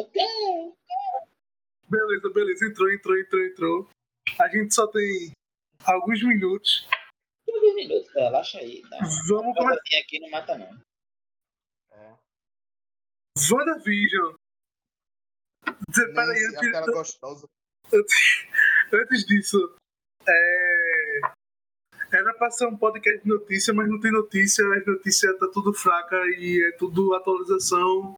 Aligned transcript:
ok. 0.00 0.74
Beleza, 1.88 2.30
beleza. 2.30 2.66
Entrou, 2.66 2.90
entrou, 2.90 3.18
entrou, 3.18 3.44
entrou. 3.44 3.90
A 4.40 4.48
gente 4.48 4.74
só 4.74 4.86
tem 4.86 5.32
alguns 5.84 6.22
minutos. 6.22 6.88
Alguns 7.46 7.74
minutos, 7.74 8.12
relaxa 8.14 8.58
aí. 8.58 8.82
Tá? 8.88 8.98
Vamos 9.28 9.56
começar. 9.56 9.80
aqui 10.00 10.18
não 10.20 10.30
mata, 10.30 10.56
não. 10.56 10.80
É. 11.92 12.14
WandaVision. 13.50 14.34
Peraí, 15.94 16.14
Nem 16.14 16.46
antes, 16.46 16.68
aquela 16.68 16.86
gostosa. 16.92 17.46
antes 18.92 19.26
disso, 19.26 19.76
é... 20.26 21.20
era 22.10 22.34
pra 22.34 22.50
ser 22.50 22.66
um 22.66 22.76
podcast 22.76 23.22
de 23.22 23.28
notícia, 23.28 23.74
mas 23.74 23.88
não 23.88 24.00
tem 24.00 24.10
notícia, 24.10 24.64
as 24.74 24.86
notícias 24.86 25.38
tá 25.38 25.48
tudo 25.52 25.74
fraca 25.74 26.16
e 26.38 26.62
é 26.68 26.72
tudo 26.72 27.14
atualização 27.14 28.16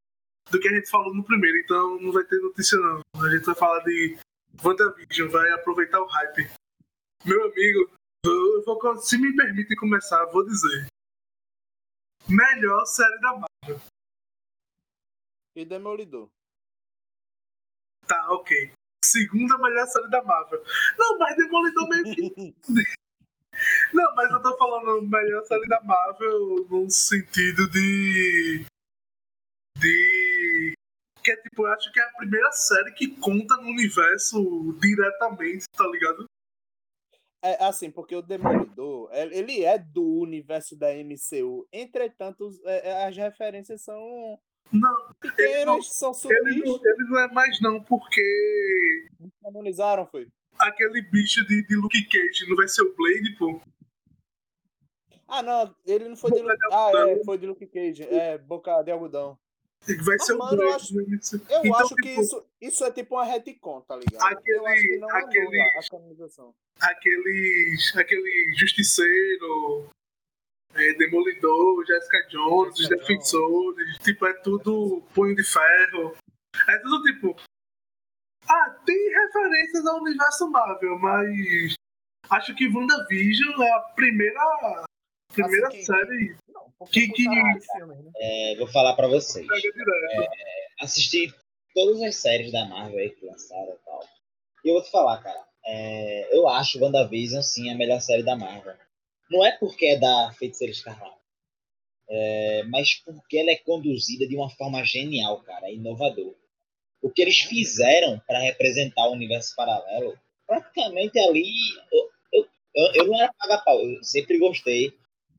do 0.51 0.61
que 0.61 0.69
a 0.69 0.73
gente 0.73 0.91
falou 0.91 1.15
no 1.15 1.25
primeiro, 1.25 1.57
então 1.59 2.01
não 2.01 2.13
vai 2.13 2.25
ter 2.25 2.39
notícia 2.41 2.79
não. 2.79 3.01
A 3.23 3.31
gente 3.31 3.45
vai 3.45 3.55
falar 3.55 3.83
de 3.85 4.19
WandaVision, 4.63 5.31
vai 5.31 5.51
aproveitar 5.53 6.01
o 6.01 6.07
hype. 6.07 6.51
Meu 7.25 7.45
amigo, 7.45 7.91
eu 8.25 8.65
vou, 8.65 8.97
se 8.99 9.19
me 9.19 9.35
permitem 9.35 9.77
começar, 9.77 10.25
vou 10.27 10.45
dizer. 10.45 10.87
Melhor 12.29 12.85
série 12.87 13.19
da 13.21 13.33
Marvel. 13.33 13.81
E 15.57 15.65
Demolidor. 15.65 16.29
Tá, 18.07 18.33
ok. 18.33 18.73
Segunda 19.05 19.59
melhor 19.59 19.87
série 19.87 20.09
da 20.09 20.23
Marvel. 20.23 20.63
Não, 20.99 21.19
mas 21.19 21.37
Demolidor 21.37 21.89
meio 21.89 22.05
que. 22.15 22.55
Não, 23.93 24.15
mas 24.17 24.31
eu 24.33 24.43
tô 24.43 24.57
falando 24.57 25.03
melhor 25.03 25.45
série 25.45 25.69
da 25.69 25.81
Marvel 25.83 26.67
no 26.69 26.91
sentido 26.91 27.71
de. 27.71 28.67
De. 29.79 30.34
Que 31.25 31.31
é 31.33 31.37
tipo, 31.37 31.63
eu 31.67 31.73
acho 31.73 31.91
que 31.91 31.99
é 31.99 32.05
a 32.05 32.13
primeira 32.13 32.53
série 32.53 32.93
que 32.93 33.09
conta 33.17 33.57
no 33.57 33.69
universo 33.69 34.77
diretamente, 34.81 35.65
tá 35.75 35.87
ligado? 35.87 36.27
É 37.43 37.63
assim, 37.65 37.91
porque 37.91 38.15
o 38.17 38.23
Demolidor, 38.23 39.11
ele 39.13 39.65
é 39.65 39.79
do 39.79 40.03
universo 40.03 40.77
da 40.77 40.89
MCU. 40.95 41.67
Entretanto, 41.73 42.51
é, 42.65 42.89
é, 42.91 43.07
as 43.07 43.17
referências 43.17 43.83
são 43.83 44.39
Não, 44.73 44.97
ele 45.23 45.65
não, 45.67 45.77
pequenas, 45.77 45.87
são 45.89 46.11
ele 46.31 46.63
sutis. 46.63 46.65
não, 46.65 46.91
ele 46.93 47.05
não 47.11 47.19
é 47.21 47.29
mais 47.33 47.61
não, 47.61 47.83
porque 47.83 49.09
Canonizaram, 49.43 50.07
foi. 50.07 50.29
aquele 50.59 51.03
bicho 51.03 51.47
de, 51.47 51.67
de 51.67 51.77
Luke 51.77 52.03
Cage 52.07 52.49
não 52.49 52.57
vai 52.57 52.67
ser 52.69 52.83
o 52.83 52.95
Blade, 52.97 53.37
pô. 53.39 53.61
Ah, 55.29 55.43
não, 55.43 55.75
ele 55.85 56.09
não 56.09 56.17
foi 56.17 56.33
de 56.33 56.41
Luke... 56.41 56.57
de 56.57 56.67
Ah, 56.73 56.91
é, 57.09 57.25
foi 57.25 57.39
de 57.39 57.47
Luke 57.47 57.67
Cage. 57.67 58.05
É, 58.05 58.39
boca 58.39 58.83
de 58.83 58.91
algodão. 58.91 59.39
Vai 60.03 60.17
Ah, 60.17 60.19
ser 60.25 60.33
o 60.33 60.39
mano, 60.39 60.63
eu 60.63 60.73
acho-. 60.75 60.95
Eu 60.99 61.03
Então, 61.63 61.77
acho 61.77 61.95
que 61.97 62.09
tipo, 62.09 62.21
isso, 62.23 62.47
isso 62.61 62.85
é 62.85 62.91
tipo 62.91 63.15
uma 63.17 63.25
retcon, 63.25 63.81
tá 63.83 63.97
ligado? 63.97 64.23
Aquele- 64.23 64.59
que 64.61 65.05
aquele- 65.13 65.63
aqueles, 66.81 67.97
aquele 67.97 68.55
Justiceiro, 68.57 69.89
é, 70.75 70.95
Demolidor, 70.95 71.85
Jessica 71.87 72.27
Jones, 72.31 72.73
os 72.75 72.79
Jessica 72.87 72.97
Defensores, 72.97 73.99
tipo, 73.99 74.27
é 74.27 74.33
tudo 74.35 75.03
punho 75.15 75.35
de 75.37 75.45
ferro. 75.45 76.17
É 76.69 76.79
tudo 76.79 77.03
tipo. 77.03 77.37
Ah, 78.49 78.71
tem 78.87 79.09
referências 79.11 79.87
ao 79.87 80.01
universo 80.03 80.49
Marvel, 80.51 80.99
mas 80.99 81.75
acho 82.31 82.55
que 82.55 82.69
WandaVision 82.69 83.61
é 83.63 83.71
a 83.73 83.81
primeira, 83.81 84.85
primeira 85.33 85.69
Assim 85.69 85.77
que- 85.79 85.85
série 85.85 86.37
Não, 86.53 86.64
Que- 86.91 87.09
que- 87.09 87.29
né? 87.29 87.59
É, 88.19 88.57
vou 88.57 88.67
falar 88.67 88.95
pra 88.95 89.07
vocês. 89.09 89.47
direto. 89.47 90.31
Assisti 90.81 91.33
todas 91.75 92.03
as 92.03 92.17
séries 92.17 92.53
da 92.53 92.65
Marvel 92.67 92.99
aí 92.99 93.11
que 93.11 93.25
lançaram 93.25 93.73
e 93.73 93.85
tal. 93.85 94.01
E 94.65 94.69
eu 94.69 94.75
vou 94.75 94.83
te 94.83 94.91
falar, 94.91 95.23
cara. 95.23 95.45
é, 95.67 96.37
eu 96.37 96.47
acho 96.49 96.79
WandaVision, 96.79 97.41
sim, 97.43 97.71
a 97.71 97.75
melhor 97.75 98.01
série 98.01 98.23
da 98.23 98.37
Marvel. 98.37 98.75
Não 99.31 99.43
é 99.45 99.53
porque 99.53 99.87
é 99.87 99.99
da 99.99 100.31
Feiticeira 100.39 100.71
Escarlate. 100.73 101.17
É, 102.09 102.63
mas 102.65 102.97
porque 102.97 103.39
ela 103.39 103.51
é 103.51 103.57
conduzida 103.57 104.27
de 104.27 104.37
uma 104.37 104.51
forma 104.51 104.85
genial, 104.85 105.41
cara, 105.43 105.71
inovador. 105.71 106.35
O 107.01 107.11
que 107.11 107.23
eles 107.23 107.39
fizeram 107.41 108.21
para 108.27 108.41
representar 108.41 109.09
o 109.09 109.13
universo 109.13 109.55
paralelo, 109.57 110.19
praticamente 110.47 111.19
ali. 111.19 111.51
Eu, 111.91 112.11
eu, 112.75 112.93
eu, 112.95 113.07
não 113.07 113.19
era 113.19 113.33
paga-pau, 113.39 113.81
eu 113.81 114.03
sempre 114.05 114.39
gostei 114.39 114.93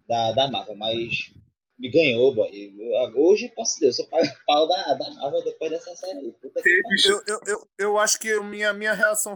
da, 0.08 0.32
da 0.32 0.50
Marvel, 0.50 0.76
mas 0.76 1.34
me 1.78 1.90
ganhou, 1.90 2.34
boy. 2.34 2.50
Hoje, 3.16 3.50
posso 3.50 3.76
dizer, 3.76 3.88
eu 3.88 3.94
sou 3.94 4.08
paga-pau 4.08 4.68
da, 4.68 4.94
da 4.94 5.12
Marvel 5.16 5.44
depois 5.44 5.72
dessa 5.72 5.96
série. 5.96 6.32
Puta 6.34 6.62
que 6.62 6.82
Eu, 7.06 7.22
eu, 7.28 7.40
eu, 7.46 7.70
eu 7.78 7.98
acho 7.98 8.20
que 8.20 8.32
a 8.32 8.42
minha, 8.44 8.74
minha 8.74 8.94
reação 8.94 9.36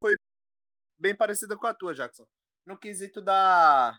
foi 0.00 0.14
bem 0.98 1.14
parecida 1.14 1.56
com 1.56 1.66
a 1.66 1.74
tua, 1.74 1.94
Jackson. 1.94 2.26
No 2.66 2.78
quesito 2.78 3.20
da, 3.20 3.98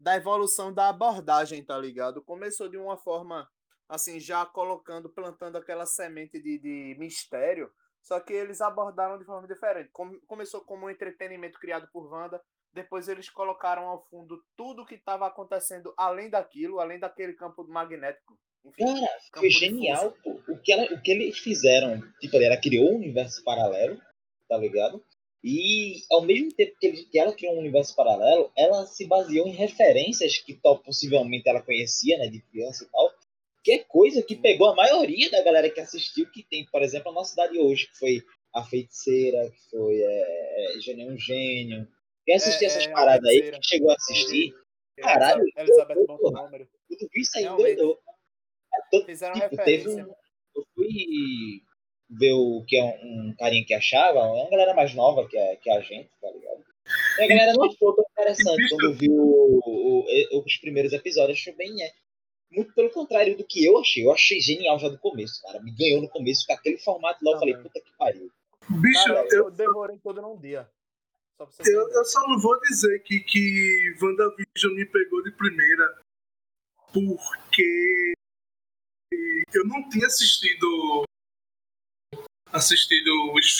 da 0.00 0.16
evolução 0.16 0.72
da 0.72 0.88
abordagem, 0.88 1.64
tá 1.64 1.78
ligado? 1.78 2.22
Começou 2.24 2.68
de 2.68 2.76
uma 2.76 2.96
forma, 2.96 3.48
assim, 3.88 4.18
já 4.18 4.44
colocando, 4.44 5.08
plantando 5.08 5.56
aquela 5.56 5.86
semente 5.86 6.40
de, 6.42 6.58
de 6.58 6.96
mistério, 6.98 7.70
só 8.02 8.18
que 8.18 8.32
eles 8.32 8.60
abordaram 8.60 9.18
de 9.18 9.24
forma 9.24 9.46
diferente. 9.46 9.90
Com- 9.92 10.18
começou 10.26 10.60
como 10.62 10.86
um 10.86 10.90
entretenimento 10.90 11.58
criado 11.60 11.88
por 11.92 12.12
Wanda, 12.12 12.42
depois 12.76 13.08
eles 13.08 13.30
colocaram 13.30 13.88
ao 13.88 14.04
fundo 14.10 14.40
tudo 14.54 14.84
que 14.84 14.94
estava 14.96 15.26
acontecendo 15.26 15.92
além 15.96 16.28
daquilo, 16.28 16.78
além 16.78 16.98
daquele 16.98 17.32
campo 17.32 17.64
magnético. 17.66 18.38
Enfim, 18.64 18.84
Cara, 18.84 19.18
foi 19.38 19.48
genial, 19.50 20.12
pô. 20.22 20.40
O 20.48 20.58
que, 20.58 20.72
ela, 20.72 20.84
o 20.92 21.00
que 21.00 21.10
eles 21.10 21.38
fizeram, 21.38 22.02
tipo, 22.20 22.36
ela 22.36 22.56
criou 22.56 22.92
um 22.92 22.96
universo 22.96 23.42
paralelo, 23.42 23.98
tá 24.48 24.58
ligado? 24.58 25.02
E 25.42 26.02
ao 26.10 26.22
mesmo 26.22 26.52
tempo 26.52 26.76
que, 26.78 26.86
ele- 26.86 27.04
que 27.04 27.18
ela 27.18 27.32
criou 27.32 27.54
um 27.54 27.60
universo 27.60 27.94
paralelo, 27.96 28.50
ela 28.56 28.84
se 28.86 29.06
baseou 29.06 29.46
em 29.46 29.52
referências 29.52 30.36
que 30.38 30.54
tal, 30.54 30.78
possivelmente 30.80 31.48
ela 31.48 31.62
conhecia, 31.62 32.18
né, 32.18 32.26
de 32.28 32.40
criança 32.42 32.84
e 32.84 32.88
tal. 32.88 33.10
Que 33.64 33.72
é 33.72 33.78
coisa 33.78 34.22
que 34.22 34.36
pegou 34.36 34.68
a 34.68 34.74
maioria 34.74 35.30
da 35.30 35.42
galera 35.42 35.70
que 35.70 35.80
assistiu, 35.80 36.30
que 36.30 36.42
tem, 36.42 36.66
por 36.66 36.82
exemplo, 36.82 37.10
a 37.10 37.14
nossa 37.14 37.30
cidade 37.30 37.58
hoje, 37.58 37.86
que 37.88 37.98
foi 37.98 38.22
A 38.54 38.62
Feiticeira, 38.64 39.50
que 39.50 39.70
foi 39.70 40.00
é, 40.02 40.80
Gênio 40.80 41.08
é 41.08 41.12
um 41.12 41.18
Gênio. 41.18 41.88
Quem 42.26 42.34
assistiu 42.34 42.66
É, 42.66 42.70
essas 42.70 42.86
é, 42.86 42.90
A 42.90 42.92
paradas 42.92 43.24
aí, 43.24 43.30
Feiticeira. 43.36 43.58
que 43.60 43.66
chegou 43.66 43.90
a 43.90 43.94
assistir, 43.94 44.54
Caralho, 44.98 45.44
Elizabeth 45.56 46.06
Montgomery. 46.08 46.68
tudo 46.88 47.08
isso 47.14 47.38
aí 47.38 47.44
doidou. 47.46 47.98
É 48.74 48.78
todo- 48.90 49.06
Fizeram 49.06 49.34
Tipo, 49.34 49.48
teve 49.56 49.70
referência. 49.76 50.04
um, 50.06 50.14
eu 50.56 50.64
fui 50.74 51.62
ver 52.10 52.32
o 52.32 52.64
que 52.66 52.76
é 52.78 52.82
um, 52.84 53.28
um 53.30 53.34
carinha 53.38 53.64
que 53.64 53.74
achava, 53.74 54.18
é 54.18 54.22
uma 54.22 54.50
galera 54.50 54.74
mais 54.74 54.94
nova 54.94 55.26
que 55.28 55.36
a, 55.38 55.56
que 55.56 55.70
a 55.70 55.80
gente, 55.80 56.10
tá 56.20 56.30
ligado? 56.30 56.64
E 57.18 57.22
a 57.22 57.26
galera 57.26 57.52
não 57.52 57.64
achou 57.64 57.94
tão 57.94 58.04
interessante 58.10 58.68
quando 58.70 58.94
viu 58.94 59.12
o- 59.12 60.04
o- 60.06 60.44
os 60.44 60.56
primeiros 60.58 60.92
episódios, 60.92 61.38
achou 61.38 61.54
bem. 61.56 61.82
É, 61.82 61.90
muito 62.52 62.72
pelo 62.74 62.90
contrário 62.90 63.36
do 63.36 63.44
que 63.44 63.64
eu 63.64 63.76
achei. 63.78 64.04
Eu 64.04 64.12
achei 64.12 64.40
genial 64.40 64.78
já 64.78 64.88
do 64.88 64.98
começo, 64.98 65.42
cara. 65.42 65.60
Me 65.62 65.74
ganhou 65.74 66.00
no 66.00 66.08
começo 66.08 66.46
com 66.46 66.52
aquele 66.52 66.78
formato 66.78 67.18
lá. 67.24 67.32
Eu 67.32 67.38
falei, 67.40 67.56
puta 67.56 67.80
que 67.80 67.90
pariu. 67.98 68.30
bicho, 68.80 69.04
Cara, 69.04 69.26
eu, 69.32 69.44
eu 69.46 69.50
devorei 69.50 69.98
todo 69.98 70.22
num 70.22 70.38
dia. 70.38 70.68
Eu, 71.38 71.90
eu 71.92 72.04
só 72.04 72.26
não 72.28 72.38
vou 72.38 72.58
dizer 72.60 73.02
que, 73.02 73.20
que 73.20 73.94
WandaVision 74.00 74.74
me 74.74 74.86
pegou 74.86 75.22
de 75.22 75.30
primeira, 75.32 76.00
porque 76.92 78.14
eu 79.52 79.64
não 79.66 79.88
tinha 79.90 80.06
assistido 80.06 81.04
assistido 82.52 83.10
os 83.34 83.58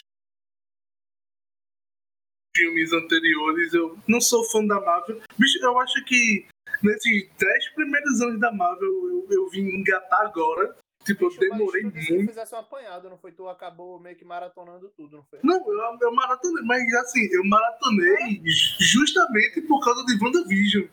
filmes 2.57 2.93
anteriores. 2.93 3.75
Eu 3.75 3.99
não 4.09 4.21
sou 4.21 4.43
fã 4.45 4.65
da 4.65 4.81
Marvel. 4.81 5.21
Bicho, 5.39 5.59
eu 5.63 5.79
acho 5.79 6.03
que 6.05 6.47
nesses 6.83 7.29
10 7.37 7.69
primeiros 7.75 8.21
anos 8.23 8.41
da 8.41 8.53
Marvel 8.53 8.89
eu, 8.89 9.27
eu 9.31 9.51
vim 9.51 9.69
engatar 9.69 10.23
agora. 10.23 10.77
Tipo, 11.07 11.27
eu 11.27 11.31
mas 11.31 11.39
demorei 11.39 11.83
tu 11.83 11.93
que 11.93 12.13
muito. 12.13 12.29
fizesse 12.29 12.55
um 12.55 12.59
apanhado, 12.59 13.09
não 13.09 13.17
foi? 13.17 13.31
Tu 13.31 13.49
acabou 13.49 14.01
meio 14.01 14.17
que 14.17 14.25
maratonando 14.25 14.89
tudo, 14.91 15.19
não 15.19 15.25
foi? 15.25 15.39
Não, 15.43 15.57
eu, 15.57 15.99
eu 16.01 16.13
maratonei, 16.13 16.65
mas 16.65 16.83
assim, 16.95 17.29
eu 17.33 17.45
maratonei 17.45 18.43
justamente 18.45 19.63
por 19.63 19.79
causa 19.85 20.05
de 20.05 20.19
WandaVision. 20.23 20.89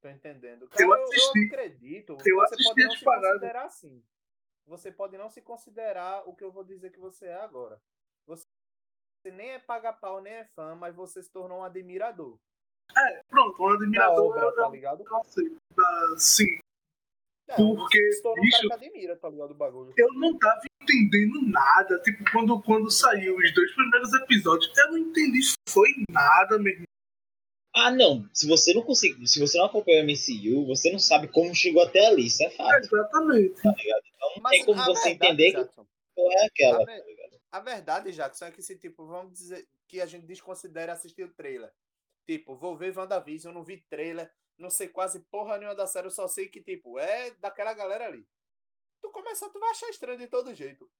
Tô 0.00 0.08
entendendo. 0.08 0.62
Eu 0.62 0.68
Cara, 0.68 0.84
eu, 0.84 0.92
assisti. 0.94 1.38
eu 1.38 1.46
acredito. 1.46 2.16
Eu 2.24 2.36
você 2.36 2.54
assisti 2.54 2.64
pode 2.64 2.84
não 2.84 2.90
se 2.96 3.04
paradas. 3.04 3.32
considerar 3.32 3.64
assim. 3.66 4.04
Você 4.66 4.92
pode 4.92 5.18
não 5.18 5.28
se 5.28 5.42
considerar 5.42 6.28
o 6.28 6.34
que 6.34 6.44
eu 6.44 6.52
vou 6.52 6.64
dizer 6.64 6.90
que 6.90 6.98
você 6.98 7.26
é 7.26 7.40
agora. 7.42 7.80
Você 8.26 8.44
nem 9.24 9.50
é 9.50 9.58
paga-pau, 9.58 10.20
nem 10.22 10.32
é 10.32 10.44
fã, 10.54 10.74
mas 10.74 10.94
você 10.94 11.22
se 11.22 11.30
tornou 11.30 11.58
um 11.58 11.64
admirador. 11.64 12.38
Pronto, 13.28 13.62
um 13.62 13.68
Da 13.68 13.74
admirador 13.74 14.30
obra, 14.30 14.40
eu, 14.42 14.54
tá 14.54 14.62
eu, 14.62 14.70
ligado? 14.70 15.04
eu. 15.04 15.16
Ah, 15.78 16.14
sim, 16.18 16.58
É, 17.48 17.56
Porque, 17.56 17.98
bicho, 18.40 18.68
tá 18.68 18.76
ligado? 18.76 19.54
Bagulho. 19.54 19.92
eu 19.96 20.12
não 20.14 20.38
tava 20.38 20.60
entendendo 20.82 21.40
nada. 21.48 21.98
Tipo, 22.00 22.22
quando, 22.30 22.60
quando 22.62 22.90
saiu 22.90 23.36
os 23.36 23.54
dois 23.54 23.74
primeiros 23.74 24.12
episódios, 24.14 24.70
eu 24.76 24.90
não 24.90 24.98
entendi 24.98 25.40
foi 25.68 25.88
nada 26.10 26.58
mesmo. 26.58 26.84
Ah, 27.74 27.90
não. 27.90 28.28
Se 28.34 28.46
você 28.48 28.74
não 28.74 28.82
consegue, 28.82 29.26
se 29.26 29.38
você 29.40 29.56
não 29.58 29.66
acompanha 29.66 30.02
o 30.02 30.06
MCU, 30.06 30.66
você 30.66 30.90
não 30.90 30.98
sabe 30.98 31.28
como 31.28 31.54
chegou 31.54 31.82
até 31.82 32.06
ali, 32.06 32.26
isso 32.26 32.42
é 32.44 32.50
fato. 32.50 32.84
Exatamente. 32.84 33.62
Tá 33.62 33.72
ligado? 33.76 34.02
Então 34.14 34.30
não 34.36 34.42
Mas 34.42 34.50
tem 34.52 34.64
como 34.64 34.80
a 34.80 34.84
você 34.84 35.08
verdade, 35.10 35.32
entender 35.32 35.52
que 35.52 35.80
é 36.18 36.46
aquela, 36.46 36.76
a 36.82 36.86
tá 36.86 36.92
ver- 36.92 37.04
ligado? 37.06 37.38
A 37.50 37.60
verdade, 37.60 38.12
Jackson, 38.12 38.44
é 38.46 38.50
que 38.50 38.62
se, 38.62 38.76
tipo, 38.76 39.06
vamos 39.06 39.32
dizer 39.32 39.66
que 39.86 40.00
a 40.02 40.06
gente 40.06 40.26
desconsidera 40.26 40.92
assistir 40.92 41.22
o 41.24 41.32
trailer. 41.32 41.70
Tipo, 42.26 42.54
vou 42.56 42.76
ver 42.76 42.94
WandaVision, 42.96 43.54
não 43.54 43.62
vi 43.64 43.78
trailer, 43.88 44.30
não 44.58 44.70
sei 44.70 44.88
quase 44.88 45.20
porra 45.30 45.56
nenhuma 45.56 45.74
da 45.74 45.86
série, 45.86 46.06
eu 46.06 46.10
só 46.10 46.26
sei 46.26 46.48
que, 46.48 46.60
tipo, 46.60 46.98
é 46.98 47.30
daquela 47.32 47.72
galera 47.72 48.06
ali. 48.06 48.26
Tu 49.00 49.10
começar, 49.10 49.48
tu 49.50 49.60
vai 49.60 49.70
achar 49.70 49.88
estranho 49.88 50.18
de 50.18 50.26
todo 50.26 50.54
jeito. 50.54 50.90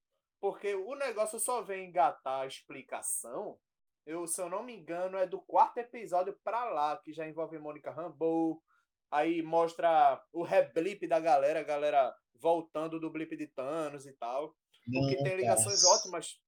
Porque 0.41 0.75
o 0.75 0.95
negócio 0.95 1.39
só 1.41 1.63
vem 1.63 1.89
engatar 1.89 2.43
a 2.43 2.47
explicação. 2.47 3.59
Eu, 4.07 4.27
se 4.27 4.41
eu 4.41 4.49
não 4.49 4.63
me 4.63 4.75
engano, 4.75 5.19
é 5.19 5.27
do 5.27 5.41
quarto 5.41 5.79
episódio 5.79 6.39
pra 6.45 6.65
lá, 6.71 6.97
que 6.97 7.13
já 7.13 7.29
envolve 7.29 7.59
Mônica 7.59 7.91
Rambeau. 7.91 8.63
Aí 9.11 9.43
mostra 9.43 10.23
o 10.33 10.43
reblip 10.43 11.07
da 11.07 11.19
galera, 11.19 11.61
a 11.61 11.65
galera 11.65 12.15
voltando 12.35 13.01
do 13.01 13.11
blip 13.11 13.37
de 13.37 13.49
Thanos 13.49 14.07
e 14.07 14.13
tal. 14.13 14.55
Porque 14.85 15.23
tem 15.23 15.37
ligações 15.37 15.85
ótimas. 15.85 16.41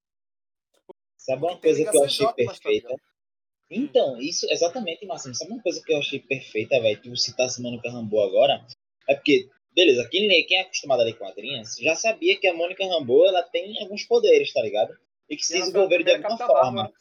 Sabe 1.17 1.43
uma 1.43 1.61
coisa 1.61 1.91
que 1.91 1.97
eu 1.97 2.05
achei 2.05 2.27
ótimas, 2.27 2.59
perfeita? 2.61 2.95
Então, 3.71 4.21
isso, 4.21 4.47
exatamente, 4.51 5.07
Máximo. 5.07 5.35
Sabe 5.35 5.53
uma 5.53 5.63
coisa 5.63 5.81
que 5.85 5.93
eu 5.93 5.99
achei 5.99 6.19
perfeita, 6.19 6.81
velho? 6.81 7.01
Tu 7.01 7.17
citasse 7.17 7.63
Mônica 7.63 7.89
Rambeau 7.89 8.25
agora? 8.25 8.67
É 9.09 9.15
porque, 9.15 9.49
beleza, 9.75 10.09
quem, 10.11 10.27
lê, 10.27 10.43
quem 10.43 10.59
é 10.59 10.63
acostumado 10.63 11.01
a 11.01 11.05
ler 11.05 11.17
quadrinhos 11.17 11.77
já 11.81 11.95
sabia 11.95 12.39
que 12.39 12.49
a 12.49 12.55
Mônica 12.55 12.85
Rambeau, 12.85 13.27
ela 13.27 13.43
tem 13.43 13.81
alguns 13.81 14.05
poderes, 14.05 14.53
tá 14.53 14.61
ligado? 14.61 14.93
E 15.29 15.37
que 15.37 15.45
se 15.45 15.53
desenvolveram 15.59 16.05
de 16.05 16.11
alguma 16.11 16.37
forma. 16.37 16.93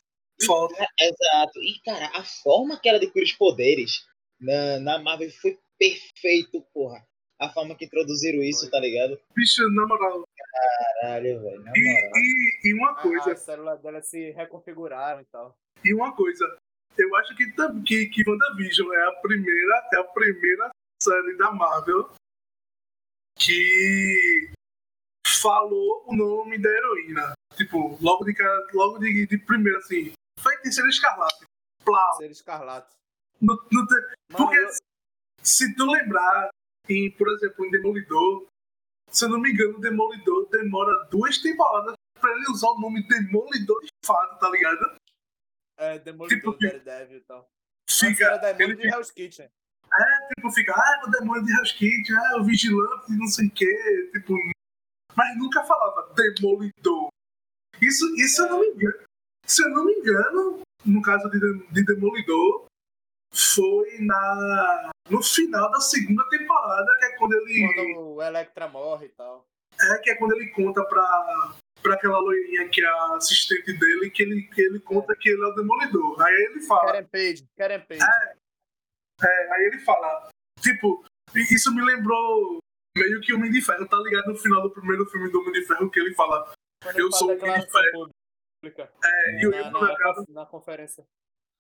Cara, 0.70 0.90
exato. 1.02 1.60
E, 1.64 1.82
cara, 1.84 2.06
a 2.14 2.24
forma 2.24 2.80
que 2.80 2.88
ela 2.88 2.98
adquire 2.98 3.26
os 3.26 3.34
poderes 3.34 4.06
na, 4.40 4.80
na 4.80 5.00
Marvel 5.00 5.32
foi 5.32 5.58
perfeito, 5.78 6.62
porra. 6.74 7.04
A 7.40 7.50
forma 7.50 7.74
que 7.76 7.86
introduziram 7.86 8.44
isso, 8.44 8.70
tá 8.70 8.80
ligado? 8.80 9.18
Bicho, 9.34 9.62
na 9.72 9.88
moral. 9.88 10.24
Caralho, 11.02 11.42
velho, 11.42 11.62
na 11.64 11.72
E, 11.76 11.82
moral. 11.82 12.12
e, 12.16 12.60
e 12.66 12.74
uma 12.74 12.92
a- 12.92 12.96
coisa, 13.02 13.32
As 13.32 13.40
células 13.40 13.82
dela 13.82 14.02
se 14.02 14.32
reconfiguraram 14.32 15.22
e 15.22 15.26
tal. 15.26 15.56
e 15.84 15.94
uma 15.94 16.14
coisa. 16.16 16.46
Eu 16.98 17.16
acho 17.16 17.34
que, 17.38 17.46
que, 17.86 18.08
que 18.10 18.30
WandaVision 18.30 18.92
é 18.94 19.08
a 19.08 19.12
primeira, 19.22 19.90
é 19.94 19.98
a 20.00 20.04
primeira 20.04 20.70
série 21.02 21.38
da 21.38 21.50
Marvel 21.52 22.12
que 23.38 24.52
falou 25.42 26.04
o 26.08 26.16
nome 26.16 26.58
da 26.62 26.70
heroína. 26.70 27.34
Tipo, 27.56 27.98
logo 28.02 28.26
de 28.26 28.34
cara, 28.34 28.68
logo 28.74 28.98
de, 29.00 29.26
de 29.28 29.38
primeiro, 29.38 29.78
assim, 29.80 30.12
feiticeira 30.38 30.90
escarlate. 30.90 31.46
Plau. 31.86 32.14
Ser 32.18 32.32
escarlate. 32.32 32.94
No, 33.42 33.54
no 33.72 33.88
te- 33.88 33.94
Mano, 33.96 34.46
Porque 34.46 34.58
eu- 34.58 34.70
se 35.42 35.74
tu 35.76 35.86
lembrar, 35.86 36.50
em, 36.90 37.12
por 37.12 37.30
exemplo, 37.30 37.66
em 37.66 37.72
Demolidor, 37.72 38.48
se 39.12 39.26
eu 39.26 39.30
não 39.30 39.40
me 39.40 39.52
engano, 39.52 39.78
o 39.78 39.82
Demolidor 39.82 40.50
demora 40.50 41.08
duas 41.10 41.38
temporadas 41.38 41.94
pra 42.20 42.32
ele 42.32 42.52
usar 42.52 42.68
o 42.70 42.80
nome 42.80 43.08
Demolidor 43.08 43.82
de 43.82 43.90
fato, 44.06 44.40
tá 44.40 44.50
ligado? 44.50 44.98
é, 45.78 46.00
Demolidor, 46.00 46.54
tipo 46.54 46.60
Daredevil 46.60 47.18
e 47.18 47.22
tal. 47.22 47.48
Fica, 47.90 48.26
era 48.26 48.38
Demolidor 48.38 48.70
ele 48.70 48.76
de 48.76 48.88
Hell's 48.88 49.12
Kitchen. 49.12 49.50
tipo, 50.36 50.52
fica, 50.52 50.74
ah, 50.74 51.04
o 51.08 51.12
demônio 51.12 51.44
de 51.44 51.54
Hell's 51.54 51.72
Kitchen, 51.72 52.16
ah, 52.16 52.38
o 52.40 52.44
vigilante, 52.44 53.12
não 53.12 53.28
sei 53.28 53.48
o 53.48 53.52
quê, 53.52 54.10
tipo, 54.14 54.34
mas 55.16 55.38
nunca 55.38 55.64
falava 55.64 56.14
Demolidor. 56.14 57.10
Isso, 57.82 58.06
isso 58.18 58.42
eu 58.42 58.50
não 58.50 58.60
me 58.60 58.68
engano. 58.68 59.00
Se 59.46 59.64
eu 59.64 59.70
não 59.70 59.86
me 59.86 59.94
engano, 59.94 60.62
no 60.86 61.02
caso 61.02 61.30
de, 61.30 61.40
de 61.72 61.86
Demolidor, 61.86 62.66
foi 63.34 63.98
na 64.00 64.92
no 65.10 65.22
final 65.24 65.72
da 65.72 65.80
segunda 65.80 66.24
temporada, 66.30 66.98
que 67.00 67.06
é 67.06 67.18
quando 67.18 67.34
ele 67.34 67.74
Quando 67.74 68.08
o 68.16 68.22
Electra 68.22 68.68
morre 68.68 69.08
e 69.08 69.10
tal. 69.10 69.46
é 69.80 69.98
que 70.00 70.10
é 70.12 70.16
quando 70.16 70.34
ele 70.36 70.50
conta 70.52 70.84
pra, 70.86 71.54
pra 71.82 71.94
aquela 71.96 72.20
loirinha 72.20 72.68
que 72.70 72.82
é 72.82 72.88
a 72.88 73.16
assistente 73.16 73.74
dele, 73.74 74.10
que 74.10 74.24
ele, 74.24 74.44
que 74.44 74.62
ele 74.62 74.80
conta 74.80 75.16
que 75.16 75.30
ele 75.30 75.42
é 75.44 75.48
o 75.48 75.56
Demolidor. 75.56 76.22
Aí 76.22 76.34
ele 76.34 76.62
fala, 76.62 76.86
Karen 76.92 77.06
Page, 77.08 77.46
Karen 77.58 77.80
Page. 77.82 78.02
É, 79.22 79.54
aí 79.54 79.66
ele 79.66 79.80
fala, 79.80 80.30
tipo, 80.62 81.04
isso 81.36 81.74
me 81.74 81.82
lembrou 81.84 82.60
meio 82.98 83.20
que 83.22 83.34
o 83.34 83.38
Homem 83.38 83.52
de 83.52 83.62
Ferro, 83.62 83.88
tá 83.88 83.98
ligado 83.98 84.28
no 84.28 84.36
final 84.38 84.62
do 84.62 84.72
primeiro 84.72 85.06
filme 85.08 85.30
do 85.32 85.40
Homem 85.42 85.54
de 85.54 85.66
Ferro 85.66 85.90
que 85.90 86.00
ele 86.00 86.14
fala, 86.16 86.52
Quando 86.84 87.00
eu 87.00 87.12
sou 87.12 87.30
o 87.30 87.38
Homem 87.38 87.68
pública. 88.62 88.92
é, 89.04 89.42
e 89.42 89.48
o 89.48 89.52
Na, 89.52 89.58
Delgado, 89.88 90.26
na, 90.30 90.42
na 90.42 90.46
conferência. 90.46 91.06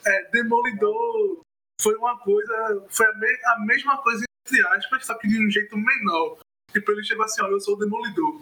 é, 0.05 0.23
Demolidor 0.31 1.41
foi 1.81 1.95
uma 1.95 2.17
coisa, 2.19 2.85
foi 2.89 3.05
a, 3.05 3.13
me- 3.15 3.45
a 3.45 3.59
mesma 3.65 3.97
coisa 4.01 4.23
entre 4.47 4.65
aspas, 4.67 5.05
só 5.05 5.13
que 5.17 5.27
de 5.27 5.45
um 5.45 5.49
jeito 5.49 5.77
menor. 5.77 6.39
Tipo, 6.71 6.91
ele 6.91 7.03
chegou 7.03 7.23
assim, 7.25 7.41
olha, 7.41 7.51
eu 7.51 7.59
sou 7.59 7.75
o 7.75 7.77
Demolidor. 7.79 8.41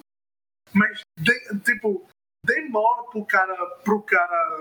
Mas, 0.74 1.01
de- 1.19 1.60
tipo, 1.66 2.07
demora 2.45 3.04
pro 3.12 3.25
cara, 3.25 3.66
pro 3.84 4.01
cara 4.04 4.60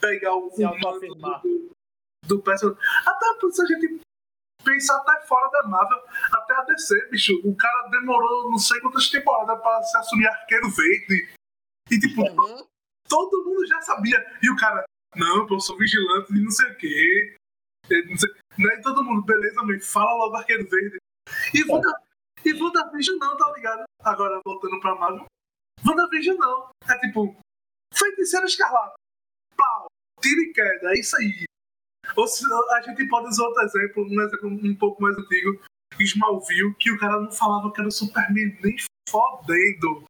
pegar 0.00 0.34
o, 0.34 0.50
Se 0.50 0.64
o 0.64 0.70
do, 0.70 1.70
do 2.26 2.42
personagem. 2.42 2.82
Até 3.06 3.46
isso 3.48 3.62
a 3.62 3.66
gente 3.66 4.00
pensa 4.62 4.94
até 4.96 5.20
fora 5.26 5.48
da 5.50 5.68
Marvel, 5.68 5.98
até 6.32 6.54
a 6.54 6.62
DC, 6.64 7.08
bicho. 7.10 7.32
O 7.44 7.54
cara 7.56 7.88
demorou 7.88 8.50
não 8.50 8.58
sei 8.58 8.80
quantas 8.80 9.08
temporadas 9.10 9.60
pra 9.62 9.82
se 9.82 9.96
assumir 9.98 10.26
arqueiro 10.26 10.68
verde. 10.70 11.28
E 11.90 11.98
tipo, 11.98 12.22
Uhum. 12.22 12.66
todo 13.08 13.44
mundo 13.44 13.66
já 13.66 13.80
sabia. 13.82 14.18
E 14.42 14.50
o 14.50 14.56
cara, 14.56 14.84
não, 15.16 15.46
eu 15.48 15.60
sou 15.60 15.76
vigilante 15.78 16.32
de 16.32 16.42
não 16.42 16.50
sei 16.50 16.70
o 16.70 16.76
quê. 16.76 17.36
Não? 18.58 18.70
E 18.70 18.82
todo 18.82 19.04
mundo, 19.04 19.22
beleza, 19.22 19.62
me 19.64 19.80
fala 19.80 20.14
logo 20.14 20.36
arqueiro 20.36 20.68
verde. 20.68 20.98
E 21.54 21.64
Wanda, 21.70 21.92
e 22.44 22.52
WandaVision 22.52 23.18
não, 23.18 23.36
tá 23.36 23.52
ligado? 23.56 23.84
Agora, 24.02 24.40
voltando 24.44 24.78
pra 24.80 24.94
Marvel. 24.94 25.26
WandaVision 25.86 26.36
não. 26.36 26.70
É 26.88 26.98
tipo, 26.98 27.36
feiticeiro 27.92 28.46
escarlate. 28.46 28.94
Pau, 29.56 29.86
tira 30.20 30.42
e 30.42 30.52
queda, 30.52 30.90
é 30.90 30.98
isso 30.98 31.16
aí. 31.16 31.44
Ou 32.16 32.26
se, 32.28 32.44
a 32.72 32.82
gente 32.82 33.08
pode 33.08 33.28
usar 33.28 33.44
outro 33.44 33.62
exemplo, 33.62 34.04
um 34.04 34.20
exemplo 34.20 34.48
um 34.48 34.76
pouco 34.76 35.02
mais 35.02 35.16
antigo. 35.16 35.60
Smallville, 35.98 36.74
que 36.74 36.90
o 36.90 36.98
cara 36.98 37.20
não 37.20 37.30
falava 37.30 37.72
que 37.72 37.80
era 37.80 37.88
o 37.88 37.92
Superman 37.92 38.58
nem 38.62 38.76
fodendo. 39.08 40.04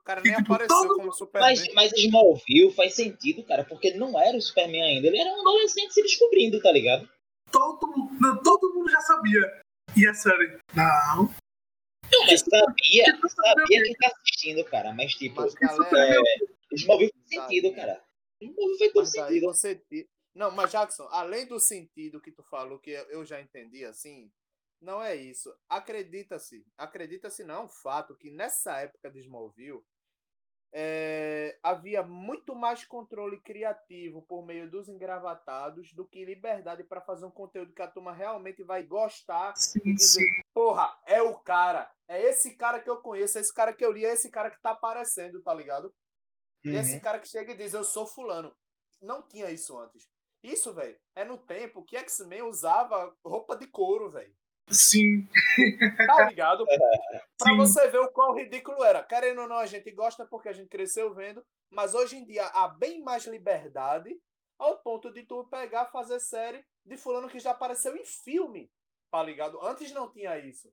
O 0.00 0.04
cara 0.04 0.20
nem 0.22 0.32
E, 0.32 0.36
tipo, 0.36 0.52
apareceu 0.54 0.76
todo- 0.76 0.94
como 0.96 1.12
Superman. 1.12 1.50
Mas, 1.50 1.74
mas 1.74 1.92
Smallville 1.92 2.72
faz 2.72 2.94
sentido, 2.94 3.44
cara, 3.44 3.64
porque 3.64 3.88
ele 3.88 3.98
não 3.98 4.18
era 4.18 4.36
o 4.36 4.40
Superman 4.40 4.82
ainda, 4.82 5.06
ele 5.08 5.18
era 5.20 5.30
um 5.30 5.40
adolescente 5.40 5.92
se 5.94 6.02
descobrindo, 6.02 6.60
tá 6.60 6.72
ligado? 6.72 7.08
todo, 7.52 7.86
mundo- 7.88 8.16
não, 8.20 8.40
todo 8.42 8.72
mundo 8.74 8.88
já 8.90 9.00
sabia. 9.00 9.62
E 9.96 10.06
a 10.06 10.14
série, 10.14 10.56
não. 10.74 11.24
Não, 12.12 12.26
mas 12.26 12.40
sabia, 12.40 13.04
sabia 13.28 13.82
quem 13.82 13.94
tá 13.94 14.08
assistindo, 14.14 14.64
cara, 14.64 14.92
mas 14.92 15.14
tipo, 15.14 15.40
Mas, 15.40 15.54
galera, 15.54 16.14
é, 16.14 16.74
Smallville 16.74 17.12
faz 17.12 17.28
sentido, 17.28 17.74
cara. 17.74 18.00
Smallville 18.40 18.78
faz 18.78 18.92
todo 18.92 19.06
sentido. 19.06 19.46
você. 19.46 19.82
Não, 20.34 20.50
mas 20.52 20.70
Jackson, 20.70 21.08
além 21.10 21.44
do 21.46 21.58
sentido 21.58 22.20
que 22.20 22.30
tu 22.30 22.42
falou, 22.44 22.78
que 22.78 22.90
eu 22.90 23.24
já 23.24 23.40
entendi 23.40 23.84
assim, 23.84 24.30
não 24.80 25.02
é 25.02 25.14
isso. 25.14 25.54
Acredita-se, 25.68 26.64
acredita-se 26.76 27.44
não, 27.44 27.54
é 27.54 27.64
um 27.64 27.68
fato 27.68 28.16
que 28.16 28.30
nessa 28.30 28.78
época 28.80 29.10
de 29.10 29.20
Smallville 29.20 29.82
é, 30.72 31.58
havia 31.62 32.02
muito 32.02 32.54
mais 32.54 32.84
controle 32.84 33.40
criativo 33.40 34.22
por 34.22 34.44
meio 34.46 34.70
dos 34.70 34.88
engravatados 34.88 35.92
do 35.92 36.06
que 36.06 36.24
liberdade 36.24 36.84
para 36.84 37.00
fazer 37.00 37.24
um 37.26 37.30
conteúdo 37.30 37.72
que 37.74 37.82
a 37.82 37.90
turma 37.90 38.12
realmente 38.12 38.62
vai 38.62 38.82
gostar 38.84 39.56
Sim, 39.56 39.80
e 39.84 39.94
dizer, 39.94 40.22
sim. 40.22 40.42
porra, 40.54 40.96
é 41.06 41.20
o 41.20 41.36
cara, 41.40 41.92
é 42.08 42.22
esse 42.22 42.56
cara 42.56 42.80
que 42.80 42.88
eu 42.88 43.00
conheço, 43.02 43.38
é 43.38 43.40
esse 43.40 43.52
cara 43.52 43.72
que 43.74 43.84
eu 43.84 43.90
li, 43.92 44.04
é 44.04 44.12
esse 44.12 44.30
cara 44.30 44.50
que 44.50 44.60
tá 44.60 44.70
aparecendo, 44.70 45.42
tá 45.42 45.52
ligado? 45.52 45.92
E 46.64 46.76
esse 46.76 46.94
Uhum. 46.94 47.00
cara 47.00 47.18
que 47.18 47.28
chega 47.28 47.52
e 47.52 47.56
diz, 47.56 47.74
eu 47.74 47.82
sou 47.84 48.06
fulano. 48.06 48.54
Não 49.02 49.22
tinha 49.26 49.50
isso 49.50 49.76
antes. 49.78 50.08
Isso, 50.42 50.72
velho, 50.72 50.98
é 51.16 51.24
no 51.24 51.36
tempo 51.38 51.84
que 51.84 51.96
X-Men 51.96 52.42
usava 52.42 53.14
roupa 53.24 53.56
de 53.56 53.66
couro, 53.66 54.10
velho. 54.10 54.34
Sim, 54.70 55.28
Tá 56.06 56.28
ligado? 56.28 56.64
Pra 56.66 57.50
Sim. 57.50 57.56
você 57.56 57.88
ver 57.88 57.98
o 57.98 58.10
quão 58.12 58.34
ridículo 58.34 58.82
era. 58.84 59.02
Querendo 59.02 59.42
ou 59.42 59.48
não, 59.48 59.56
a 59.56 59.66
gente 59.66 59.90
gosta 59.90 60.26
porque 60.26 60.48
a 60.48 60.52
gente 60.52 60.68
cresceu 60.68 61.12
vendo, 61.14 61.44
mas 61.70 61.94
hoje 61.94 62.16
em 62.16 62.24
dia 62.24 62.46
há 62.46 62.68
bem 62.68 63.02
mais 63.02 63.26
liberdade 63.26 64.20
ao 64.58 64.78
ponto 64.78 65.12
de 65.12 65.22
tu 65.24 65.44
pegar, 65.44 65.86
fazer 65.86 66.20
série 66.20 66.64
de 66.84 66.96
fulano 66.96 67.28
que 67.28 67.40
já 67.40 67.50
apareceu 67.52 67.96
em 67.96 68.04
filme, 68.04 68.70
tá 69.10 69.22
ligado? 69.22 69.58
Antes 69.64 69.90
não 69.92 70.10
tinha 70.10 70.38
isso. 70.38 70.72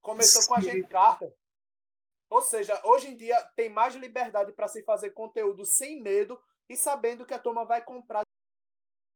Começou 0.00 0.46
com 0.46 0.54
a 0.54 0.60
Sim. 0.60 0.70
gente 0.70 0.88
Carter. 0.88 1.34
Ou 2.30 2.40
seja, 2.40 2.80
hoje 2.84 3.08
em 3.08 3.16
dia 3.16 3.40
tem 3.56 3.68
mais 3.68 3.94
liberdade 3.94 4.52
para 4.52 4.68
se 4.68 4.82
fazer 4.82 5.10
conteúdo 5.10 5.64
sem 5.64 6.00
medo 6.00 6.40
e 6.68 6.76
sabendo 6.76 7.26
que 7.26 7.34
a 7.34 7.38
turma 7.38 7.64
vai 7.64 7.82
comprar 7.84 8.22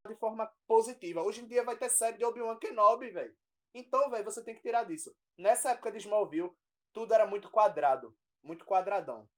de 0.06 0.14
forma 0.16 0.50
positiva. 0.66 1.22
Hoje 1.22 1.42
em 1.42 1.46
dia 1.46 1.64
vai 1.64 1.76
ter 1.76 1.88
série 1.88 2.18
de 2.18 2.24
Obi-Wan 2.24 2.58
Kenobi, 2.58 3.10
velho. 3.10 3.36
Então, 3.74 4.10
velho, 4.10 4.24
você 4.24 4.42
tem 4.42 4.54
que 4.54 4.62
tirar 4.62 4.84
disso. 4.84 5.14
Nessa 5.36 5.70
época 5.72 5.92
de 5.92 5.98
Smallville, 5.98 6.50
tudo 6.92 7.12
era 7.14 7.26
muito 7.26 7.50
quadrado, 7.50 8.14
muito 8.42 8.64
quadradão. 8.64 9.28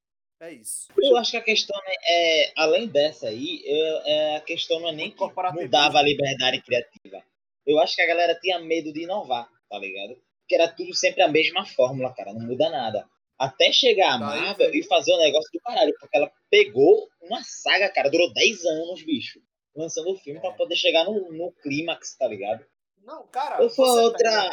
É 0.41 0.51
isso. 0.51 0.89
Eu 0.99 1.17
acho 1.19 1.33
que 1.33 1.37
a 1.37 1.43
questão 1.43 1.79
é, 1.85 2.45
é 2.47 2.53
além 2.57 2.89
dessa 2.89 3.29
aí, 3.29 3.63
eu, 3.65 3.97
é, 4.07 4.37
a 4.37 4.41
questão 4.41 4.81
não 4.81 4.89
é 4.89 4.93
nem 4.93 5.11
que 5.11 5.23
mudava 5.53 5.99
a 5.99 6.03
liberdade 6.03 6.63
criativa. 6.63 7.23
Eu 7.67 7.79
acho 7.79 7.95
que 7.95 8.01
a 8.01 8.07
galera 8.07 8.35
tinha 8.41 8.59
medo 8.59 8.91
de 8.91 9.03
inovar, 9.03 9.51
tá 9.69 9.79
ligado? 9.79 10.15
Porque 10.41 10.55
era 10.55 10.67
tudo 10.69 10.95
sempre 10.95 11.23
a 11.23 11.29
mesma 11.29 11.67
fórmula, 11.67 12.15
cara, 12.15 12.33
não 12.33 12.41
muda 12.41 12.71
nada. 12.71 13.07
Até 13.39 13.71
chegar 13.71 14.15
a 14.15 14.19
Tá 14.19 14.19
Marvel 14.19 14.75
e 14.75 14.83
fazer 14.83 15.13
um 15.15 15.19
negócio 15.19 15.51
do 15.53 15.61
caralho, 15.61 15.95
porque 16.01 16.17
ela 16.17 16.33
pegou 16.51 17.09
uma 17.21 17.43
saga, 17.43 17.91
cara, 17.91 18.11
durou 18.11 18.33
10 18.33 18.65
anos, 18.65 19.03
bicho, 19.03 19.43
lançando 19.77 20.11
o 20.11 20.17
filme 20.17 20.39
É. 20.39 20.43
pra 20.43 20.53
poder 20.53 20.77
chegar 20.77 21.05
no, 21.05 21.31
no 21.33 21.53
clímax, 21.63 22.17
tá 22.17 22.27
ligado? 22.27 22.65
Não, 23.01 23.27
cara. 23.29 23.63
Ou 23.63 23.71
foi 23.71 23.85
a 23.89 23.93
você 23.93 24.01
outra, 24.01 24.51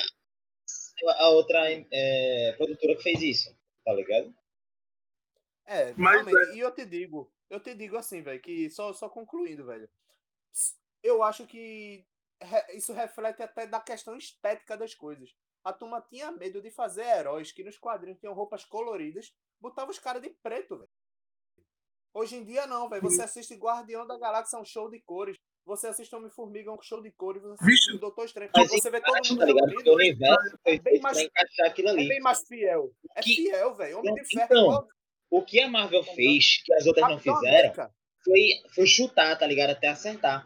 pega- 0.98 1.14
a 1.20 1.30
outra 1.30 1.60
é, 1.92 2.54
produtora 2.58 2.96
que 2.96 3.04
fez 3.04 3.22
isso, 3.22 3.56
tá 3.86 3.94
ligado? 3.94 4.34
É, 5.66 5.94
Mas, 5.98 6.26
realmente, 6.26 6.56
e 6.56 6.60
eu 6.60 6.72
te 6.74 6.86
digo, 6.86 7.32
eu 7.50 7.60
te 7.60 7.76
digo 7.76 7.98
assim, 7.98 8.22
velho, 8.22 8.42
que 8.42 8.70
só, 8.70 8.94
só 8.94 9.10
concluindo, 9.10 9.66
velho. 9.66 9.90
Eu 11.04 11.22
acho 11.22 11.46
que 11.46 12.06
isso 12.74 12.94
reflete 12.94 13.42
até 13.44 13.68
da 13.68 13.80
questão 13.80 14.16
estética 14.16 14.78
das 14.78 14.94
coisas. 14.96 15.36
A 15.64 15.74
turma 15.74 16.02
tinha 16.02 16.32
medo 16.32 16.62
de 16.62 16.72
fazer 16.72 17.04
heróis 17.04 17.52
que 17.52 17.64
nos 17.64 17.78
quadrinhos 17.78 18.20
tinham 18.20 18.34
roupas 18.34 18.64
coloridas, 18.64 19.34
botava 19.60 19.92
os 19.92 20.00
caras 20.00 20.22
de 20.22 20.30
preto, 20.30 20.78
velho. 20.78 20.90
Hoje 22.14 22.38
em 22.38 22.44
dia 22.46 22.66
não, 22.66 22.88
velho. 22.90 23.02
Você 23.04 23.22
assiste 23.22 23.56
Guardião 23.56 24.08
da 24.08 24.18
Galáxia, 24.18 24.58
é 24.58 24.62
um 24.62 24.66
show 24.66 24.90
de 24.90 25.00
cores. 25.02 25.38
Você 25.68 25.88
assiste 25.88 26.16
Homem-Formiga, 26.16 26.70
é 26.72 26.74
um 26.74 26.82
show 26.82 27.02
de 27.02 27.12
cores. 27.12 27.42
Você 27.44 27.54
assiste 27.66 27.88
Vixe. 27.92 27.98
Doutor 28.00 28.24
Estranho. 28.26 28.50
Mas 28.56 28.70
você 28.70 28.90
vê 28.90 29.02
todo 29.02 29.10
encaixa, 29.12 29.34
mundo 29.34 29.40
tá 29.42 29.46
ligado? 29.46 29.66
Porque 29.66 29.74
reunido, 29.84 29.92
o 29.92 29.96
universo 29.96 30.58
foi 30.64 30.80
bem 30.80 31.00
mais- 31.02 31.18
encaixar 31.20 31.68
aquilo 31.68 31.88
É 31.90 31.92
ali. 31.92 32.08
bem 32.08 32.20
mais 32.22 32.48
fiel. 32.48 32.92
É 33.16 33.22
Que- 33.22 33.36
fiel, 33.36 33.76
velho. 33.76 34.00
Homem 34.00 34.14
de 34.16 34.22
Então, 34.22 34.48
Ferro 34.48 34.60
então, 34.72 34.88
O 35.30 35.42
que 35.44 35.60
a 35.60 35.68
Marvel 35.68 36.04
fez, 36.04 36.64
que 36.64 36.74
as 36.74 36.86
outras 36.88 37.10
não 37.10 37.20
fizeram, 37.20 37.74
foi, 38.24 38.42
foi 38.74 38.88
chutar, 38.88 39.38
tá 39.38 39.46
ligado? 39.46 39.72
Até 39.72 39.90
acertar. 39.90 40.46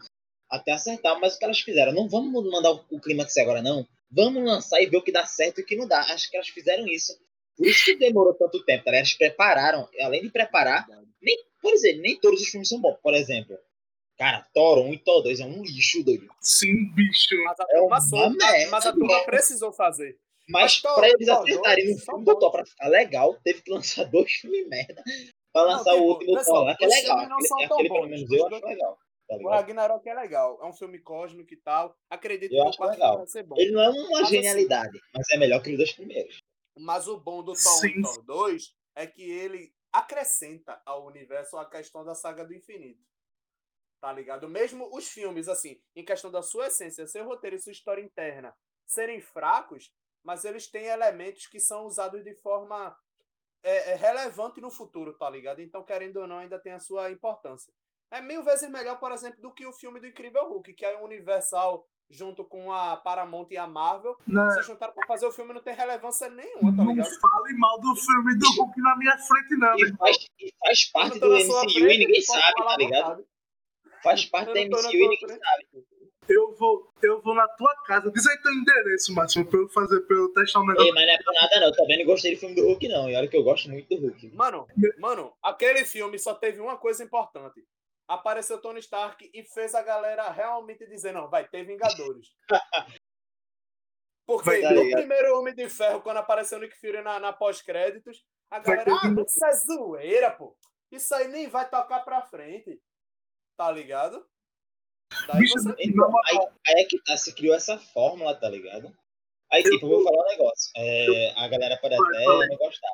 Até 0.50 0.72
acertar, 0.72 1.18
mas 1.20 1.36
o 1.36 1.38
que 1.38 1.44
elas 1.44 1.60
fizeram? 1.60 1.92
Não 1.92 2.08
vamos 2.08 2.44
mandar 2.50 2.72
o, 2.72 2.84
o 2.90 3.00
clímax 3.00 3.36
agora, 3.36 3.62
não. 3.62 3.86
Vamos 4.10 4.42
lançar 4.44 4.82
e 4.82 4.86
ver 4.86 4.96
o 4.96 5.02
que 5.02 5.12
dá 5.12 5.24
certo 5.24 5.60
e 5.60 5.62
o 5.62 5.66
que 5.66 5.76
não 5.76 5.86
dá. 5.86 6.00
Acho 6.00 6.28
que 6.28 6.36
elas 6.36 6.48
fizeram 6.48 6.84
isso. 6.88 7.16
Por 7.56 7.64
isso 7.68 7.84
que 7.84 7.94
demorou 7.96 8.34
tanto 8.34 8.62
tempo, 8.64 8.84
tá 8.84 8.90
ligado? 8.90 9.04
Elas 9.06 9.14
prepararam, 9.14 9.88
além 10.00 10.20
de 10.22 10.30
preparar, 10.30 10.84
nem, 11.22 11.36
por 11.62 11.72
exemplo, 11.72 12.02
nem 12.02 12.18
todos 12.18 12.42
os 12.42 12.48
filmes 12.48 12.68
são 12.68 12.80
bons. 12.80 12.98
Por 13.00 13.14
exemplo, 13.14 13.56
cara, 14.18 14.46
Thor 14.54 14.78
1 14.78 14.94
e 14.94 14.98
Thor 14.98 15.22
2 15.22 15.40
é 15.40 15.44
um 15.44 15.62
lixo, 15.62 16.02
doido. 16.04 16.28
Sim, 16.40 16.86
bicho. 16.94 17.34
Mas 17.44 17.60
a 17.60 17.64
É 17.64 17.66
turma 17.78 17.86
uma 17.86 18.00
soube, 18.00 18.36
merda, 18.36 18.70
mas 18.70 18.86
a 18.86 18.92
turma 18.92 19.24
precisou 19.24 19.72
fazer. 19.72 20.18
Mas 20.48 20.62
Mas 20.62 20.82
Thor- 20.82 20.94
pra 20.96 21.08
eles 21.08 21.28
acertarem 21.28 21.92
no 21.92 21.98
filme 21.98 22.24
do. 22.24 22.38
Thor 22.38 22.50
pra 22.50 22.64
ficar 22.66 22.88
legal, 22.88 23.38
teve 23.44 23.62
que 23.62 23.70
lançar 23.70 24.04
dois 24.10 24.32
filmes 24.32 24.68
merda. 24.68 25.02
Pra 25.52 25.62
lançar 25.62 25.92
tipo, 25.92 26.02
o 26.04 26.08
último 26.08 26.32
do 26.32 26.38
pessoal, 26.38 26.56
Thor 26.58 26.66
lá, 26.66 26.76
que 26.76 26.84
é 26.84 26.88
os 26.88 26.94
legal. 26.94 27.18
filmes 27.18 27.28
não 27.28 27.36
Aquele, 27.36 27.48
são 27.48 27.58
tão 27.58 27.66
aquele 27.76 27.88
pelo 27.88 28.00
bons. 28.00 28.08
menos 28.10 28.22
Os 28.30 28.30
eu 28.38 28.46
acho 28.46 28.66
legal. 28.66 28.98
Tá 29.28 29.36
O? 29.36 29.48
Ragnarok 29.48 30.08
é 30.08 30.14
legal. 30.14 30.58
É 30.62 30.66
um 30.66 30.72
filme 30.72 30.98
cósmico 30.98 31.54
e 31.54 31.56
tal. 31.58 31.96
Acredito 32.10 32.52
Eu 32.54 32.64
que 32.64 32.70
o 32.70 32.76
quarto 32.76 32.92
legal. 32.94 33.16
vai 33.18 33.26
ser 33.26 33.42
bom. 33.44 33.54
Ele 33.58 33.70
não 33.70 33.80
é 33.82 33.88
uma 33.90 34.10
Mas, 34.10 34.22
assim, 34.22 34.34
genialidade, 34.36 34.98
mas 35.14 35.28
é 35.30 35.36
melhor 35.36 35.62
que 35.62 35.70
os 35.70 35.76
dois 35.76 35.92
primeiros. 35.92 36.38
Mas 36.76 37.06
o 37.06 37.18
bom 37.20 37.42
do 37.42 37.52
Thor 37.52 37.72
1 37.74 37.78
Sim. 37.78 37.88
e 37.98 38.02
Thor 38.02 38.22
2 38.24 38.74
é 38.96 39.06
que 39.06 39.22
ele 39.22 39.72
acrescenta 39.92 40.80
ao 40.84 41.06
universo 41.06 41.56
a 41.56 41.64
questão 41.68 42.04
da 42.04 42.14
saga 42.14 42.44
do 42.44 42.54
infinito. 42.54 43.00
Tá 44.02 44.12
ligado? 44.12 44.48
Mesmo 44.48 44.88
os 44.92 45.06
filmes, 45.06 45.48
assim, 45.48 45.80
em 45.94 46.04
questão 46.04 46.28
da 46.28 46.42
sua 46.42 46.66
essência, 46.66 47.06
seu 47.06 47.24
roteiro 47.24 47.54
e 47.54 47.60
sua 47.60 47.70
história 47.70 48.02
interna 48.02 48.52
serem 48.84 49.20
fracos, 49.20 49.94
mas 50.24 50.44
eles 50.44 50.66
têm 50.66 50.86
elementos 50.86 51.46
que 51.46 51.60
são 51.60 51.86
usados 51.86 52.24
de 52.24 52.34
forma 52.34 52.96
é, 53.62 53.92
é, 53.92 53.94
relevante 53.94 54.60
no 54.60 54.72
futuro, 54.72 55.14
tá 55.14 55.30
ligado? 55.30 55.60
Então, 55.60 55.84
querendo 55.84 56.16
ou 56.16 56.26
não, 56.26 56.38
ainda 56.38 56.58
tem 56.58 56.72
a 56.72 56.80
sua 56.80 57.12
importância. 57.12 57.72
É 58.10 58.20
mil 58.20 58.42
vezes 58.42 58.68
melhor, 58.68 58.98
por 58.98 59.12
exemplo, 59.12 59.40
do 59.40 59.52
que 59.52 59.64
o 59.64 59.72
filme 59.72 60.00
do 60.00 60.08
Incrível 60.08 60.48
Hulk, 60.48 60.74
que 60.74 60.84
é 60.84 60.96
a 60.96 61.00
Universal 61.00 61.86
junto 62.10 62.44
com 62.44 62.72
a 62.72 62.96
Paramount 62.96 63.46
e 63.52 63.56
a 63.56 63.68
Marvel. 63.68 64.16
Né? 64.26 64.50
Se 64.54 64.62
juntaram 64.64 64.92
pra 64.92 65.06
fazer 65.06 65.26
o 65.26 65.32
filme 65.32 65.54
não 65.54 65.62
tem 65.62 65.76
relevância 65.76 66.28
nenhuma, 66.28 66.76
tá 66.76 66.82
Não 66.82 66.90
ligado? 66.90 67.20
fale 67.20 67.54
mal 67.56 67.80
do 67.80 67.94
filme 67.94 68.36
do 68.36 68.46
Hulk 68.56 68.80
na 68.80 68.96
minha 68.96 69.16
frente, 69.16 69.56
não. 69.56 69.78
E 69.78 69.82
irmão. 69.82 69.98
faz, 69.98 70.16
e 70.40 70.52
faz 70.58 70.90
parte 70.90 71.20
não 71.20 71.28
do 71.28 71.36
MCU 71.36 71.52
frente, 71.52 71.78
e 71.78 71.98
ninguém 71.98 72.20
sabe, 72.20 72.64
tá 72.64 72.76
ligado? 72.76 73.08
vontade. 73.08 73.31
Faz 74.02 74.24
parte 74.26 74.48
Eu 74.48 74.54
da 74.54 74.60
MCU 74.60 74.90
e 74.90 74.98
ninguém 75.00 75.18
frente. 75.18 75.40
sabe. 75.40 75.86
Eu 76.28 76.54
vou, 76.54 76.92
eu 77.02 77.20
vou 77.20 77.34
na 77.34 77.48
tua 77.48 77.74
casa. 77.84 78.10
Diz 78.10 78.26
aí 78.26 78.40
teu 78.40 78.52
endereço, 78.52 79.12
Máximo, 79.12 79.44
pra 79.44 79.58
eu 79.58 79.68
fazer, 79.68 80.00
pra 80.02 80.16
eu 80.16 80.32
testar 80.32 80.60
um 80.60 80.66
negócio. 80.66 80.86
Ei, 80.86 80.92
mas 80.92 81.06
não 81.06 81.12
é 81.14 81.18
por 81.22 81.34
nada 81.34 81.60
não, 81.60 81.66
eu 81.66 81.72
também 81.72 81.98
não 81.98 82.06
gostei 82.06 82.34
do 82.34 82.40
filme 82.40 82.54
do 82.54 82.62
Hulk 82.62 82.88
não, 82.88 83.10
e 83.10 83.16
olha 83.16 83.28
que 83.28 83.36
eu 83.36 83.42
gosto 83.42 83.68
muito 83.68 83.88
do 83.88 84.00
Hulk. 84.06 84.30
Mano, 84.34 84.66
mano, 84.98 85.32
aquele 85.42 85.84
filme 85.84 86.18
só 86.18 86.34
teve 86.34 86.60
uma 86.60 86.78
coisa 86.78 87.02
importante. 87.02 87.64
Apareceu 88.06 88.60
Tony 88.60 88.78
Stark 88.80 89.30
e 89.34 89.42
fez 89.42 89.74
a 89.74 89.82
galera 89.82 90.30
realmente 90.30 90.86
dizer, 90.86 91.12
não, 91.12 91.28
vai 91.28 91.48
ter 91.48 91.64
Vingadores. 91.64 92.28
Porque 94.24 94.48
Vai, 94.48 94.60
tá 94.60 94.72
no 94.72 94.88
primeiro 94.90 95.38
Homem 95.38 95.54
de 95.54 95.68
Ferro, 95.68 96.00
quando 96.00 96.18
apareceu 96.18 96.58
o 96.58 96.60
Nick 96.60 96.78
Fury 96.78 97.02
na, 97.02 97.18
na 97.18 97.32
pós-créditos, 97.32 98.24
a 98.50 98.60
galera, 98.60 98.92
ah, 98.92 99.00
Vingadores." 99.02 99.32
isso 99.32 99.44
é 99.44 99.52
zoeira, 99.52 100.30
pô. 100.30 100.56
Isso 100.90 101.12
aí 101.14 101.26
nem 101.28 101.48
vai 101.48 101.68
tocar 101.68 102.00
pra 102.00 102.22
frente. 102.22 102.80
Tá 103.56 103.70
ligado? 103.70 104.26
Daí 105.26 105.46
você... 105.46 105.74
Então, 105.78 106.10
aí, 106.26 106.38
aí 106.68 106.82
é 106.82 106.84
que 106.84 107.02
tá, 107.02 107.16
se 107.16 107.34
criou 107.34 107.54
essa 107.54 107.78
fórmula, 107.78 108.34
tá 108.34 108.48
ligado? 108.48 108.94
Aí, 109.50 109.62
Eu 109.62 109.70
tipo, 109.70 109.86
eu 109.86 109.90
vou 109.90 110.04
falar 110.04 110.24
um 110.24 110.28
negócio. 110.28 110.72
É, 110.76 111.32
a 111.36 111.48
galera 111.48 111.76
pode 111.76 111.94
até 111.94 112.24
não 112.48 112.56
gostar. 112.56 112.88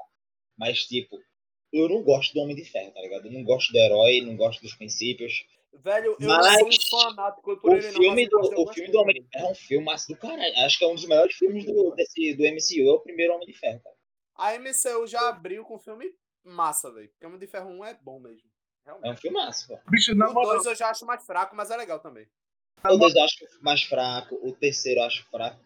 Mas, 0.59 0.85
tipo, 0.85 1.23
eu 1.73 1.89
não 1.89 2.03
gosto 2.03 2.35
do 2.35 2.41
Homem 2.41 2.57
de 2.57 2.65
Ferro, 2.65 2.91
tá 2.91 3.01
ligado? 3.01 3.27
Eu 3.27 3.33
não 3.33 3.45
gosto 3.45 3.73
do 3.73 3.79
herói, 3.79 4.21
não 4.21 4.37
gosto 4.37 4.61
dos 4.61 4.75
princípios. 4.75 5.47
Velho, 5.73 6.17
eu 6.19 6.29
Mas 6.29 6.61
não 6.61 6.73
sou 6.73 6.99
um 6.99 7.03
fanático 7.03 7.57
por 7.59 7.71
O 7.71 7.77
ele, 7.77 7.87
não. 7.87 7.93
filme, 7.93 8.29
mas 8.33 8.51
do, 8.51 8.63
o 8.63 8.73
filme 8.73 8.91
do 8.91 8.99
Homem 8.99 9.23
de. 9.23 9.29
Ferro 9.29 9.47
é 9.47 9.51
um 9.51 9.55
filme 9.55 9.87
do 10.09 10.17
caralho. 10.17 10.59
Acho 10.59 10.79
que 10.79 10.85
é 10.85 10.89
um 10.89 10.95
dos 10.95 11.07
melhores 11.07 11.37
filmes 11.37 11.65
do, 11.65 11.95
desse, 11.95 12.35
do 12.35 12.43
MCU, 12.43 12.89
é 12.89 12.93
o 12.93 13.01
primeiro 13.01 13.35
Homem 13.35 13.47
de 13.47 13.53
Ferro, 13.53 13.81
cara. 13.81 13.97
A 14.35 14.59
MCU 14.59 15.07
já 15.07 15.29
abriu 15.29 15.65
com 15.65 15.79
filme 15.79 16.13
massa, 16.43 16.91
velho. 16.91 17.09
Porque 17.11 17.27
Homem 17.27 17.39
de 17.39 17.47
Ferro 17.47 17.71
1 17.71 17.85
é 17.85 17.95
bom 17.95 18.19
mesmo. 18.19 18.48
É 19.03 19.11
um 19.11 19.17
filmaço, 19.17 19.69
pô. 19.69 19.79
Bicho, 19.91 20.15
na 20.15 20.29
O 20.29 20.35
moral, 20.35 20.55
2 20.55 20.67
eu 20.67 20.75
já 20.75 20.91
acho 20.91 21.05
mais 21.07 21.25
fraco, 21.25 21.55
mas 21.55 21.71
é 21.71 21.77
legal 21.77 22.01
também. 22.01 22.27
O 22.85 22.89
moral, 22.89 22.99
dois 22.99 23.15
eu 23.15 23.25
acho 23.25 23.37
mais 23.61 23.83
fraco, 23.83 24.39
o 24.43 24.53
terceiro 24.55 25.01
eu 25.01 25.05
acho 25.05 25.25
fraco. 25.31 25.61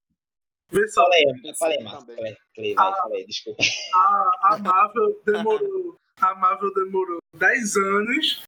vê 0.71 0.89
só. 0.89 1.03
Falei, 1.05 1.25
falei, 1.59 1.83
Márcio. 1.83 2.15
Falei, 2.15 2.37
falei, 2.55 2.75
falei, 2.75 3.27
desculpa. 3.27 3.63
A, 3.95 4.55
a 4.55 4.59
Marvel 4.59 5.23
demorou. 5.25 5.97
A 6.21 6.35
Marvel 6.35 6.73
demorou 6.75 7.19
10 7.37 7.77
anos 7.77 8.43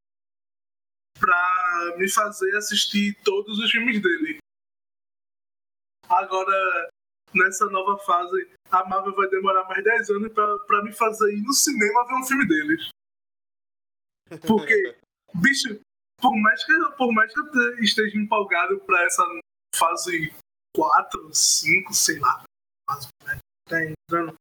pra 1.19 1.95
me 1.97 2.09
fazer 2.11 2.57
assistir 2.57 3.15
todos 3.23 3.59
os 3.59 3.71
filmes 3.71 4.01
dele. 4.01 4.39
Agora, 6.09 6.91
nessa 7.35 7.67
nova 7.67 7.99
fase, 8.05 8.51
a 8.71 8.85
Marvel 8.85 9.15
vai 9.15 9.29
demorar 9.29 9.65
mais 9.65 9.83
10 9.83 10.11
anos 10.11 10.33
pra, 10.33 10.59
pra 10.61 10.83
me 10.83 10.93
fazer 10.93 11.33
ir 11.35 11.43
no 11.43 11.53
cinema 11.53 12.07
ver 12.07 12.15
um 12.15 12.27
filme 12.27 12.47
deles. 12.47 12.89
Porque, 14.47 14.97
bicho, 15.35 15.81
por 16.21 16.35
mais 16.37 16.65
que, 16.65 16.73
eu- 16.73 16.93
por 16.93 17.13
mais 17.13 17.33
que 17.33 17.41
eu 17.41 17.51
te- 17.51 17.85
esteja 17.85 18.17
empolgado 18.19 18.79
pra 18.81 19.03
essa 19.05 19.23
fase 19.77 20.33
4, 20.75 21.35
5, 21.35 21.93
sei 21.95 22.19
lá, 22.19 22.45
fase 22.89 23.09
né, 23.27 23.39
tá 23.69 23.85
entrando. 23.85 24.35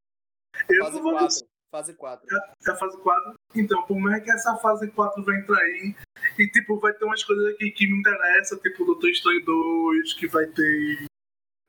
Eu 0.70 0.84
Fase 0.86 0.96
não 0.98 1.04
vou 1.04 1.12
4. 1.13 1.48
Fase 1.72 1.94
4. 1.96 2.28
é 2.68 2.72
a 2.72 2.75
fase 2.75 2.98
4. 3.02 3.34
Então, 3.56 3.84
por 3.88 3.98
mais 4.00 4.24
que 4.24 4.32
essa 4.32 4.56
fase 4.58 4.90
4 4.92 5.24
vai 5.24 5.38
entrar 5.38 5.58
aí, 5.60 5.96
e 6.38 6.48
tipo, 6.50 6.80
vai 6.80 6.94
ter 6.94 7.04
umas 7.06 7.24
coisas 7.24 7.54
aqui 7.56 7.72
que 7.72 7.88
me 7.88 7.98
interessam, 8.00 8.60
tipo 8.60 8.86
Doutor 8.86 9.10
Estranho 9.10 9.44
2, 9.44 10.13
que 10.13 10.28
vai 10.28 10.46
ter. 10.46 11.06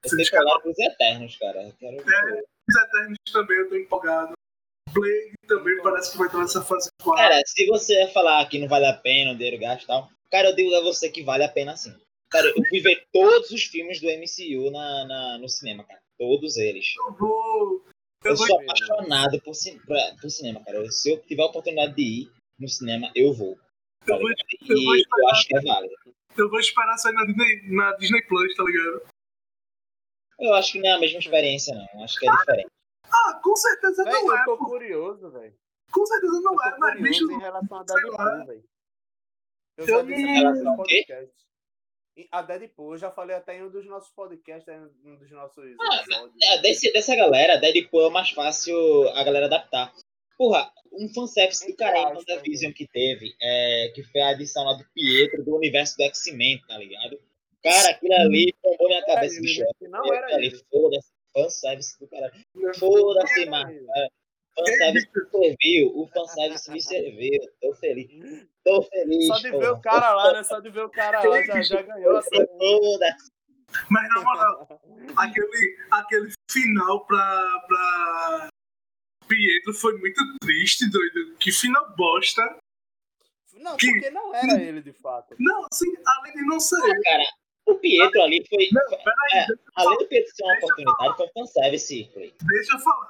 Eu 0.04 0.10
tenho 0.10 0.22
que 0.28 0.36
falar 0.36 0.60
pros 0.60 0.78
Eternos, 0.78 1.36
cara. 1.38 1.72
Quero 1.78 2.04
ver. 2.04 2.44
Os 2.68 2.76
Eternos 2.76 3.16
também, 3.32 3.56
eu 3.58 3.68
tô 3.70 3.76
empolgado. 3.76 4.33
Blade 4.94 5.32
também 5.46 5.82
parece 5.82 6.12
que 6.12 6.18
vai 6.18 6.26
estar 6.28 6.38
nessa 6.38 6.62
fase 6.62 6.88
4. 7.02 7.22
Cara, 7.22 7.42
se 7.46 7.66
você 7.66 8.06
falar 8.08 8.48
que 8.48 8.58
não 8.58 8.68
vale 8.68 8.86
a 8.86 8.94
pena 8.94 9.32
o 9.32 9.36
dinheiro 9.36 9.58
gasto 9.58 9.84
e 9.84 9.86
tal, 9.86 10.08
cara, 10.30 10.48
eu 10.50 10.56
digo 10.56 10.74
a 10.74 10.80
você 10.80 11.10
que 11.10 11.22
vale 11.22 11.44
a 11.44 11.48
pena 11.48 11.76
sim. 11.76 11.94
Cara, 12.30 12.46
eu 12.48 12.64
fui 12.68 12.80
ver 12.80 13.04
todos 13.12 13.50
os 13.50 13.62
filmes 13.64 14.00
do 14.00 14.08
MCU 14.08 14.70
na, 14.70 15.04
na- 15.04 15.38
no 15.38 15.48
cinema, 15.48 15.84
cara. 15.84 16.00
Todos 16.18 16.56
eles. 16.56 16.86
Eu 17.06 17.14
vou. 17.14 17.84
Eu 18.24 18.30
Eu 18.30 18.36
sou 18.36 18.46
ver, 18.46 18.64
apaixonado 18.64 19.40
por, 19.42 19.52
pra- 19.86 20.14
por 20.20 20.30
cinema, 20.30 20.64
cara. 20.64 20.90
Se 20.90 21.10
eu 21.10 21.18
tiver 21.20 21.42
a 21.42 21.46
oportunidade 21.46 21.94
de 21.94 22.02
ir 22.02 22.30
no 22.58 22.68
cinema, 22.68 23.10
eu 23.14 23.32
vou. 23.34 23.56
Tá 24.06 24.14
eu 24.14 24.20
vou, 24.20 24.30
eu 24.30 24.36
vou 24.68 24.76
E 24.76 24.84
eu 24.84 24.96
esperar. 24.96 25.30
acho 25.32 25.46
que 25.46 25.56
é 25.56 25.60
válido. 25.60 25.94
eu 26.38 26.50
vou 26.50 26.58
esperar 26.60 26.96
sair 26.98 27.12
na 27.14 27.24
Disney, 27.26 27.62
na 27.70 27.92
Disney 27.96 28.22
Plus, 28.22 28.54
tá 28.56 28.64
ligado? 28.64 29.02
Eu 30.40 30.54
acho 30.54 30.72
que 30.72 30.80
não 30.80 30.88
é 30.88 30.92
a 30.92 30.98
mesma 30.98 31.18
experiência, 31.18 31.74
não. 31.74 32.02
Acho 32.04 32.18
que 32.18 32.28
é 32.28 32.32
diferente. 32.36 32.68
Ah, 33.26 33.40
com 33.42 33.56
certeza 33.56 34.04
Véi, 34.04 34.12
não 34.12 34.36
é. 34.36 34.40
eu 34.40 34.44
tô 34.44 34.58
pô. 34.58 34.64
curioso, 34.66 35.30
velho. 35.30 35.54
Com 35.92 36.06
certeza 36.06 36.40
não 36.40 36.62
é, 36.64 36.78
mas 36.78 37.00
bicho. 37.00 37.20
curioso 37.20 37.32
em 37.32 37.40
relação 37.42 37.78
a. 37.78 37.82
Deadpool, 37.84 38.46
velho. 38.46 38.64
Eu 39.76 39.84
Eu 39.84 39.86
já 39.86 39.96
não- 39.96 40.06
disse 40.06 40.22
Em 40.22 40.34
relação 40.38 40.76
A 42.30 42.42
Deadpool, 42.42 42.92
eu 42.94 42.98
já 42.98 43.10
falei 43.10 43.34
até 43.34 43.56
em 43.58 43.62
um 43.64 43.70
dos 43.70 43.84
nossos 43.86 44.10
podcasts, 44.10 44.68
em 44.72 45.10
um 45.10 45.16
dos 45.16 45.30
nossos 45.32 45.64
Ah, 45.80 45.96
episódios. 46.00 46.32
É, 46.42 46.58
desse, 46.62 46.92
dessa 46.92 47.16
galera, 47.16 47.56
Deadpool 47.56 48.02
é 48.02 48.06
o 48.06 48.10
mais 48.10 48.30
fácil 48.30 48.76
a 49.10 49.24
galera 49.24 49.46
adaptar. 49.46 49.92
Porra, 50.38 50.70
um 50.92 51.08
fanservice 51.12 51.66
do 51.66 51.76
caralho 51.76 52.24
da 52.24 52.36
Vision 52.36 52.72
que 52.72 52.86
teve, 52.86 53.34
é, 53.40 53.92
que 53.94 54.02
foi 54.04 54.20
a 54.20 54.28
adição 54.28 54.64
lá 54.64 54.74
do 54.74 54.84
Pietro 54.92 55.44
do 55.44 55.56
universo 55.56 55.96
do 55.96 56.04
X-Men, 56.04 56.60
tá 56.68 56.78
ligado? 56.78 57.20
Cara, 57.62 57.90
aquilo 57.90 58.14
ali 58.14 58.52
tombou 58.62 58.88
minha 58.88 59.04
cabeça, 59.06 59.40
bicho. 59.40 59.60
né? 59.62 59.88
Não 59.88 60.12
era 60.12 60.34
ali, 60.36 60.46
ele. 60.48 60.64
foda-se, 60.70 61.10
fanservice 61.34 61.98
do 61.98 62.08
caralho. 62.08 62.32
Foda-se, 62.78 63.42
era 63.42 63.50
mano. 63.50 63.70
ele. 63.70 63.86
Fanservice 64.56 65.08
me 65.14 65.26
serviu, 65.30 65.92
o 65.98 66.06
fanservice 66.08 66.70
me 66.70 66.80
serviu. 66.82 67.40
Tô 67.60 67.74
feliz. 67.74 68.46
Tô 68.64 68.82
feliz. 68.82 69.26
Só 69.26 69.36
de 69.38 69.50
ver 69.50 69.70
o 69.70 69.80
cara 69.80 70.14
lá, 70.14 70.32
né? 70.32 70.44
Só 70.44 70.60
de 70.60 70.70
ver 70.70 70.84
o 70.84 70.88
cara 70.90 71.22
lá, 71.28 71.42
já, 71.42 71.60
já 71.62 71.82
ganhou 71.82 72.16
a 72.16 72.22
série. 72.22 72.46
Foda-se. 72.46 73.30
Mas 73.90 74.08
na 74.10 74.20
moral, 74.22 74.80
aquele, 75.18 75.76
aquele 75.90 76.32
final 76.48 77.04
pra, 77.06 77.64
pra 77.66 78.48
Pietro 79.26 79.74
foi 79.74 79.98
muito 79.98 80.20
triste, 80.38 80.88
doido. 80.88 81.36
Que 81.38 81.50
final 81.50 81.92
bosta. 81.96 82.42
Não, 83.54 83.76
Que- 83.76 83.90
porque 83.90 84.10
não 84.10 84.32
era 84.34 84.62
ele, 84.62 84.82
de 84.82 84.92
fato. 84.92 85.34
Não, 85.40 85.66
assim, 85.72 85.92
além 86.06 86.32
de 86.34 86.42
não 86.42 86.60
ser. 86.60 86.76
Cara, 87.02 87.24
o 87.66 87.74
Pietro 87.76 88.22
ali 88.22 88.44
foi. 88.48 88.68
Não, 88.72 88.82
peraí, 88.90 89.14
É, 89.34 89.46
além 89.76 89.98
do 89.98 90.06
Pietro 90.06 90.34
ser 90.34 90.44
uma 90.44 90.54
oportunidade, 90.56 91.16
foi 91.16 91.26
um 91.26 91.30
fanservice. 91.46 92.10
Foi. 92.12 92.34
deixa 92.42 92.76
eu 92.76 92.80
falar. 92.80 93.08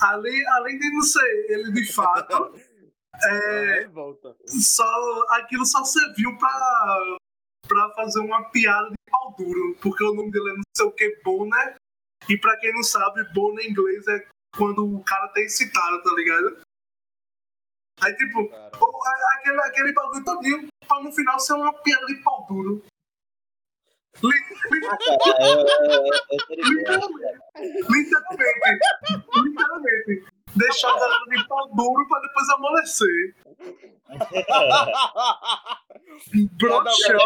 Além, 0.00 0.46
além 0.48 0.78
de 0.78 0.90
não 0.90 1.02
ser 1.02 1.46
ele 1.50 1.72
de 1.72 1.92
fato, 1.92 2.54
é, 3.24 3.86
volta. 3.88 4.36
só, 4.46 4.84
aquilo 5.30 5.64
só 5.64 5.82
serviu 5.84 6.36
pra, 6.36 7.16
pra 7.66 7.90
fazer 7.94 8.20
uma 8.20 8.50
piada 8.50 8.90
de 8.90 8.96
pau 9.10 9.34
duro. 9.38 9.76
Porque 9.80 10.04
o 10.04 10.14
nome 10.14 10.30
dele 10.30 10.50
é 10.50 10.54
não 10.54 10.62
sei 10.76 10.86
o 10.86 10.92
que, 10.92 11.20
Bonner. 11.24 11.76
E 12.28 12.36
pra 12.38 12.56
quem 12.58 12.72
não 12.74 12.82
sabe, 12.82 13.24
Bonner 13.32 13.64
em 13.64 13.70
inglês 13.70 14.06
é 14.08 14.26
quando 14.56 14.84
o 14.96 15.02
cara 15.04 15.28
tá 15.28 15.40
excitado, 15.40 16.02
tá 16.02 16.12
ligado? 16.14 16.58
Aí, 18.02 18.14
tipo, 18.16 18.48
Cara. 18.48 18.70
aquele, 19.38 19.60
aquele 19.62 19.92
bagulho 19.92 20.24
todinho 20.24 20.68
pra 20.86 21.00
no 21.02 21.10
final 21.12 21.40
ser 21.40 21.54
uma 21.54 21.72
piada 21.72 22.04
de 22.06 22.16
pau 22.22 22.44
duro. 22.46 22.84
Literalmente. 27.90 28.80
Literalmente. 29.44 30.24
Deixar 30.56 30.88
a 30.88 30.98
galera 30.98 31.24
de 31.28 31.48
pau 31.48 31.68
duro 31.74 32.08
pra 32.08 32.20
depois 32.20 32.48
amolecer. 32.50 33.34
Broxante. 36.58 37.12
Eu 37.12 37.18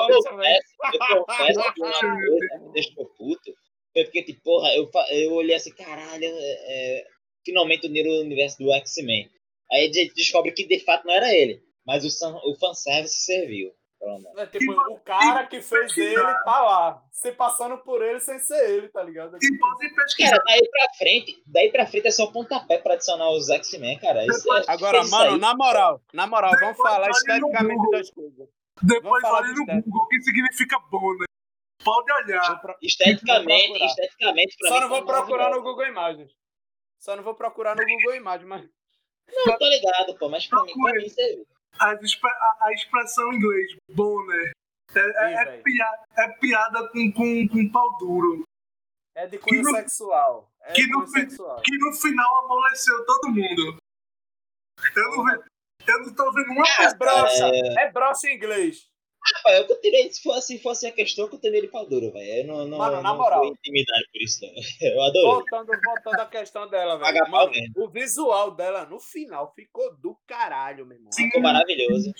confesso, 1.14 1.60
eu 2.96 3.06
puto 3.16 3.54
porque, 3.92 4.22
tipo, 4.22 4.40
porra, 4.42 4.74
eu, 4.74 4.88
eu 5.10 5.32
olhei 5.32 5.54
assim, 5.54 5.72
caralho, 5.72 6.24
é, 6.24 6.28
é, 6.98 7.06
finalmente 7.44 7.86
uniram 7.86 8.10
o 8.10 8.20
universo 8.20 8.58
do 8.58 8.72
X-Men. 8.72 9.28
Aí 9.70 9.88
a 9.88 9.92
gente 9.92 10.14
descobre 10.14 10.52
que 10.52 10.66
de 10.66 10.80
fato 10.80 11.06
não 11.06 11.14
era 11.14 11.34
ele, 11.34 11.62
mas 11.84 12.04
o, 12.04 12.50
o 12.50 12.54
fanservice 12.56 13.24
serviu. 13.24 13.72
É 14.36 14.46
tipo, 14.46 14.72
o 14.72 14.98
cara 15.00 15.46
que 15.46 15.60
fez 15.60 15.96
ele 15.98 16.14
tá 16.16 16.60
lá, 16.62 17.04
se 17.10 17.32
passando 17.32 17.76
por 17.78 18.02
ele 18.02 18.18
sem 18.18 18.38
ser 18.38 18.70
ele, 18.70 18.88
tá 18.88 19.02
ligado? 19.02 19.36
E 19.42 19.58
pode 19.58 19.94
pesquisar. 19.94 20.30
Cara, 20.30 20.42
daí 20.46 20.70
pra 20.70 20.86
frente, 20.96 21.42
daí 21.46 21.70
pra 21.70 21.86
frente 21.86 22.08
é 22.08 22.10
só 22.10 22.26
pontapé 22.32 22.78
pra 22.78 22.94
adicionar 22.94 23.30
os 23.30 23.50
X-Men, 23.50 23.98
cara. 23.98 24.24
Isso 24.24 24.52
é- 24.54 24.64
Agora, 24.68 25.00
isso 25.00 25.10
mano, 25.10 25.32
aí- 25.34 25.38
na 25.38 25.54
moral, 25.54 26.00
na 26.14 26.26
moral, 26.26 26.50
vamos 26.52 26.76
Depois 26.76 26.88
falar 26.88 27.00
olhe 27.00 27.10
no 27.10 27.10
esteticamente 27.48 27.90
das 27.90 28.10
coisas. 28.10 28.48
Depois 28.82 29.02
Vamos 29.02 29.20
falar 29.20 29.42
de 29.42 29.60
no. 29.60 29.66
Google 29.82 30.02
o 30.02 30.08
que 30.08 30.20
significa 30.22 30.78
Bonner. 30.90 31.26
Pode 31.84 32.12
olhar. 32.12 32.60
Pro- 32.60 32.76
esteticamente, 32.82 33.84
esteticamente, 33.84 34.56
pra 34.58 34.68
Só 34.68 34.74
mim 34.76 34.80
não 34.80 34.88
vou 34.88 35.04
procurar 35.04 35.50
no. 35.50 35.62
Google 35.62 35.86
Imagens. 35.86 36.30
Só 36.98 37.16
não 37.16 37.22
vou 37.22 37.34
procurar 37.34 37.76
no 37.76 37.84
Google 37.84 38.14
Imagens, 38.16 38.48
mas. 38.48 38.62
Não, 39.46 39.58
tô 39.58 39.68
ligado, 39.68 40.14
pô, 40.18 40.28
mas 40.28 40.46
pra 40.46 40.62
mim, 40.64 40.72
pra 40.72 40.92
mim 40.94 41.08
serviu. 41.08 41.46
A, 41.78 41.94
a 42.66 42.72
expressão 42.72 43.32
em 43.32 43.36
inglês, 43.36 43.76
Bonner. 43.92 44.52
É, 44.94 44.98
é- 45.00 45.34
é 45.34 45.62
piada, 45.62 46.02
é 46.18 46.28
piada 46.38 46.88
com, 46.88 47.12
com, 47.12 47.48
com 47.48 47.70
pau 47.70 47.96
duro. 47.98 48.42
É 49.14 49.26
de 49.26 49.38
cunho 49.38 49.62
Que 49.62 49.70
no- 49.70 49.76
sexual. 49.76 50.50
É 50.62 50.72
que 50.72 50.82
de 50.82 50.90
no 50.92 51.06
sexual. 51.06 51.62
Que 51.62 51.76
no 51.78 51.92
final 51.92 52.44
amoleceu 52.44 53.04
todo 53.06 53.28
mundo. 53.30 53.76
Eu 54.96 55.10
não, 55.16 55.26
eu 55.86 56.00
não 56.06 56.14
tô 56.14 56.32
vendo 56.32 56.50
uma 56.52 56.66
É 56.66 56.76
pessoa. 56.76 56.94
brocha. 56.96 57.46
É 57.78 57.90
brocha 57.92 58.28
em 58.28 58.36
inglês. 58.36 58.88
Rapaz, 59.36 59.58
eu 59.58 59.66
continuei, 59.66 60.10
se 60.10 60.22
fosse, 60.22 60.56
se 60.56 60.62
fosse 60.62 60.86
a 60.86 60.92
questão, 60.92 61.26
eu 61.26 61.30
continuei 61.30 61.60
de 61.60 61.68
pau 61.68 61.86
duro, 61.86 62.10
velho. 62.10 62.40
Eu 62.40 62.46
não, 62.46 62.66
não, 62.66 62.78
Mano, 62.78 62.96
na 62.96 63.10
não 63.10 63.16
moral. 63.18 63.40
fui 63.40 63.48
intimidado 63.48 64.04
por 64.12 64.22
isso, 64.22 64.40
não. 64.42 64.52
Eu 64.80 65.02
adorei. 65.02 65.22
Voltando, 65.22 65.72
voltando 65.84 66.20
à 66.20 66.26
questão 66.26 66.68
dela, 66.68 66.98
velho. 66.98 67.30
Mano, 67.30 67.52
o 67.76 67.88
visual 67.90 68.50
dela 68.52 68.86
no 68.86 68.98
final 68.98 69.52
ficou 69.54 69.94
do 69.98 70.16
caralho, 70.26 70.86
meu 70.86 70.96
irmão. 70.96 71.12
Ficou 71.14 71.40
maravilhoso. 71.42 72.10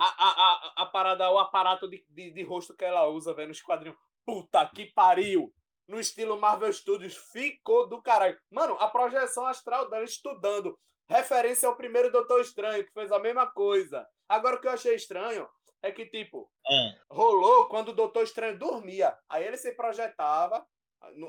A, 0.00 0.04
a, 0.04 0.30
a, 0.30 0.82
a 0.82 0.86
parada, 0.86 1.30
o 1.30 1.38
aparato 1.38 1.88
de, 1.88 2.02
de, 2.08 2.30
de 2.30 2.42
rosto 2.42 2.74
que 2.74 2.84
ela 2.84 3.06
usa, 3.08 3.34
velho, 3.34 3.48
nos 3.48 3.60
quadrinhos. 3.60 3.98
Puta 4.24 4.66
que 4.74 4.86
pariu! 4.86 5.52
No 5.86 6.00
estilo 6.00 6.40
Marvel 6.40 6.72
Studios, 6.72 7.14
ficou 7.32 7.88
do 7.88 8.02
caralho. 8.02 8.36
Mano, 8.50 8.76
a 8.80 8.88
projeção 8.88 9.46
astral 9.46 9.88
dela 9.88 10.04
estudando. 10.04 10.76
Referência 11.08 11.68
ao 11.68 11.76
primeiro 11.76 12.10
Doutor 12.10 12.40
Estranho, 12.40 12.84
que 12.84 12.92
fez 12.92 13.12
a 13.12 13.20
mesma 13.20 13.46
coisa. 13.46 14.04
Agora, 14.28 14.56
o 14.56 14.60
que 14.60 14.66
eu 14.66 14.72
achei 14.72 14.96
estranho 14.96 15.46
é 15.88 15.92
que, 15.92 16.06
tipo, 16.06 16.50
Ah, 16.68 16.94
rolou 17.10 17.68
quando 17.68 17.88
o 17.90 17.94
Doutor 17.94 18.22
Estranho 18.24 18.58
dormia. 18.58 19.16
Aí 19.28 19.44
ele 19.44 19.56
se 19.56 19.72
projetava, 19.72 20.66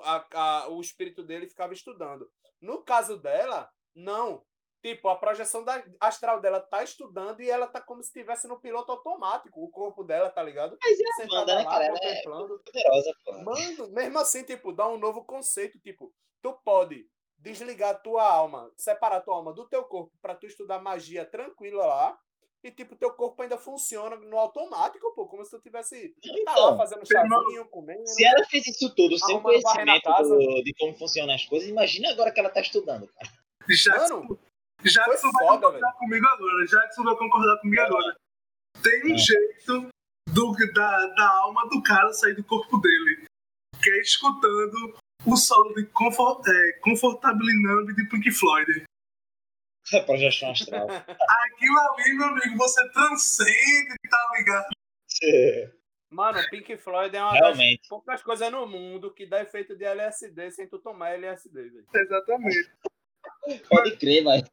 a- 0.04 0.26
a- 0.34 0.68
o 0.70 0.82
espírito 0.82 1.24
dele 1.24 1.48
ficava 1.48 1.74
estudando. 1.74 2.30
No 2.62 2.84
caso 2.84 3.18
dela, 3.18 3.70
não. 3.96 4.44
Tipo, 4.82 5.10
a 5.10 5.16
projeção 5.16 5.64
da, 5.64 5.84
astral 6.00 6.40
dela 6.40 6.60
tá 6.60 6.84
estudando 6.84 7.42
e 7.42 7.50
ela 7.50 7.68
tá 7.68 7.82
como 7.82 8.02
se 8.02 8.10
estivesse 8.10 8.48
no 8.48 8.60
piloto 8.60 8.92
automático. 8.92 9.60
O 9.64 9.70
corpo 9.70 10.04
dela, 10.04 10.30
tá 10.30 10.42
ligado? 10.42 10.78
Mas 10.82 11.00
é 11.00 11.04
Sentada 11.24 11.56
né, 11.56 11.64
cara? 11.66 11.86
Ela 11.86 11.98
é 11.98 12.22
poderosa, 12.64 13.14
pô. 13.26 13.34
Mano, 13.44 13.90
mesmo 13.92 14.20
assim, 14.20 14.44
tipo, 14.44 14.72
dá 14.72 14.88
um 14.88 14.98
novo 14.98 15.26
conceito. 15.26 15.80
Tipo, 15.80 16.14
tu 16.42 16.54
pode 16.64 17.08
desligar 17.40 18.02
tua 18.02 18.24
alma, 18.24 18.72
separar 18.78 19.22
tua 19.22 19.36
alma 19.36 19.52
do 19.54 19.68
teu 19.68 19.84
corpo 19.84 20.12
pra 20.22 20.36
tu 20.36 20.46
estudar 20.48 20.80
magia 20.80 21.26
tranquila 21.26 21.86
lá. 21.86 22.20
E, 22.68 22.72
tipo, 22.72 22.98
teu 22.98 23.12
corpo 23.12 23.42
ainda 23.42 23.58
funciona 23.58 24.18
no 24.18 24.38
automático, 24.38 25.14
pô. 25.16 25.26
Como 25.26 25.46
se 25.46 25.52
tu 25.52 25.62
tivesse 25.62 26.10
tá 26.22 26.30
lá 26.34 26.38
Então, 26.42 26.78
fazendo 26.78 27.02
irmão, 27.10 27.42
chazinho, 27.44 27.66
comendo. 27.70 28.06
se 28.06 28.26
ela 28.26 28.44
fez 28.46 28.68
isso 28.68 28.94
tudo 28.94 29.18
sem 29.18 29.40
conhecimento 29.42 30.04
casa. 30.04 30.36
do- 30.36 30.64
de 30.64 30.74
como 30.78 30.94
funcionam 30.96 31.34
as 31.34 31.46
coisas, 31.46 31.70
imagina 31.70 32.10
agora 32.12 32.30
que 32.30 32.40
ela 32.42 32.50
tá 32.50 32.60
estudando, 32.60 33.08
cara. 33.08 33.32
Jackson, 33.70 34.20
Mano, 34.24 34.40
Jackson 34.84 35.22
foi 35.22 35.32
vai 35.32 35.48
foda, 35.48 35.66
concordar 35.68 35.94
comigo 35.94 36.26
agora. 36.28 36.66
Jackson 36.66 37.04
vai 37.04 37.16
concordar 37.16 37.58
comigo 37.62 37.82
agora. 37.84 38.18
Tem 38.84 39.12
um 39.12 39.16
É. 39.16 39.18
jeito 39.18 39.90
do, 40.34 40.52
da, 40.74 41.08
da 41.16 41.30
alma 41.40 41.70
do 41.70 41.82
cara 41.84 42.12
sair 42.12 42.36
do 42.36 42.44
corpo 42.44 42.78
dele. 42.80 43.26
Que 43.82 43.90
é 43.92 44.02
escutando 44.02 44.94
o 45.26 45.36
solo 45.38 45.74
de 45.74 45.86
Comfort, 45.86 46.46
é, 46.48 46.72
de 47.94 48.10
Pink 48.10 48.30
Floyd. 48.32 48.84
Projeção 50.06 50.52
astral. 50.52 50.88
Aquilo 50.90 51.80
ali, 51.80 52.14
meu 52.14 52.28
amigo, 52.28 52.58
você 52.58 52.90
transcende, 52.90 53.96
tá 54.10 54.32
ligado? 54.38 54.68
Mano, 56.10 56.40
Pink 56.50 56.78
Floyd 56.78 57.16
é 57.16 57.22
uma 57.22 57.34
Realmente. 57.34 57.80
das 57.82 57.88
poucas 57.88 58.24
coisas 58.24 58.52
no 58.52 58.66
mundo 58.68 59.14
que 59.14 59.26
dá 59.26 59.42
efeito 59.42 59.76
de 59.76 59.84
LSD 59.86 60.52
sem 60.52 60.68
tu 60.68 60.80
tomar 60.80 61.12
LSD, 61.12 61.70
velho. 61.70 61.86
Exatamente. 61.94 62.72
Pode 63.70 63.98
crer, 63.98 64.24
mas. 64.24 64.44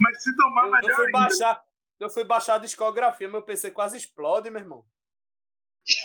Mas 0.00 0.22
se 0.22 0.34
tomar 0.36 0.62
Eu, 0.62 0.66
eu 0.66 0.72
melhor 0.72 0.94
fui 0.96 1.06
ainda, 1.06 1.18
baixar. 1.18 1.64
Eu 2.00 2.10
fui 2.10 2.24
baixar 2.24 2.54
a 2.54 2.58
discografia, 2.58 3.28
meu 3.28 3.42
PC 3.42 3.70
quase 3.70 3.96
explode, 3.96 4.50
meu 4.50 4.60
irmão. 4.60 4.84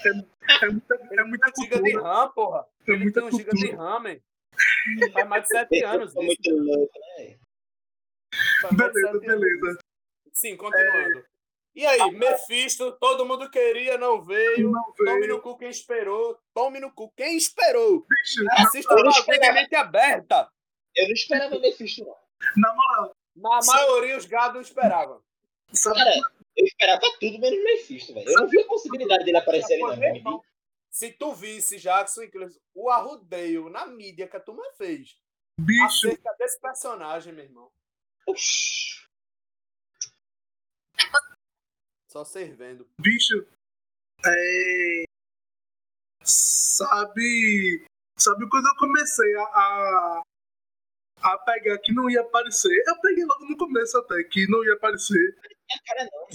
é 0.05 0.11
muita, 0.69 0.95
é 0.95 1.23
muita 1.23 1.47
Um 1.47 1.61
giga 1.63 1.75
de 1.81 1.91
cultura. 1.91 2.03
RAM, 2.03 2.29
porra. 2.31 2.67
É 2.87 2.91
Ele 2.91 3.03
muita 3.03 3.19
tem 3.21 3.29
um 3.29 3.37
giga 3.37 3.51
de 3.51 3.67
cultura. 3.69 3.83
RAM, 3.83 3.99
man. 3.99 4.17
Faz 5.13 5.27
mais 5.27 5.43
de 5.43 5.49
sete 5.49 5.83
anos 5.83 6.09
Ficou 6.11 6.23
isso. 6.23 6.35
muito 6.41 6.63
louco, 6.63 6.99
né? 6.99 7.37
Beleza, 8.71 9.19
beleza. 9.19 9.79
Sim, 10.33 10.55
continuando. 10.57 11.25
E 11.75 11.85
aí, 11.85 12.11
Mephisto, 12.11 12.91
todo 12.93 13.25
mundo 13.25 13.49
queria, 13.51 13.97
não 13.97 14.21
veio. 14.21 14.71
Não 14.71 14.93
Tome 14.93 15.19
veio. 15.21 15.35
no 15.35 15.41
cu 15.41 15.57
quem 15.57 15.69
esperou. 15.69 16.37
Tome 16.53 16.79
no 16.79 16.91
cu 16.91 17.11
quem 17.15 17.37
esperou. 17.37 18.03
Bicho, 18.09 18.43
Assista 18.53 18.95
não 18.95 19.09
esperava. 19.11 19.53
mente 19.53 19.75
aberta. 19.75 20.51
Eu 20.95 21.05
não 21.05 21.13
esperava 21.13 21.59
Mephisto, 21.59 22.03
não. 22.03 22.15
na 22.57 22.73
moral, 22.73 23.15
Na 23.35 23.59
maioria, 23.65 24.17
os 24.17 24.25
gados 24.25 24.67
esperavam. 24.67 25.21
sabe 25.71 25.97
Cara, 25.97 26.11
eu 26.55 26.65
esperava 26.65 27.01
tudo 27.19 27.39
menos 27.39 27.63
Mephisto, 27.63 28.13
velho. 28.15 28.27
Eu 28.27 28.39
não 28.41 28.47
vi 28.47 28.59
a 28.59 28.65
possibilidade 28.65 29.23
dele 29.25 29.37
aparecer 29.37 29.79
ali, 29.83 29.99
vi. 29.99 30.05
irmão, 30.17 30.43
Se 30.89 31.11
tu 31.11 31.31
visse, 31.33 31.77
Jackson, 31.77 32.23
inclusive, 32.23 32.59
o 32.73 32.89
arrudeio 32.89 33.69
na 33.69 33.85
mídia 33.85 34.27
que 34.27 34.35
a 34.35 34.39
turma 34.39 34.63
fez 34.79 35.15
bicho, 35.59 35.83
acerca 35.85 36.33
desse 36.39 36.59
personagem, 36.59 37.33
meu 37.33 37.45
irmão. 37.45 37.69
Oxi. 38.27 39.07
Só 42.09 42.23
servendo. 42.23 42.87
bicho, 42.99 43.45
é, 44.25 45.03
sabe, 46.23 47.85
sabe 48.17 48.49
quando 48.49 48.67
eu 48.67 48.75
comecei 48.77 49.35
a, 49.35 49.43
a, 49.43 50.21
a 51.21 51.37
pegar 51.39 51.77
que 51.79 51.93
não 51.93 52.09
ia 52.09 52.21
aparecer. 52.21 52.83
Eu 52.87 52.99
peguei 53.01 53.25
logo 53.25 53.45
no 53.45 53.57
começo 53.57 53.97
até, 53.97 54.23
que 54.23 54.47
não 54.47 54.63
ia 54.63 54.73
aparecer. 54.73 55.35
Cara 55.85 56.09
não. 56.11 56.27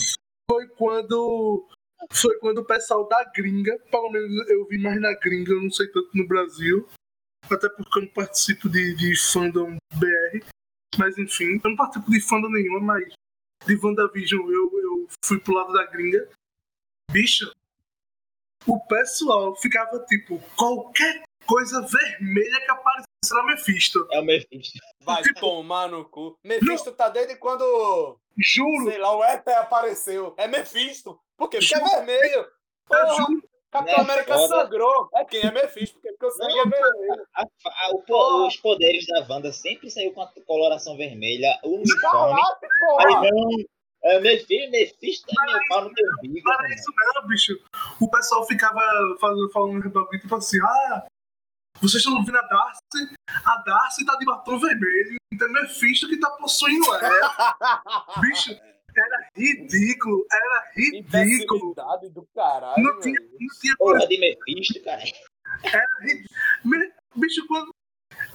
Foi 0.50 0.68
quando. 0.68 1.68
Foi 2.10 2.36
quando 2.38 2.58
o 2.58 2.64
pessoal 2.64 3.06
da 3.06 3.24
gringa, 3.32 3.78
pelo 3.90 4.10
menos 4.10 4.48
eu 4.50 4.66
vi 4.66 4.76
mais 4.76 5.00
na 5.00 5.14
gringa, 5.14 5.52
eu 5.52 5.62
não 5.62 5.70
sei 5.70 5.86
tanto 5.88 6.10
no 6.14 6.26
Brasil. 6.26 6.88
Até 7.50 7.68
porque 7.68 7.98
eu 7.98 8.02
não 8.02 8.12
participo 8.12 8.68
de, 8.68 8.94
de 8.94 9.16
fandom 9.16 9.76
BR. 9.94 10.21
Mas 10.98 11.16
enfim, 11.18 11.60
eu 11.62 11.70
não 11.70 11.76
participo 11.76 12.10
de 12.10 12.20
fandom 12.20 12.50
nenhuma, 12.50 12.80
mas 12.80 13.12
de 13.66 13.76
WandaVision 13.76 14.40
eu, 14.50 14.70
eu 14.80 15.08
fui 15.24 15.38
pro 15.40 15.54
lado 15.54 15.72
da 15.72 15.86
gringa. 15.86 16.28
Bicho, 17.10 17.50
o 18.66 18.78
pessoal 18.86 19.54
ficava 19.56 19.98
tipo, 20.06 20.38
qualquer 20.56 21.22
coisa 21.46 21.80
vermelha 21.82 22.60
que 22.60 22.70
aparecesse 22.70 23.32
era 23.32 23.42
Mephisto. 23.44 24.08
É 24.10 24.20
o 24.20 24.24
Mephisto. 24.24 24.78
Vai 25.02 25.22
tomar 25.34 25.88
no 25.88 26.04
cu. 26.04 26.38
Mephisto 26.44 26.92
tá 26.92 27.08
desde 27.08 27.36
quando, 27.36 28.18
Juro, 28.36 28.90
sei 28.90 28.98
lá, 28.98 29.16
o 29.16 29.24
Éter 29.24 29.56
apareceu. 29.58 30.34
É 30.36 30.46
Mephisto. 30.46 31.18
Por 31.36 31.48
quê? 31.48 31.58
Porque 31.58 31.74
é 31.74 31.78
Juro. 31.78 31.90
vermelho. 31.90 32.34
eu 32.40 32.48
Porra, 32.86 33.14
juro. 33.16 33.42
Capitão 33.72 33.96
É 33.96 34.00
América 34.00 34.34
foda. 34.36 34.48
sangrou. 34.62 35.08
É 35.14 35.24
quem? 35.24 35.40
É 35.40 35.50
Mephisto. 35.50 35.98
Porque, 36.00 36.26
o 36.26 36.30
sangue 36.30 36.58
é 36.58 36.62
vermelho. 36.64 37.26
A- 37.34 37.42
a- 37.42 37.90
o 37.92 38.46
os 38.46 38.56
poderes 38.58 39.06
da 39.06 39.26
Wanda 39.28 39.50
sempre 39.50 39.90
saiu 39.90 40.12
com 40.12 40.20
a 40.22 40.30
coloração 40.46 40.96
vermelha, 40.96 41.58
o 41.64 41.76
uniforme. 41.76 42.40
Aí 43.00 43.30
não. 43.30 43.48
É 44.04 44.18
Mephisto, 44.20 44.70
Mephisto 44.70 45.26
é 45.30 45.46
meu 45.52 45.60
pau 45.68 45.84
no 45.84 45.94
teu 45.94 46.04
umbigo. 46.18 46.40
Não 46.44 46.52
era 46.54 46.74
isso 46.74 46.92
não, 47.14 47.26
bicho. 47.28 47.52
O 48.00 48.10
pessoal 48.10 48.44
ficava 48.46 48.80
falando, 49.20 49.50
falando 49.50 49.90
bagulho, 49.90 50.20
tipo 50.20 50.34
assim, 50.34 50.58
ah, 50.60 51.06
vocês 51.80 52.02
estão 52.02 52.16
ouvindo 52.18 52.36
a 52.36 52.42
Darcy? 52.42 53.14
A 53.44 53.56
Darcy 53.64 54.04
tá 54.04 54.16
de 54.16 54.24
batom 54.26 54.58
vermelho, 54.58 55.16
então 55.32 55.48
é 55.48 55.52
Mephisto 55.52 56.08
que 56.08 56.18
tá 56.18 56.30
possuindo 56.32 56.84
ela. 56.94 57.54
bicho, 58.20 58.50
era 58.96 59.28
ridículo, 59.36 60.26
era 60.30 60.70
ridículo. 60.74 61.74
Do 62.12 62.26
caralho, 62.34 62.82
Não 62.82 63.00
tinha, 63.00 63.20
não 63.20 63.48
tinha 63.60 63.76
Porra 63.76 64.06
de 64.06 64.18
Mephisto, 64.18 64.82
cara. 64.82 65.02
Me- 66.64 66.92
Bicho, 67.14 67.46
quando, 67.46 67.70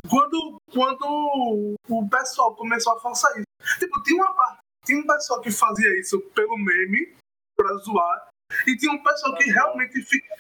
quando, 0.10 0.62
quando 0.72 1.76
o 1.90 2.10
pessoal 2.10 2.56
começou 2.56 2.94
a 2.96 3.00
fazer 3.02 3.40
isso. 3.40 3.80
Tipo, 3.80 4.02
tinha 4.04 4.22
uma 4.24 4.34
parte, 4.36 4.60
tinha 4.86 5.00
um 5.00 5.08
pessoal 5.08 5.42
que 5.42 5.52
fazia 5.52 6.00
isso 6.00 6.20
pelo 6.36 6.58
meme, 6.58 7.16
pra 7.56 7.74
zoar, 7.78 8.28
e 8.68 8.78
tinha 8.78 8.92
um 8.92 9.02
pessoal 9.02 9.36
que 9.36 9.46
realmente 9.52 10.02
fica. 10.04 10.36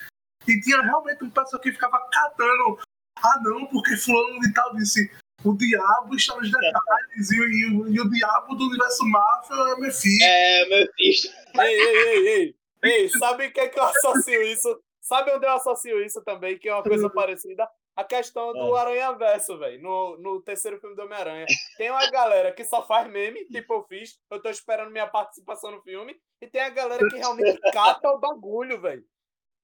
E 0.47 0.60
tinha 0.62 0.82
realmente 0.82 1.23
um 1.23 1.30
pessoal 1.32 1.62
que 1.62 1.71
ficava 1.71 1.99
catando. 2.12 2.80
Ah 3.17 3.39
não, 3.43 3.65
porque 3.65 3.97
fulano 3.97 4.39
de 4.39 4.53
tal 4.53 4.75
disse. 4.75 5.12
O 5.43 5.54
diabo 5.54 6.15
está 6.15 6.36
nos 6.36 6.52
detalhes 6.52 7.32
e, 7.32 7.36
e 7.36 7.65
o- 7.67 7.88
e 7.89 8.00
o 8.02 8.10
diabo 8.10 8.56
do 8.56 8.65
universo 8.67 9.06
Marvel 9.06 9.67
é 9.67 9.76
Mephisto. 9.80 10.23
É 10.26 10.65
Mephisto. 10.69 11.28
Ei, 11.62 11.80
ei, 11.80 11.97
ei, 12.08 12.28
ei. 12.28 12.56
Ei, 12.84 13.10
sabe 13.10 13.47
o 13.47 13.52
que, 13.54 13.60
é 13.60 13.67
que 13.69 13.80
eu 13.80 13.84
associo 13.84 14.41
isso? 14.43 14.80
Sabe 15.02 15.32
onde 15.32 15.45
eu 15.45 15.52
associo 15.52 16.04
isso 16.04 16.21
também, 16.23 16.58
que 16.58 16.67
é 16.69 16.73
uma 16.73 16.84
coisa 16.84 17.10
parecida? 17.10 17.67
A 17.95 18.04
questão 18.04 18.54
do 18.54 18.76
Aranha 18.76 19.12
Verso, 19.13 19.58
velho, 19.58 19.82
no, 19.82 20.17
no 20.19 20.41
terceiro 20.41 20.80
filme 20.80 20.95
do 20.95 21.02
Homem-Aranha. 21.04 21.47
Tem 21.78 21.89
uma 21.89 22.08
galera 22.12 22.52
que 22.52 22.63
só 22.63 22.86
faz 22.86 23.10
meme, 23.10 23.45
tipo 23.45 23.73
eu 23.73 23.84
fiz, 23.84 24.19
eu 24.30 24.39
tô 24.39 24.50
esperando 24.50 24.91
minha 24.91 25.08
participação 25.08 25.71
no 25.71 25.82
filme, 25.82 26.15
e 26.39 26.45
tem 26.47 26.62
a 26.62 26.69
galera 26.69 27.08
que 27.10 27.15
realmente 27.17 27.60
cata 27.73 28.10
o 28.10 28.19
bagulho, 28.19 28.80
velho. 28.80 29.04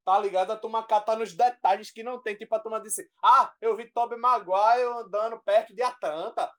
Tá 0.06 0.20
ligado? 0.20 0.52
A 0.52 0.58
turma 0.58 0.86
cata 0.86 1.16
nos 1.16 1.34
detalhes 1.34 1.90
que 1.92 2.04
não 2.04 2.22
tem. 2.22 2.36
Tipo, 2.36 2.56
a 2.56 2.60
turma 2.60 2.82
disse: 2.82 3.10
Ah, 3.24 3.54
eu 3.62 3.76
vi 3.78 3.90
Tobey 3.92 4.18
Maguire 4.20 4.84
andando 5.00 5.40
perto 5.40 5.74
de 5.74 5.82
Atlanta. 5.82 6.52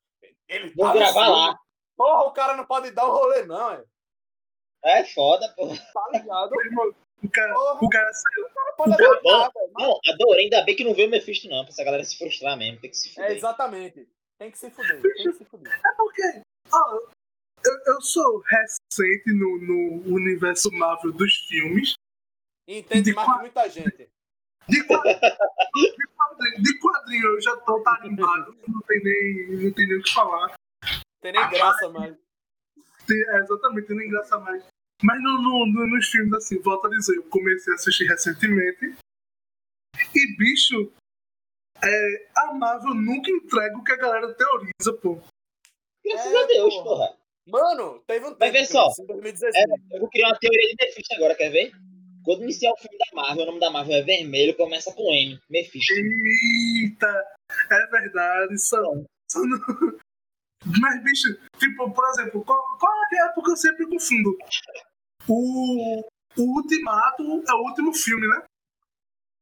Ele 0.49 0.73
Vou 0.75 0.87
tá 0.87 0.95
gravar 0.95 1.13
filme. 1.25 1.31
lá. 1.31 1.59
Porra, 1.97 2.23
o 2.25 2.33
cara 2.33 2.57
não 2.57 2.65
pode 2.65 2.91
dar 2.91 3.07
um 3.07 3.13
rolê, 3.13 3.45
não, 3.45 3.71
é. 3.73 3.85
É 4.85 5.05
foda, 5.05 5.47
porra. 5.57 5.77
Tá 5.93 6.09
ligado? 6.13 6.51
O 7.25 7.31
cara, 7.31 7.55
Porra. 7.55 7.79
o 7.81 7.89
cara 7.89 8.13
saiu. 8.13 8.49
Não 8.87 8.97
velho. 8.99 9.21
Não, 9.79 9.99
adorei. 10.13 10.45
Ainda 10.45 10.63
bem 10.63 10.77
que 10.77 10.85
não 10.85 10.93
veio 10.93 11.09
o 11.09 11.11
Mephisto, 11.11 11.49
não. 11.49 11.63
Pra 11.65 11.71
essa 11.73 11.83
galera 11.83 12.05
se 12.05 12.19
frustrar 12.19 12.55
mesmo. 12.55 12.79
Tem 12.81 12.91
que 12.91 12.97
se 12.99 13.09
É, 13.09 13.13
fuder. 13.15 13.31
exatamente. 13.31 14.09
Tem 14.39 14.51
que 14.51 14.59
se 14.59 14.71
fuder, 14.71 15.01
tem 15.01 15.13
que 15.13 15.33
se 15.33 15.45
fuder. 15.47 15.73
É 15.73 15.93
porque, 15.97 16.43
ó, 16.71 17.01
eu, 17.65 17.95
eu 17.95 18.01
sou 18.03 18.41
recente 18.41 19.33
no, 19.33 19.57
no 19.59 20.15
universo 20.15 20.71
Marvel 20.73 21.13
dos 21.13 21.33
filmes. 21.49 21.95
E 22.67 22.79
entende 22.79 23.11
De 23.11 23.13
mais 23.15 23.31
que 23.33 23.39
muita 23.41 23.69
gente. 23.69 24.09
De 24.69 24.85
quadrinho, 24.87 25.19
de 25.21 26.07
quadrinho, 26.17 26.63
de 26.63 26.79
quadrinho 26.81 27.27
eu 27.27 27.41
já 27.43 27.55
tô 27.59 27.83
tarimbado, 27.83 28.57
não 28.67 28.81
tem 28.83 29.03
nem, 29.03 29.65
não 29.65 29.73
tem 29.73 29.87
nem 29.87 29.99
o 29.99 30.03
que 30.03 30.13
falar. 30.13 30.55
Tem 31.21 31.33
nem 31.33 31.51
graça, 31.51 31.89
mais. 31.91 32.17
Tem- 33.07 33.23
é, 33.29 33.39
exatamente, 33.41 33.87
tem 33.89 33.97
nem 33.97 34.09
graça 34.09 34.39
mais. 34.39 34.65
Mas 35.03 35.23
no, 35.23 35.43
no- 35.43 35.67
no- 35.67 35.87
nos 35.87 36.09
filmes, 36.09 36.33
assim, 36.33 36.59
volto 36.61 36.87
a 36.87 36.91
dizer, 36.91 37.17
eu 37.17 37.25
comecei 37.25 37.73
a 37.73 37.77
assistir 37.77 38.07
recentemente. 38.07 38.97
E, 40.15 40.37
bicho, 40.39 40.91
é, 41.83 42.29
a 42.37 42.55
Marvel 42.55 42.95
nunca 42.95 43.31
entrega 43.31 43.77
o 43.77 43.85
que 43.85 43.93
a 43.93 43.97
galera 43.97 44.33
teoriza, 44.33 44.93
pô. 45.03 45.21
Graças 46.03 46.33
É, 46.33 46.43
a 46.43 46.47
Deus, 46.47 46.75
porra. 46.77 46.85
porra. 47.09 47.19
Mano, 47.47 47.99
teve 48.07 48.25
um 48.25 48.29
tempo. 48.31 48.39
Mas 48.41 48.53
vê 48.53 48.59
que 48.61 48.67
só. 48.67 48.89
Em 49.01 49.07
2016. 49.07 49.55
É, 49.55 49.97
eu 49.97 50.01
vou 50.01 50.09
criar 50.09 50.29
uma 50.29 50.39
teoria 50.39 50.69
de 50.69 50.77
Mephisto 50.81 51.15
agora, 51.17 51.35
quer 51.35 51.51
ver? 51.51 51.73
Quando 52.25 52.43
iniciar 52.43 52.73
o 52.73 52.77
filme 52.77 52.97
da 52.99 53.05
Marvel, 53.15 53.43
o 53.43 53.47
nome 53.47 53.61
da 53.61 53.71
Marvel 53.71 53.97
é 53.97 54.03
vermelho, 54.03 54.57
começa 54.57 54.93
com 54.95 55.13
M. 55.13 55.39
Mephisto. 55.51 55.93
Eita, 55.93 57.25
é 57.71 57.87
verdade, 57.89 58.59
são. 58.59 59.05
são 59.31 59.43
Mas, 60.81 61.03
bicho, 61.05 61.29
tipo, 61.59 61.91
por 61.93 62.09
exemplo, 62.11 62.43
qual, 62.45 62.79
qual 62.79 62.93
é 63.13 63.19
a 63.21 63.27
época 63.27 63.51
eu 63.51 63.57
sempre 63.57 63.87
confundo? 63.87 64.37
O, 65.29 66.01
o 66.39 66.43
Ultimato 66.57 67.23
é 67.23 67.53
o 67.55 67.63
último 67.69 67.93
filme, 67.93 68.27
né? 68.27 68.43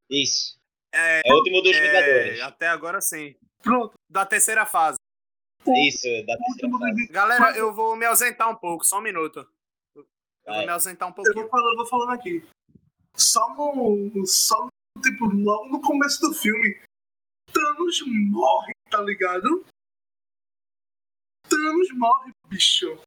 Isso. 0.09 0.57
É, 0.93 1.21
É 1.27 1.33
o 1.33 1.37
último 1.37 1.61
dos 1.61 1.75
Vingadores. 1.77 2.41
até 2.41 2.67
agora 2.67 2.99
sim. 2.99 3.35
Pronto. 3.61 3.93
Da 4.09 4.25
terceira 4.25 4.65
fase. 4.65 4.97
Isso, 5.65 6.07
da 6.25 6.33
O 6.33 6.37
terceira 6.37 6.77
fase. 6.77 7.07
Galera, 7.07 7.57
eu 7.57 7.73
vou 7.73 7.95
me 7.95 8.05
ausentar 8.05 8.49
um 8.49 8.55
pouco, 8.55 8.83
só 8.83 8.99
um 8.99 9.01
minuto. 9.01 9.47
Eu 9.95 10.53
vou 10.53 10.65
me 10.65 10.69
ausentar 10.71 11.07
um 11.07 11.11
Eu 11.11 11.15
vou 11.15 11.23
pouquinho. 11.23 11.49
falando, 11.49 11.77
vou 11.77 11.85
falando 11.85 12.11
aqui. 12.11 12.45
Só 13.15 13.49
no. 13.49 14.25
Só 14.25 14.65
no, 14.65 15.01
tipo, 15.01 15.25
logo 15.25 15.69
no 15.69 15.81
começo 15.81 16.21
do 16.21 16.33
filme, 16.33 16.79
Thanos 17.51 18.01
morre, 18.31 18.73
tá 18.89 19.01
ligado? 19.01 19.65
Thanos 21.47 21.91
morre, 21.93 22.31
bicho. 22.47 22.99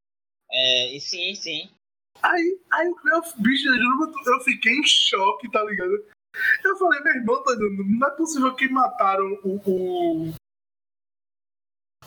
É, 0.50 0.96
e 0.96 1.00
sim, 1.00 1.34
sim. 1.34 1.70
Aí, 2.22 2.60
aí 2.72 2.88
o 2.88 3.04
meu 3.04 3.20
bicho, 3.38 3.68
eu 3.68 4.32
eu 4.32 4.40
fiquei 4.40 4.72
em 4.72 4.84
choque, 4.84 5.50
tá 5.50 5.62
ligado? 5.64 6.04
Eu 6.64 6.76
falei, 6.76 7.00
meu 7.00 7.14
irmão, 7.14 7.42
tá 7.42 7.52
ligado? 7.52 7.84
não 7.84 8.08
é 8.08 8.10
possível 8.16 8.54
que 8.54 8.68
mataram 8.68 9.38
o. 9.42 9.56
o. 9.66 10.34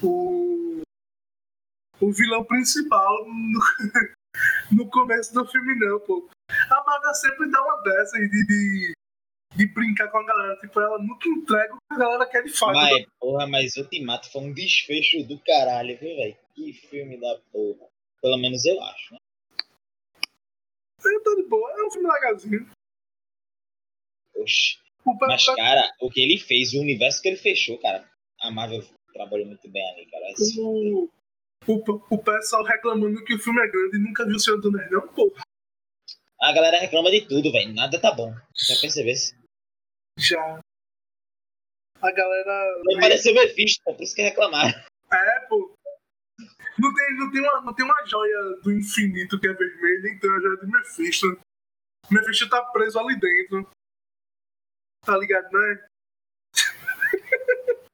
o, 0.01 0.81
o 1.99 2.12
vilão 2.12 2.43
principal 2.45 3.25
no, 3.27 3.59
no 4.71 4.89
começo 4.89 5.33
do 5.33 5.45
filme, 5.45 5.75
não, 5.75 5.99
pô. 5.99 6.29
A 7.10 7.12
Marvel 7.12 7.15
sempre 7.15 7.50
dá 7.52 7.62
uma 7.62 7.82
dessas 7.82 8.19
de, 8.30 8.45
de, 8.45 8.93
de 9.56 9.67
brincar 9.74 10.10
com 10.10 10.17
a 10.19 10.26
galera. 10.26 10.56
Tipo, 10.58 10.80
ela 10.80 11.00
nunca 11.00 11.28
entrega 11.28 11.74
o 11.74 11.78
que 11.78 11.93
a 11.93 11.98
galera 11.98 12.26
quer 12.28 12.43
de 12.43 12.52
fato. 12.52 12.74
Mas, 12.74 13.06
porra, 13.19 13.48
mas 13.48 13.76
Ultimato 13.78 14.32
foi 14.32 14.41
um 14.41 14.54
desfecho 14.54 15.24
do 15.28 15.39
caralho, 15.43 15.98
viu, 16.00 16.15
velho? 16.15 16.38
Que 16.56 16.74
filme 16.74 17.19
da 17.19 17.39
porra. 17.52 17.88
Pelo 18.22 18.38
menos 18.38 18.63
eu 18.65 18.82
acho. 18.84 19.13
né? 19.13 19.19
Eu 21.06 21.24
tô 21.24 21.36
de 21.36 21.43
boa, 21.43 21.72
é 21.72 21.84
um 21.86 21.91
filme 21.91 22.10
legalzinho. 22.12 22.69
Oxi. 24.36 24.78
Mas, 25.22 25.45
cara, 25.45 25.91
o 26.02 26.10
que 26.12 26.22
ele 26.22 26.38
fez, 26.38 26.74
o 26.74 26.82
universo 26.82 27.22
que 27.22 27.30
ele 27.30 27.38
fechou, 27.38 27.80
cara. 27.80 28.08
A 28.41 28.52
Marvel 28.52 28.84
trabalhou 29.13 29.48
muito 29.48 29.67
bem 29.69 29.82
ali, 29.93 30.06
cara. 30.10 30.30
Esse- 30.32 30.60
o, 30.62 31.10
o, 31.67 32.04
o 32.12 32.17
pessoal 32.24 32.63
reclamando 32.63 33.24
que 33.24 33.34
o 33.34 33.39
filme 33.39 33.60
é 33.62 33.67
grande 33.67 33.98
e 33.98 34.00
nunca 34.00 34.26
viu 34.26 34.36
o 34.36 34.39
Senhor 34.39 34.60
do 34.62 34.72
Nerdão, 34.72 35.08
pô. 35.13 35.34
A 36.41 36.54
galera 36.54 36.80
reclama 36.80 37.12
de 37.12 37.28
tudo, 37.28 37.52
velho. 37.52 37.73
Nada 37.73 37.99
tá 37.99 38.13
bom. 38.13 38.34
Já 38.56 38.80
percebesse? 38.80 39.38
Já. 40.17 40.62
A 42.02 42.12
galera. 42.12 42.82
Não 42.86 42.99
pareceu 42.99 43.34
Mephisto, 43.34 43.84
por 43.84 44.02
isso 44.02 44.15
que 44.15 44.21
reclamaram. 44.21 44.69
É, 45.12 45.39
pô. 45.47 45.75
Não 46.78 46.93
tem, 46.93 47.17
não, 47.17 47.32
tem 47.32 47.41
uma, 47.41 47.62
não 47.62 47.75
tem 47.75 47.86
uma 47.86 48.06
joia 48.06 48.56
do 48.63 48.71
infinito 48.71 49.38
que 49.38 49.47
é 49.47 49.54
vermelha, 49.54 50.13
então 50.13 50.34
é 50.34 50.38
a 50.38 50.41
joia 50.41 50.58
do 50.58 50.67
Mephisto. 50.67 51.28
Mephisto 52.10 52.49
tá 52.49 52.63
preso 52.71 52.97
ali 52.99 53.19
dentro. 53.19 53.69
Tá 55.06 55.17
ligado, 55.17 55.52
né? 55.52 55.88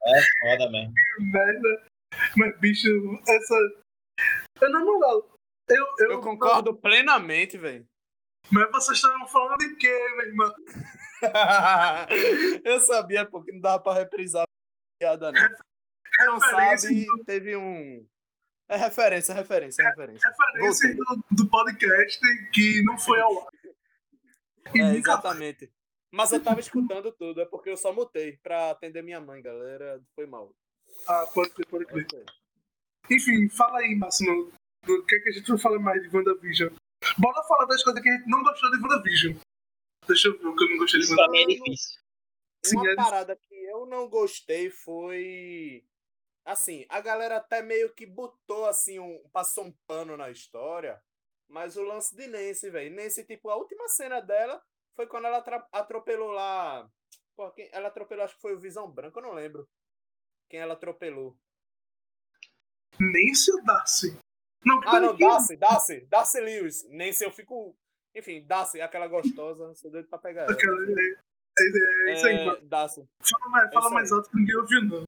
É 0.07 0.21
foda 0.39 0.69
mesmo. 0.69 0.93
Merda. 1.19 1.87
Mas, 2.37 2.59
bicho, 2.59 2.87
essa. 3.27 3.83
É 4.61 4.69
na 4.69 4.79
moral. 4.81 5.31
Eu, 5.67 5.85
eu, 5.99 6.11
Eu 6.11 6.21
concordo 6.21 6.75
plenamente, 6.75 7.57
velho. 7.57 7.85
Mas 8.51 8.71
vocês 8.71 8.97
estavam 8.97 9.27
falando 9.27 9.57
de 9.57 9.75
quê, 9.75 9.91
meu 10.17 10.25
irmão? 10.27 10.53
eu 12.63 12.79
sabia, 12.81 13.25
porque 13.25 13.51
não 13.51 13.59
dava 13.61 13.81
pra 13.81 13.93
reprisar 13.93 14.43
a 14.43 14.47
piada, 14.99 15.31
não. 15.31 15.41
Quem 16.17 16.25
não 16.27 16.39
sabe, 16.39 17.05
do- 17.05 17.23
teve 17.25 17.55
um. 17.55 18.05
É 18.67 18.77
referência, 18.77 19.33
referência, 19.33 19.83
referência. 19.87 20.29
referência 20.29 20.95
do, 20.95 21.23
do 21.31 21.49
podcast 21.49 22.19
que 22.51 22.81
não 22.83 22.97
foi 22.97 23.19
ao 23.19 23.39
ar. 23.47 23.51
É, 24.75 24.95
exatamente. 24.95 25.71
Mas 26.11 26.31
eu 26.31 26.41
tava 26.41 26.59
escutando 26.59 27.11
tudo, 27.11 27.41
é 27.41 27.45
porque 27.45 27.69
eu 27.69 27.77
só 27.77 27.93
mutei 27.93 28.37
pra 28.41 28.71
atender 28.71 29.03
minha 29.03 29.19
mãe, 29.19 29.41
galera. 29.41 30.01
Foi 30.15 30.25
mal. 30.25 30.51
Ah, 31.07 31.25
pode 31.33 31.51
crer, 31.51 31.67
pode 31.67 31.85
crer. 31.85 32.25
Enfim, 33.11 33.49
fala 33.49 33.79
aí, 33.79 33.95
Máximo. 33.95 34.51
Do 34.83 35.05
que, 35.05 35.15
é 35.15 35.19
que 35.19 35.29
a 35.29 35.31
gente 35.33 35.47
vai 35.49 35.59
falar 35.59 35.79
mais 35.79 36.01
de 36.01 36.15
WandaVision? 36.15 36.73
Bora 37.17 37.43
falar 37.43 37.65
das 37.65 37.83
coisas 37.83 38.01
que 38.01 38.09
a 38.09 38.17
gente 38.17 38.29
não 38.29 38.43
gostou 38.43 38.71
de 38.71 38.77
WandaVision. 38.81 39.37
Deixa 40.07 40.27
eu 40.27 40.37
ver 40.37 40.47
o 40.47 40.55
que 40.55 40.63
eu 40.63 40.69
não 40.69 40.77
gostei 40.77 40.99
de 40.99 41.05
Isso 41.05 41.15
WandaVision. 41.15 41.51
é 41.51 41.53
difícil. 41.53 42.01
Sim, 42.65 42.77
Uma 42.77 42.91
é 42.91 42.95
parada 42.95 43.35
que 43.35 43.55
eu 43.55 43.85
não 43.85 44.09
gostei 44.09 44.69
foi. 44.69 45.85
Assim, 46.43 46.85
a 46.89 47.01
galera 47.01 47.37
até 47.37 47.61
meio 47.61 47.93
que 47.93 48.05
botou 48.05 48.65
assim, 48.67 48.99
um, 48.99 49.23
passou 49.29 49.65
um 49.65 49.71
pano 49.87 50.15
na 50.15 50.29
história, 50.29 51.01
mas 51.47 51.75
o 51.75 51.81
lance 51.83 52.15
de 52.15 52.27
Nancy, 52.27 52.69
velho. 52.69 52.95
Nancy, 52.95 53.23
tipo, 53.23 53.49
a 53.49 53.55
última 53.55 53.87
cena 53.87 54.19
dela 54.19 54.61
foi 54.95 55.07
quando 55.07 55.25
ela 55.25 55.43
atropelou 55.71 56.31
lá. 56.31 56.89
Pô, 57.35 57.51
quem, 57.51 57.67
ela 57.71 57.87
atropelou, 57.87 58.23
acho 58.23 58.35
que 58.35 58.41
foi 58.41 58.53
o 58.53 58.59
Visão 58.59 58.89
Branco, 58.89 59.19
eu 59.19 59.23
não 59.23 59.33
lembro. 59.33 59.67
Quem 60.49 60.59
ela 60.59 60.73
atropelou. 60.73 61.37
Se 63.33 63.51
eu 63.51 63.63
Darcy. 63.63 64.17
Não, 64.65 64.81
Ah, 64.85 64.99
não, 64.99 65.15
quem- 65.15 65.27
Darcy, 65.27 65.55
Darcy, 65.57 66.01
Darcy 66.07 66.39
Lewis. 66.41 66.87
Nancy, 66.89 67.23
eu 67.23 67.31
fico. 67.31 67.75
Enfim, 68.15 68.43
Darcy, 68.45 68.81
aquela 68.81 69.07
gostosa, 69.07 69.73
sou 69.75 69.91
doido 69.91 70.07
pra 70.07 70.17
pegar 70.17 70.43
ela. 70.43 70.53
Aquela- 70.53 70.81
É, 70.81 71.17
é, 71.59 72.09
é 72.09 72.13
isso 72.13 72.27
aí. 72.27 72.35
É, 72.47 72.61
Darcy. 72.61 73.05
Fala 73.21 73.49
mais, 73.49 73.73
fala 73.73 73.89
mais 73.91 74.11
alto 74.11 74.29
que 74.29 74.37
ninguém 74.37 74.55
ouviu, 74.57 74.81
não. 74.83 75.03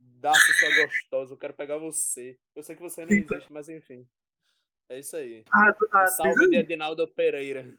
Darcy, 0.00 0.52
sua 0.54 0.86
gostosa, 0.86 1.34
eu 1.34 1.38
quero 1.38 1.54
pegar 1.54 1.76
você. 1.78 2.36
Eu 2.56 2.62
sei 2.62 2.74
que 2.74 2.82
você 2.82 3.04
não 3.04 3.12
Eita. 3.12 3.34
existe, 3.34 3.52
mas 3.52 3.68
enfim. 3.68 4.08
É 4.90 4.98
isso 4.98 5.16
aí. 5.16 5.44
Ah, 5.52 5.72
tu- 5.72 5.88
ah, 5.92 6.06
Salve 6.06 6.48
de 6.48 7.06
Pereira. 7.06 7.76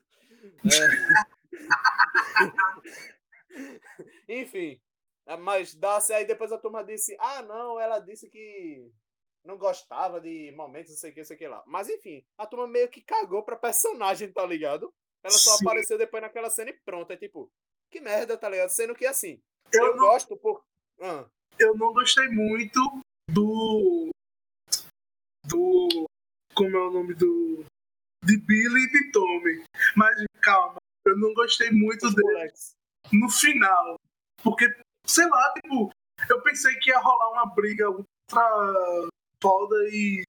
É. 0.65 1.51
Enfim. 4.27 4.79
Mas 5.39 5.73
Darcy, 5.73 6.13
aí 6.13 6.25
depois 6.25 6.51
a 6.51 6.58
turma 6.58 6.84
disse: 6.84 7.15
Ah, 7.19 7.41
não, 7.41 7.79
ela 7.79 7.99
disse 7.99 8.29
que 8.29 8.91
não 9.45 9.58
gostava 9.58 10.19
de 10.19 10.51
momentos, 10.55 10.91
não 10.91 10.97
sei 10.97 11.12
o 11.12 11.13
que, 11.13 11.19
não 11.19 11.25
sei 11.25 11.36
o 11.36 11.39
que 11.39 11.47
lá. 11.47 11.63
Mas 11.67 11.89
enfim, 11.89 12.25
a 12.38 12.45
turma 12.45 12.67
meio 12.67 12.89
que 12.89 13.01
cagou 13.01 13.43
pra 13.43 13.55
personagem, 13.55 14.31
tá 14.31 14.45
ligado? 14.45 14.93
Ela 15.23 15.34
só 15.34 15.58
Sim. 15.58 15.65
apareceu 15.65 15.97
depois 15.97 16.21
naquela 16.21 16.49
cena 16.49 16.71
e 16.71 16.79
pronto. 16.86 17.12
É 17.12 17.17
tipo, 17.17 17.51
que 17.91 17.99
merda, 17.99 18.38
tá 18.38 18.49
ligado? 18.49 18.69
Sendo 18.69 18.95
que 18.95 19.05
assim, 19.05 19.41
eu, 19.71 19.86
eu, 19.86 19.95
não, 19.95 20.05
gosto 20.05 20.36
por. 20.38 20.63
Ah, 20.99 21.25
eu 21.60 21.75
não 21.75 21.93
gostei 21.93 22.27
muito 22.27 22.79
do. 23.29 24.10
Do. 25.45 26.08
Como 26.53 26.77
é 26.77 26.88
o 26.88 26.91
nome 26.91 27.13
do. 27.13 27.65
De 28.23 28.38
Billy 28.38 28.84
e 28.84 28.89
de 28.89 29.12
Tommy. 29.12 29.63
Mas 29.95 30.15
calma, 30.41 30.77
eu 31.05 31.17
não 31.17 31.34
gostei 31.34 31.69
muito 31.71 32.08
os 32.08 32.15
dele 32.15 32.27
moleques. 32.27 32.71
no 33.12 33.29
final. 33.29 33.95
Porque, 34.43 34.65
sei 35.05 35.27
lá, 35.27 35.53
tipo, 35.53 35.91
eu 36.29 36.41
pensei 36.41 36.75
que 36.75 36.89
ia 36.89 36.99
rolar 36.99 37.31
uma 37.31 37.53
briga 37.53 37.89
ultra 37.89 39.10
foda 39.49 39.75
e 39.89 40.23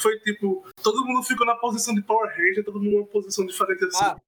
foi 0.00 0.18
tipo, 0.20 0.64
todo 0.82 1.04
mundo 1.04 1.22
ficou 1.24 1.46
na 1.46 1.56
posição 1.56 1.94
de 1.94 2.02
Power 2.02 2.28
Ranger, 2.30 2.64
todo 2.64 2.80
mundo 2.80 2.96
numa 2.96 3.06
posição 3.06 3.46
diferente 3.46 3.84
assim. 3.84 4.04
Ah, 4.04 4.20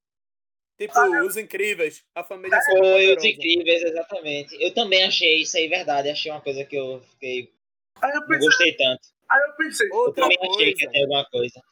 tipo, 0.79 0.99
os 1.27 1.37
incríveis. 1.37 2.03
A 2.15 2.25
família 2.25 2.59
Foi 2.71 3.15
os 3.17 3.25
incríveis, 3.25 3.83
exatamente. 3.83 4.57
Eu 4.63 4.73
também 4.75 5.05
achei 5.05 5.43
isso 5.43 5.57
aí 5.57 5.69
verdade. 5.69 6.09
Achei 6.11 6.31
uma 6.33 6.41
coisa 6.41 6.65
que 6.65 6.77
eu 6.77 7.01
fiquei. 7.11 7.53
Aí 8.01 8.11
eu 8.13 8.21
Não 8.21 8.27
pensei, 8.29 8.47
gostei 8.49 8.77
tanto. 8.77 9.09
aí 9.31 9.41
eu 9.49 9.57
pensei, 9.57 9.89
Eu 9.89 9.95
Outra 9.95 10.23
também 10.23 10.39
achei 10.39 10.73
que 10.73 10.81
coisa, 10.81 10.85
ia 10.85 10.91
ter 10.91 11.01
alguma 11.03 11.25
coisa. 11.31 11.63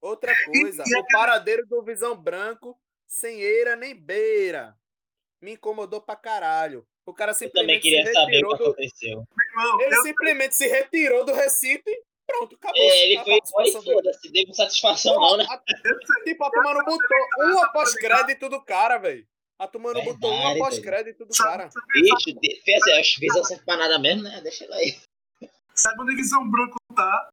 outra 0.00 0.32
coisa. 0.44 0.82
E- 0.86 0.90
e 0.90 0.98
O 1.00 1.06
paradeiro 1.06 1.66
do 1.66 1.82
Visão 1.82 2.16
Branco, 2.16 2.78
sem 3.06 3.40
eira 3.40 3.76
nem 3.76 3.94
beira. 3.94 4.76
Me 5.40 5.52
incomodou 5.52 6.00
pra 6.00 6.16
caralho. 6.16 6.84
O 7.08 7.14
cara 7.14 7.32
Eu 7.32 7.50
também 7.50 7.80
simplesmente 7.80 7.82
se 7.82 7.88
queria 7.90 8.12
saber 8.12 8.44
o 8.44 8.50
retirou 8.50 8.74
que 8.74 8.82
do. 8.82 9.26
irmão, 9.50 9.80
Ele 9.80 9.96
simplesmente 10.02 10.56
se 10.56 10.66
retirou 10.68 11.24
do 11.24 11.32
recinto 11.32 11.88
e 11.88 12.02
pronto, 12.26 12.54
acabou. 12.56 12.82
É, 12.82 13.04
ele 13.04 13.16
a 13.16 13.24
foi 13.24 13.32
embora 13.34 13.68
e 13.68 13.72
foda-se. 13.72 14.30
Deu 14.32 14.54
satisfação, 14.54 15.14
não, 15.18 15.36
né? 15.38 15.46
A- 15.48 15.62
Tipo, 16.24 16.44
a 16.44 16.50
turma 16.50 16.74
não 16.74 16.84
botou 16.84 17.18
um 17.40 17.58
após-crédito 17.64 18.48
do 18.50 18.62
cara, 18.62 18.98
velho. 18.98 19.26
A 19.58 19.66
turma 19.66 19.92
não 19.94 20.04
botou 20.04 20.30
um 20.30 20.36
Verdade, 20.36 20.56
após-crédito 20.60 21.24
do 21.24 21.34
cara. 21.34 21.68
Bicho, 21.92 22.16
fez 22.64 22.82
acho 22.88 23.14
que 23.14 23.20
fez 23.20 23.34
não 23.34 23.42
serve 23.44 23.64
pra 23.64 23.76
nada 23.76 23.98
mesmo, 23.98 24.22
né? 24.24 24.40
Deixa 24.42 24.64
ele 24.64 24.74
aí. 24.74 24.96
sabe 25.74 26.02
onde 26.02 26.14
Visão 26.14 26.48
Branco 26.48 26.76
tá? 26.94 27.28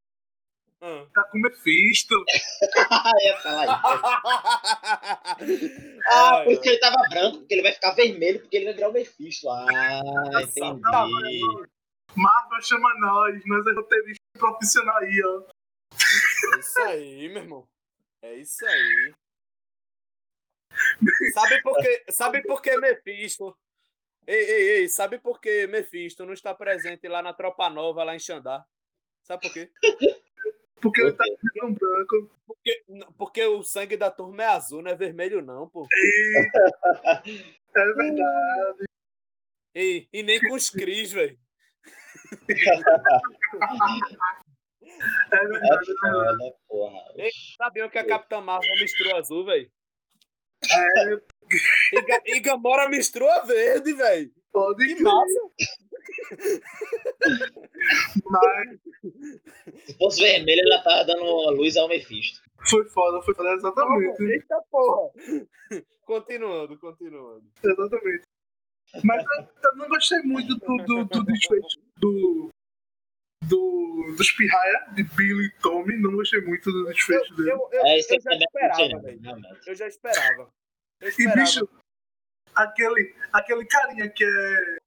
Ah. 0.81 1.05
Tá 1.13 1.23
com 1.25 1.39
Mephisto. 1.39 2.15
Ah, 2.91 3.11
ia 3.23 3.37
falar 3.37 3.65
isso. 3.65 3.75
Ah, 6.11 6.41
por 6.43 6.51
isso 6.53 6.61
que 6.61 6.69
ele 6.69 6.79
tava 6.79 6.97
branco, 7.09 7.39
porque 7.39 7.53
ele 7.53 7.63
vai 7.63 7.73
ficar 7.73 7.91
vermelho, 7.91 8.39
porque 8.39 8.55
ele 8.55 8.65
vai 8.65 8.73
virar 8.73 8.89
o 8.89 8.93
Mephisto. 8.93 9.49
Ah, 9.49 9.67
entendi. 10.41 11.41
Marvel 12.15 12.61
chama 12.61 12.93
nós, 12.99 13.41
nós 13.45 13.67
é 13.67 13.73
roteirista 13.73 14.23
profissional 14.37 14.97
aí, 14.97 15.21
ó. 15.25 15.43
É 16.55 16.59
isso 16.59 16.81
aí, 16.81 17.29
meu 17.29 17.41
irmão. 17.43 17.67
É 18.21 18.35
isso 18.35 18.65
aí. 18.65 19.13
Sabe 21.33 21.61
por 21.61 21.77
que, 21.77 22.05
sabe 22.11 22.41
por 22.41 22.61
que 22.61 22.77
Mephisto? 22.77 23.57
Ei, 24.27 24.35
ei, 24.35 24.69
ei, 24.77 24.89
sabe 24.89 25.19
por 25.19 25.39
que 25.39 25.67
Mephisto 25.67 26.25
não 26.25 26.33
está 26.33 26.53
presente 26.53 27.07
lá 27.07 27.21
na 27.21 27.33
Tropa 27.33 27.69
Nova, 27.69 28.03
lá 28.03 28.15
em 28.15 28.19
Xandar? 28.19 28.65
Sabe 29.23 29.41
por 29.43 29.53
quê? 29.53 29.71
Porque 30.85 31.01
ele 31.01 31.13
tá 31.13 31.23
com 31.25 31.37
Visão 31.53 31.73
Branco. 31.73 32.31
Porque, 32.47 32.85
porque 33.17 33.45
o 33.45 33.63
sangue 33.63 33.97
da 33.97 34.09
turma 34.11 34.43
é 34.43 34.47
azul, 34.47 34.81
não 34.81 34.91
é 34.91 34.95
vermelho, 34.95 35.41
não, 35.41 35.67
pô. 35.69 35.87
E... 35.91 36.49
É 37.77 37.93
verdade. 37.93 38.85
E, 39.75 40.07
e 40.13 40.23
nem 40.23 40.39
com 40.39 40.53
os 40.55 40.69
Cris, 40.69 41.11
velho. 41.11 41.37
É 45.31 45.35
É 45.35 45.47
verdade. 45.47 46.53
porra. 46.67 46.99
Sabiam 47.57 47.89
que 47.89 47.97
a 47.97 48.05
Capitã 48.07 48.41
Marvel 48.41 48.75
misturou 48.79 49.17
azul, 49.17 49.45
velho? 49.45 49.69
É, 50.71 51.13
E, 51.93 52.01
Ga- 52.01 52.21
e 52.25 52.39
Gamora 52.39 52.89
misturou 52.89 53.29
verde, 53.45 53.93
velho. 53.93 54.31
pode 54.51 54.95
Que 54.95 55.03
massa. 55.03 55.39
Mas 58.25 58.79
Se 59.85 59.97
fosse 59.97 60.21
vermelho, 60.21 60.61
ela 60.65 60.83
tava 60.83 61.05
dando 61.05 61.51
luz 61.51 61.75
ao 61.77 61.87
Mephisto. 61.87 62.41
foi 62.69 62.85
foda, 62.89 63.21
foi 63.23 63.33
foda, 63.35 63.49
exatamente. 63.53 64.21
Eita 64.23 64.61
porra. 64.71 65.11
Continuando, 66.05 66.77
continuando. 66.79 67.43
Exatamente. 67.63 68.23
Mas 69.03 69.23
eu, 69.25 69.47
eu 69.63 69.75
não 69.77 69.87
gostei 69.89 70.19
muito 70.19 70.55
do, 70.55 70.77
do, 70.85 71.05
do 71.05 71.25
desfecho 71.25 71.79
do, 71.97 72.49
do, 73.43 74.15
dos 74.17 74.31
pirraia, 74.31 74.85
de 74.93 75.03
Billy 75.03 75.47
e 75.47 75.61
Tommy. 75.61 75.97
Não 75.99 76.13
gostei 76.15 76.39
muito 76.41 76.71
do 76.71 76.87
Eu, 76.87 76.93
desfecho 76.93 77.35
dele. 77.35 77.51
eu, 77.51 77.69
eu, 77.71 77.85
É, 77.85 77.95
eu 77.95 77.99
isso 77.99 78.13
aí 78.13 78.19
já 78.21 78.29
também 78.29 78.39
não 78.39 78.45
esperava, 78.61 79.01
velho. 79.01 79.21
Eu 79.65 79.75
já 79.75 79.87
esperava. 79.87 80.49
Eu 81.01 81.07
E, 81.07 81.09
esperava. 81.09 81.39
bicho, 81.41 81.69
aquele, 82.53 83.15
aquele 83.33 83.65
carinha 83.65 84.07
que 84.09 84.23
é, 84.23 84.77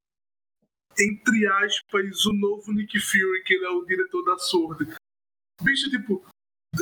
entre 0.99 1.47
aspas, 1.47 2.27
o 2.27 2.33
novo 2.33 2.73
Nick 2.73 2.99
Fury, 3.01 3.43
que 3.45 3.55
ele 3.55 3.65
é 3.67 3.71
o 3.71 3.85
diretor 3.85 4.23
da 4.25 4.39
Sword. 4.39 4.95
Bicho, 5.63 5.91
tipo, 5.91 6.25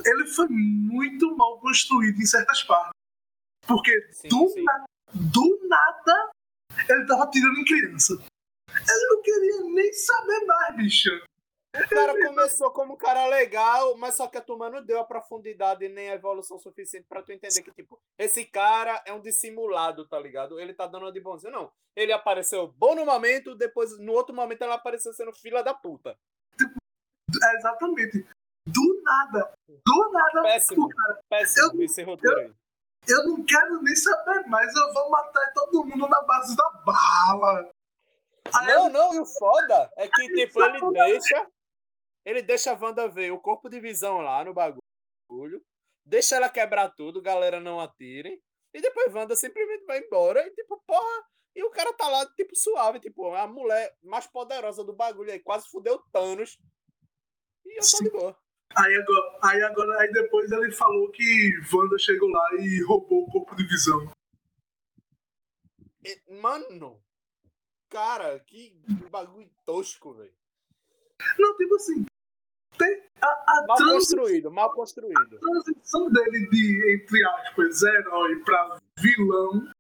ele 0.05 0.27
foi 0.27 0.49
muito 0.49 1.37
mal 1.37 1.59
construído 1.61 2.19
em 2.21 2.27
certas 2.27 2.63
partes. 2.63 2.93
Porque 3.67 3.93
Sim, 4.13 4.29
do, 4.29 4.49
sim. 4.49 4.63
na- 4.63 4.85
do 5.15 5.61
nada 5.69 6.31
ele 6.89 7.07
tava 7.07 7.31
tirando 7.31 7.59
em 7.59 7.65
criança. 7.65 8.13
Ele 8.71 9.09
não 9.09 9.23
queria 9.23 9.63
nem 9.75 9.93
saber 9.93 10.45
mais, 10.47 10.77
bicho. 10.77 11.11
O 11.85 11.89
cara 11.89 12.13
começou 12.27 12.71
como 12.71 12.95
um 12.95 12.97
cara 12.97 13.27
legal, 13.27 13.97
mas 13.97 14.15
só 14.15 14.27
que 14.27 14.39
a 14.39 14.43
turma 14.43 14.71
não 14.71 14.83
deu 14.85 15.01
a 15.01 15.05
profundidade 15.05 15.89
nem 15.89 16.11
a 16.11 16.15
evolução 16.15 16.59
suficiente 16.59 17.07
pra 17.09 17.23
tu 17.23 17.33
entender 17.33 17.63
que, 17.63 17.71
tipo, 17.73 17.99
esse 18.19 18.45
cara 18.45 19.03
é 19.07 19.13
um 19.13 19.21
dissimulado, 19.21 20.07
tá 20.07 20.19
ligado? 20.19 20.59
Ele 20.59 20.73
tá 20.75 20.87
dando 20.87 21.05
uma 21.05 21.13
de 21.13 21.21
bonzinho. 21.21 21.53
Não. 21.53 21.73
Ele 21.95 22.13
apareceu 22.13 22.67
bom 22.69 22.95
no 22.95 23.05
momento, 23.05 23.55
depois, 23.55 23.99
no 23.99 24.13
outro 24.13 24.35
momento, 24.35 24.63
ela 24.63 24.75
apareceu 24.75 25.13
sendo 25.13 25.33
fila 25.33 25.63
da 25.63 25.75
puta. 25.75 26.17
É, 27.43 27.57
exatamente. 27.57 28.27
Do 28.67 29.03
nada. 29.03 29.53
Do 29.69 30.11
nada. 30.13 30.43
Péssimo. 30.43 30.87
o 30.87 30.89
cara, 30.89 31.21
Péssimo 31.29 31.81
Eu- 31.81 31.85
esse 31.85 32.03
roteiro 32.03 32.39
aí. 32.41 32.53
eu 33.09 33.25
não 33.29 33.45
quero 33.45 33.83
nem 33.83 33.95
saber 33.95 34.47
mais. 34.49 34.75
Eu 34.75 34.93
vou 34.93 35.11
matar 35.11 35.53
todo 35.55 35.85
mundo 35.85 36.09
na 36.09 36.21
base 36.23 36.57
da 36.57 36.69
bala. 36.85 37.71
Aí 38.55 38.67
Não, 38.67 38.89
não, 38.89 39.15
e 39.15 39.19
o 39.19 39.27
foda 39.27 39.91
é 39.97 40.07
que, 40.09 40.29
tipo, 40.35 40.63
ele 40.63 40.79
deixa. 40.93 41.47
Ele 42.27 42.43
deixa 42.43 42.73
a 42.73 42.75
Wanda 42.75 43.07
ver 43.09 43.31
o 43.31 43.39
corpo 43.39 43.69
de 43.69 43.79
visão 43.79 44.21
lá 44.21 44.45
no 44.45 44.53
bagulho. 44.53 45.65
Deixa 46.05 46.35
ela 46.35 46.49
quebrar 46.49 46.91
tudo, 46.91 47.23
galera 47.23 47.61
não 47.61 47.79
atirem. 47.79 48.43
E 48.75 48.81
depois 48.81 49.15
Wanda 49.15 49.37
simplesmente 49.37 49.87
vai 49.87 50.01
embora. 50.01 50.45
E, 50.45 50.51
tipo, 50.51 50.83
porra, 50.85 51.25
E 51.55 51.63
o 51.63 51.71
cara 51.71 51.91
tá 51.95 52.07
lá, 52.09 52.27
tipo, 52.35 52.55
suave, 52.55 53.01
tipo, 53.01 53.33
a 53.35 53.47
mulher 53.47 53.97
mais 54.03 54.27
poderosa 54.27 54.85
do 54.85 54.93
bagulho 54.93 55.33
aí, 55.33 55.39
quase 55.41 55.67
fudeu 55.71 55.99
Thanos. 56.13 56.59
E 57.65 57.79
eu 57.79 57.81
tô 57.81 57.87
Sim. 57.87 58.05
de 58.05 58.11
boa. 58.11 58.37
Aí 58.77 58.95
agora, 58.97 59.39
aí 59.43 59.63
agora, 59.63 60.01
aí 60.03 60.13
depois 60.13 60.51
ele 60.53 60.71
falou 60.73 61.11
que 61.13 61.53
Wanda 61.73 61.97
chegou 61.97 62.29
lá 62.29 62.55
e 62.57 62.83
roubou 62.85 63.23
o 63.23 63.31
corpo 63.31 63.55
de 63.55 63.67
visão. 63.67 64.13
Mano, 66.29 67.03
cara, 67.89 68.39
que 68.41 68.79
bagulho 69.11 69.51
tosco, 69.65 70.13
velho. 70.13 70.35
Não, 71.39 71.57
tipo 71.57 71.75
assim, 71.77 72.05
Mal 73.67 73.77
construído, 73.77 74.51
mal 74.51 74.73
construído. 74.73 75.39
transição 75.39 76.11
dele 76.11 76.49
de, 76.49 76.95
entre 76.95 77.25
aspas, 77.25 77.83
herói 77.83 78.43
pra 78.45 78.79
vilão 78.99 79.71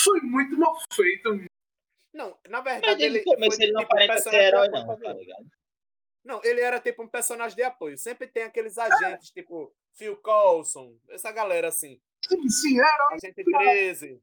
foi 0.00 0.20
muito 0.20 0.56
mal 0.56 0.76
feita. 0.92 1.30
Não, 2.12 2.38
na 2.48 2.62
Mas 2.62 2.72
verdade, 2.74 3.02
ele. 3.02 3.22
foi, 3.22 3.34
ele 3.36 3.72
não 3.72 3.80
tipo, 3.80 3.80
um 3.80 3.80
aparenta 3.80 4.18
ser 4.18 4.34
herói, 4.34 4.68
não, 4.68 4.98
tá 4.98 5.12
ligado? 5.12 5.46
Não, 6.24 6.40
ele 6.42 6.60
era 6.60 6.80
tipo 6.80 7.02
um 7.02 7.08
personagem 7.08 7.56
de 7.56 7.62
apoio. 7.62 7.98
Sempre 7.98 8.26
tem 8.26 8.44
aqueles 8.44 8.78
agentes, 8.78 9.30
tipo 9.30 9.72
Phil 9.92 10.16
Coulson, 10.16 10.96
essa 11.10 11.30
galera 11.30 11.68
assim. 11.68 12.00
Sim, 12.24 12.48
sim, 12.48 12.78
herói. 12.78 13.14
Agente 13.14 13.44
13, 13.44 14.20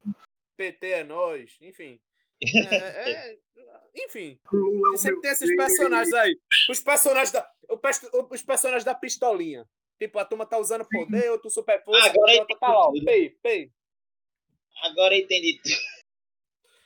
PT 0.57 0.87
é 0.87 1.03
nós, 1.03 1.57
enfim. 1.61 1.99
É, 2.45 3.11
é- 3.11 3.37
enfim, 4.05 4.39
Lula 4.51 4.93
é 4.95 4.97
sempre 4.97 5.21
tem 5.21 5.31
esses 5.31 5.47
Deus. 5.47 5.57
personagens 5.57 6.13
aí. 6.13 6.39
Os 6.69 6.79
personagens 6.79 7.31
da, 7.31 7.49
os 8.31 8.41
personagens 8.41 8.83
da 8.83 8.95
pistolinha. 8.95 9.67
Tipo, 9.99 10.19
a 10.19 10.25
turma 10.25 10.45
tá 10.45 10.57
usando 10.57 10.85
poder, 10.89 11.29
outro 11.31 11.49
super 11.49 11.81
força, 11.83 12.09
Agora 12.09 12.33
outra 12.39 12.57
tá 12.59 12.67
lá, 12.67 12.87
ó, 12.87 12.91
pei, 13.05 13.29
pei. 13.41 13.71
Agora 14.81 15.15
entendi 15.15 15.59
tudo. 15.63 15.75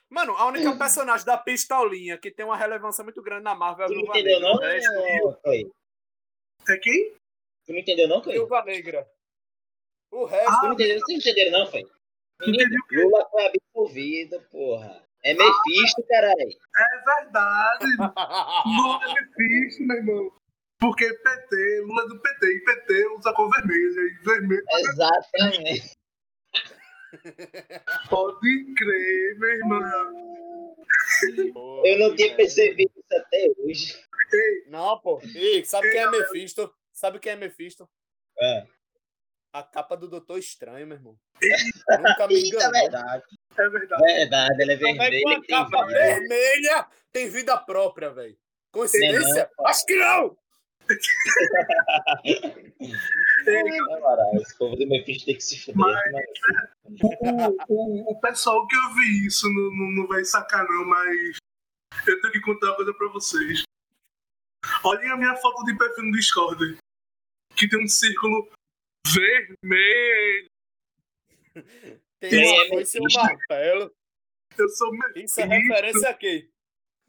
Mano, 0.10 0.34
a 0.34 0.46
única 0.46 0.78
personagem 0.78 1.26
da 1.26 1.38
pistolinha 1.38 2.18
que 2.18 2.30
tem 2.32 2.46
uma 2.46 2.56
relevância 2.58 3.04
muito 3.04 3.22
grande 3.22 3.44
na 3.44 3.56
Marvel 3.56 3.86
é 3.86 3.86
a 3.86 3.88
Tu 3.90 3.94
não 3.96 4.02
Viúva 4.02 4.20
entendeu, 4.20 4.40
Negra. 4.40 4.54
não, 4.54 4.62
resto, 4.62 5.42
Clay? 5.44 5.72
É 6.70 6.78
quem? 6.78 7.14
Tu 7.66 7.72
não 7.74 7.80
entendeu, 7.80 8.08
não, 8.08 8.22
Clay? 8.22 8.38
Viúva 8.38 8.64
Negra. 8.64 9.10
O 10.12 10.26
resto, 10.26 10.60
Tu 10.60 10.66
não 10.66 10.74
entendeu? 10.74 11.00
Vocês 11.00 11.10
não 11.10 11.32
entenderam, 11.32 11.52
não? 11.52 11.72
Lula 12.92 13.30
foi 13.32 13.46
absolvido, 13.48 14.42
porra. 14.52 15.07
É 15.24 15.34
Mephisto, 15.34 16.04
caralho. 16.08 16.50
É 16.78 17.16
verdade. 17.16 17.86
Lula 18.66 19.00
é 19.04 19.14
Mephisto, 19.14 19.84
meu 19.84 19.98
irmão. 19.98 20.32
Porque 20.80 21.12
PT, 21.12 21.82
Lula 21.82 22.04
é 22.04 22.08
do 22.08 22.22
PT, 22.22 22.48
e 22.48 22.64
PT 22.64 23.08
usa 23.18 23.34
cor 23.34 23.50
vermelha, 23.50 24.02
e 24.02 24.24
vermelho 24.24 24.64
Exatamente. 24.70 25.98
pode 28.10 28.74
crer, 28.76 29.40
meu 29.40 29.50
irmão. 29.50 30.76
Eu 31.84 32.00
não 32.00 32.16
tinha 32.16 32.36
percebido 32.36 32.92
isso 32.96 33.20
até 33.20 33.48
hoje. 33.58 34.08
Ei, 34.34 34.66
Não, 34.68 35.00
pô. 35.00 35.20
Ih, 35.24 35.66
sabe 35.66 35.90
quem 35.90 36.02
é 36.02 36.12
Mephisto? 36.12 36.74
Sabe 36.92 37.20
quem 37.20 37.32
é 37.32 37.36
Mephisto? 37.36 37.90
É. 38.40 38.68
A 39.58 39.64
capa 39.64 39.98
do 39.98 40.08
Doutor 40.08 40.38
Estranho, 40.38 40.86
meu 40.86 40.98
irmão. 40.98 41.18
Nunca 42.00 42.28
me 42.28 42.36
Isso 42.36 42.46
é 42.46 42.58
enganou. 42.60 42.74
verdade. 42.74 43.24
é 43.58 43.70
verdade. 43.70 44.04
Verdade, 44.04 44.62
ela 44.62 44.72
é 44.72 44.76
é 44.76 44.78
vermelha. 44.78 45.22
uma 45.26 45.42
tem 45.42 45.48
capa 45.48 45.86
vida. 45.88 46.00
vermelha 46.00 46.88
tem 47.12 47.28
vida 47.28 47.58
própria, 47.58 48.12
velho? 48.12 48.38
Coincidência? 48.72 49.50
Não, 49.58 49.66
Acho 49.66 49.86
que 49.88 49.96
não! 49.96 50.38
Esse 54.36 54.58
povo 54.60 54.76
do 54.76 54.88
tem 54.88 55.04
que 55.04 55.42
se 55.42 55.60
fuder. 55.60 55.76
Mas-. 55.76 56.04
O, 57.02 57.74
o, 57.74 58.12
o 58.12 58.20
pessoal 58.22 58.68
que 58.68 58.76
eu 58.76 58.94
vi 58.94 59.26
isso 59.26 59.48
não, 59.50 59.72
não, 59.72 59.92
não 60.02 60.08
vai 60.08 60.24
sacar, 60.24 60.64
não, 60.66 60.86
mas 60.86 61.38
eu 62.06 62.22
tenho 62.22 62.32
que 62.32 62.42
contar 62.42 62.68
uma 62.68 62.76
coisa 62.76 62.94
pra 62.94 63.08
vocês. 63.10 63.64
Olhem 64.84 65.10
a 65.10 65.18
minha 65.18 65.36
foto 65.36 65.66
de 65.66 65.76
perfil 65.76 66.04
no 66.04 66.12
Discord. 66.12 66.78
Que 67.56 67.68
tem 67.68 67.84
um 67.84 67.88
círculo 67.88 68.48
vermelho. 69.14 70.50
Tem 72.20 72.46
uma 72.46 72.66
e 72.98 73.02
um 73.02 73.04
Mephisto? 73.04 73.20
martelo. 73.22 73.92
Eu 74.58 74.70
sou 74.70 74.92
Isso 75.16 75.40
é 75.42 75.46
referência 75.46 76.10
a 76.10 76.14
quê? 76.14 76.50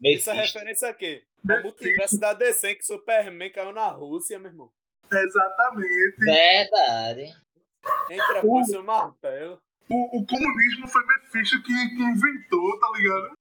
Isso 0.01 0.29
é 0.29 0.33
referência 0.33 0.89
a? 0.93 1.23
O 1.43 1.47
Mephisto. 1.47 1.63
multiverso 1.67 2.19
da 2.19 2.33
DC 2.33 2.75
que 2.75 2.85
Superman 2.85 3.51
caiu 3.51 3.71
na 3.71 3.87
Rússia, 3.87 4.37
meu 4.39 4.51
irmão. 4.51 4.71
Exatamente. 5.11 6.17
Verdade. 6.19 7.33
Entre 8.09 8.37
a 8.37 8.39
Uh. 8.39 8.41
foice 8.41 8.73
e 8.73 8.77
o 8.77 8.83
martelo. 8.83 9.61
O, 9.89 10.19
o 10.19 10.25
comunismo 10.27 10.87
foi 10.87 11.01
Mephisto 11.05 11.61
que, 11.63 11.73
que 11.73 12.01
inventou, 12.03 12.79
tá 12.79 12.91
ligado? 12.95 13.37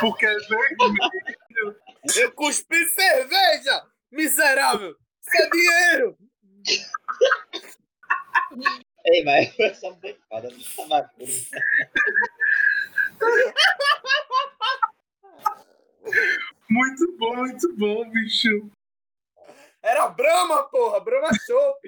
Porque 0.00 0.24
é 0.24 0.34
vermelho. 0.38 1.76
Eu 2.16 2.32
cuspi 2.32 2.82
cerveja! 2.88 3.86
Miserável! 4.10 4.96
Isso 5.20 5.36
é 5.42 5.50
dinheiro! 5.50 6.16
Ei, 9.06 9.24
mas 9.24 9.58
essa 9.58 9.92
foda. 10.28 10.48
Não 10.50 10.88
tava 10.88 11.08
puro. 11.08 11.32
Muito 16.68 17.16
bom, 17.16 17.36
muito 17.36 17.76
bom, 17.76 18.10
bicho. 18.10 18.70
Era 19.82 20.08
Brahma, 20.08 20.68
porra! 20.68 21.00
Brahma 21.00 21.30
Chopp! 21.46 21.86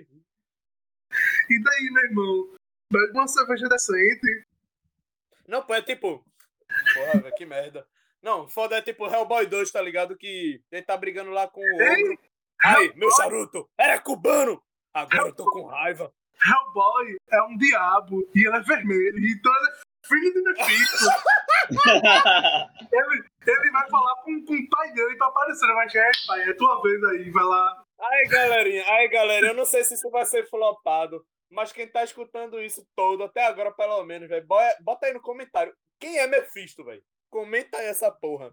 E 1.50 1.62
daí, 1.62 1.90
meu 1.90 2.04
irmão? 2.04 2.56
Bebe 2.92 3.12
uma 3.12 3.26
cerveja 3.26 3.68
decente. 3.68 4.46
Não, 5.46 5.62
pô, 5.64 5.74
é 5.74 5.82
tipo. 5.82 6.24
Porra, 6.94 7.20
velho, 7.20 7.34
que 7.34 7.44
merda. 7.44 7.86
Não, 8.22 8.48
foda 8.48 8.76
é 8.76 8.82
tipo 8.82 9.06
Hellboy 9.06 9.46
2, 9.46 9.70
tá 9.70 9.80
ligado? 9.80 10.16
Que 10.16 10.62
ele 10.70 10.82
tá 10.82 10.96
brigando 10.96 11.30
lá 11.30 11.48
com 11.48 11.60
o 11.60 11.82
Ei. 11.82 12.18
Aí, 12.60 12.92
meu 12.96 13.10
charuto, 13.12 13.68
era 13.78 14.00
cubano! 14.00 14.62
Agora 14.94 15.28
eu 15.28 15.34
tô 15.34 15.44
com 15.50 15.64
raiva. 15.66 16.10
Hellboy 16.44 17.16
é 17.32 17.42
um 17.42 17.56
diabo 17.56 18.28
e 18.34 18.46
ele 18.46 18.56
é 18.56 18.60
vermelho, 18.60 19.18
então 19.18 19.52
ele 19.52 19.70
é 19.70 19.80
filho 20.06 20.32
de 20.32 20.42
Mephisto. 20.42 21.04
ele, 22.92 23.24
ele 23.46 23.70
vai 23.72 23.88
falar 23.90 24.14
com, 24.22 24.44
com 24.44 24.54
o 24.54 24.68
pai 24.68 24.92
dele 24.92 25.16
pra 25.16 25.26
aparecer, 25.28 25.66
mas 25.74 25.94
é, 25.94 26.10
pai, 26.26 26.48
é 26.48 26.54
tua 26.54 26.80
vez 26.82 27.02
aí, 27.04 27.30
vai 27.30 27.44
lá. 27.44 27.82
Aí, 28.00 28.24
galerinha, 28.28 28.84
aí, 28.92 29.08
galera, 29.08 29.48
eu 29.48 29.54
não 29.54 29.64
sei 29.64 29.84
se 29.84 29.94
isso 29.94 30.08
vai 30.10 30.24
ser 30.24 30.48
flopado, 30.48 31.24
mas 31.50 31.72
quem 31.72 31.88
tá 31.88 32.04
escutando 32.04 32.60
isso 32.62 32.86
todo, 32.96 33.24
até 33.24 33.44
agora 33.46 33.72
pelo 33.72 34.04
menos, 34.04 34.28
velho, 34.28 34.46
bo- 34.46 34.56
bota 34.80 35.06
aí 35.06 35.12
no 35.12 35.20
comentário. 35.20 35.74
Quem 36.00 36.18
é 36.18 36.26
Mephisto, 36.28 36.84
velho? 36.84 37.02
Comenta 37.30 37.78
aí 37.78 37.86
essa 37.86 38.10
porra. 38.12 38.52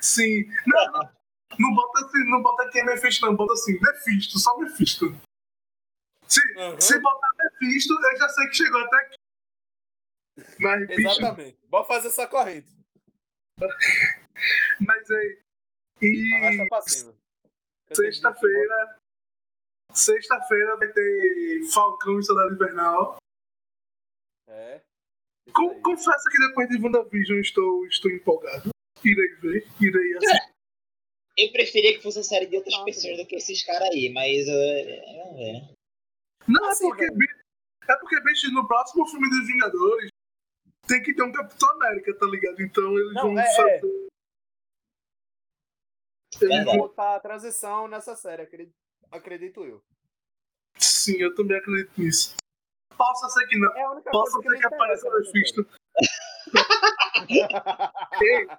Sim. 0.00 0.44
Não, 0.66 0.92
não, 0.92 1.10
não 1.58 1.74
bota 1.74 2.06
assim, 2.06 2.24
não 2.30 2.42
bota 2.42 2.68
quem 2.70 2.82
é 2.82 2.84
Mephisto, 2.84 3.26
não, 3.26 3.36
bota 3.36 3.52
assim, 3.52 3.78
Mephisto, 3.80 4.38
só 4.38 4.56
Mephisto. 4.58 5.06
Se, 6.26 6.40
Aham. 6.58 6.80
se 6.80 6.98
botar 7.00 7.30
Mephisto, 7.38 7.94
eu 7.94 8.18
já 8.18 8.28
sei 8.28 8.46
que 8.48 8.54
chegou 8.54 8.80
até 8.80 8.96
aqui. 8.96 9.16
Mas, 10.60 10.86
bicho, 10.86 11.08
Exatamente. 11.08 11.58
Bora 11.68 11.84
fazer 11.84 12.08
essa 12.08 12.26
corrente. 12.26 12.68
mas 14.86 15.10
aí. 15.10 15.42
E. 16.02 16.68
Sexta-feira. 17.92 18.98
Sexta-feira 19.92 20.76
vai 20.76 20.88
ter 20.88 21.62
Falcão 21.72 22.20
e 22.20 22.22
Soldado 22.22 22.54
Invernal. 22.54 23.16
É. 24.46 24.82
Com, 25.52 25.80
confesso 25.80 26.24
que 26.30 26.46
depois 26.48 26.68
de 26.68 26.80
WandaVision 26.80 27.40
estou, 27.40 27.86
estou 27.86 28.10
empolgado. 28.10 28.70
Irei 29.02 29.34
ver, 29.36 29.66
irei 29.80 30.16
assistir. 30.16 30.52
Eu 31.38 31.52
preferia 31.52 31.94
que 31.94 32.02
fosse 32.02 32.18
a 32.18 32.24
série 32.24 32.46
de 32.46 32.56
outras 32.56 32.74
Nossa, 32.74 32.84
pessoas 32.86 33.16
do 33.16 33.24
que 33.24 33.36
esses 33.36 33.62
caras 33.64 33.88
aí, 33.90 34.10
mas. 34.12 34.48
Uh, 34.48 35.22
vamos 35.22 35.36
ver, 35.36 35.52
né? 35.52 35.74
Não, 36.48 36.68
é 36.68 36.74
porque, 36.80 37.04
é 37.04 37.96
porque, 38.00 38.20
bicho, 38.22 38.50
no 38.50 38.66
próximo 38.66 39.06
filme 39.06 39.30
dos 39.30 39.46
Vingadores 39.46 40.10
tem 40.88 41.00
que 41.00 41.14
ter 41.14 41.22
um 41.22 41.30
Capitão 41.30 41.70
América, 41.70 42.12
tá 42.18 42.26
ligado? 42.26 42.60
Então 42.60 42.98
eles 42.98 43.14
Não, 43.14 43.22
vão 43.22 43.38
é- 43.38 43.54
fazer. 43.54 43.80
Eles 46.40 46.40
Verdade. 46.40 46.64
vão... 46.64 46.76
botar 46.78 47.14
a 47.14 47.20
transição 47.20 47.86
nessa 47.86 48.16
série, 48.16 48.42
acredito, 48.42 48.74
acredito 49.10 49.64
eu. 49.64 49.80
Sim, 50.76 51.18
eu 51.18 51.34
também 51.34 51.56
acredito 51.56 51.92
nisso. 52.00 52.34
Possa 52.96 53.28
ser 53.28 53.46
que 53.46 53.56
não. 53.56 53.72
É 53.76 53.82
a 53.82 53.90
única 53.92 54.10
Possa 54.10 54.32
coisa 54.32 54.48
ser 54.48 54.56
que 54.56 54.68
me 54.68 54.74
apareça 54.74 55.06
o 55.06 55.08
interessa 55.08 55.32
nessa 55.32 55.62
Mephisto. 55.62 55.66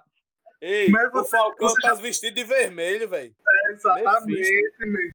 Ei, 0.60 0.88
Mas 0.90 1.08
o 1.08 1.12
você- 1.12 1.30
Falcão 1.30 1.68
você 1.68 1.80
tá 1.80 1.94
vestido 1.94 2.34
de 2.34 2.44
vermelho, 2.44 3.08
velho. 3.08 3.34
exatamente, 3.70 4.72
mesmo. 4.78 5.10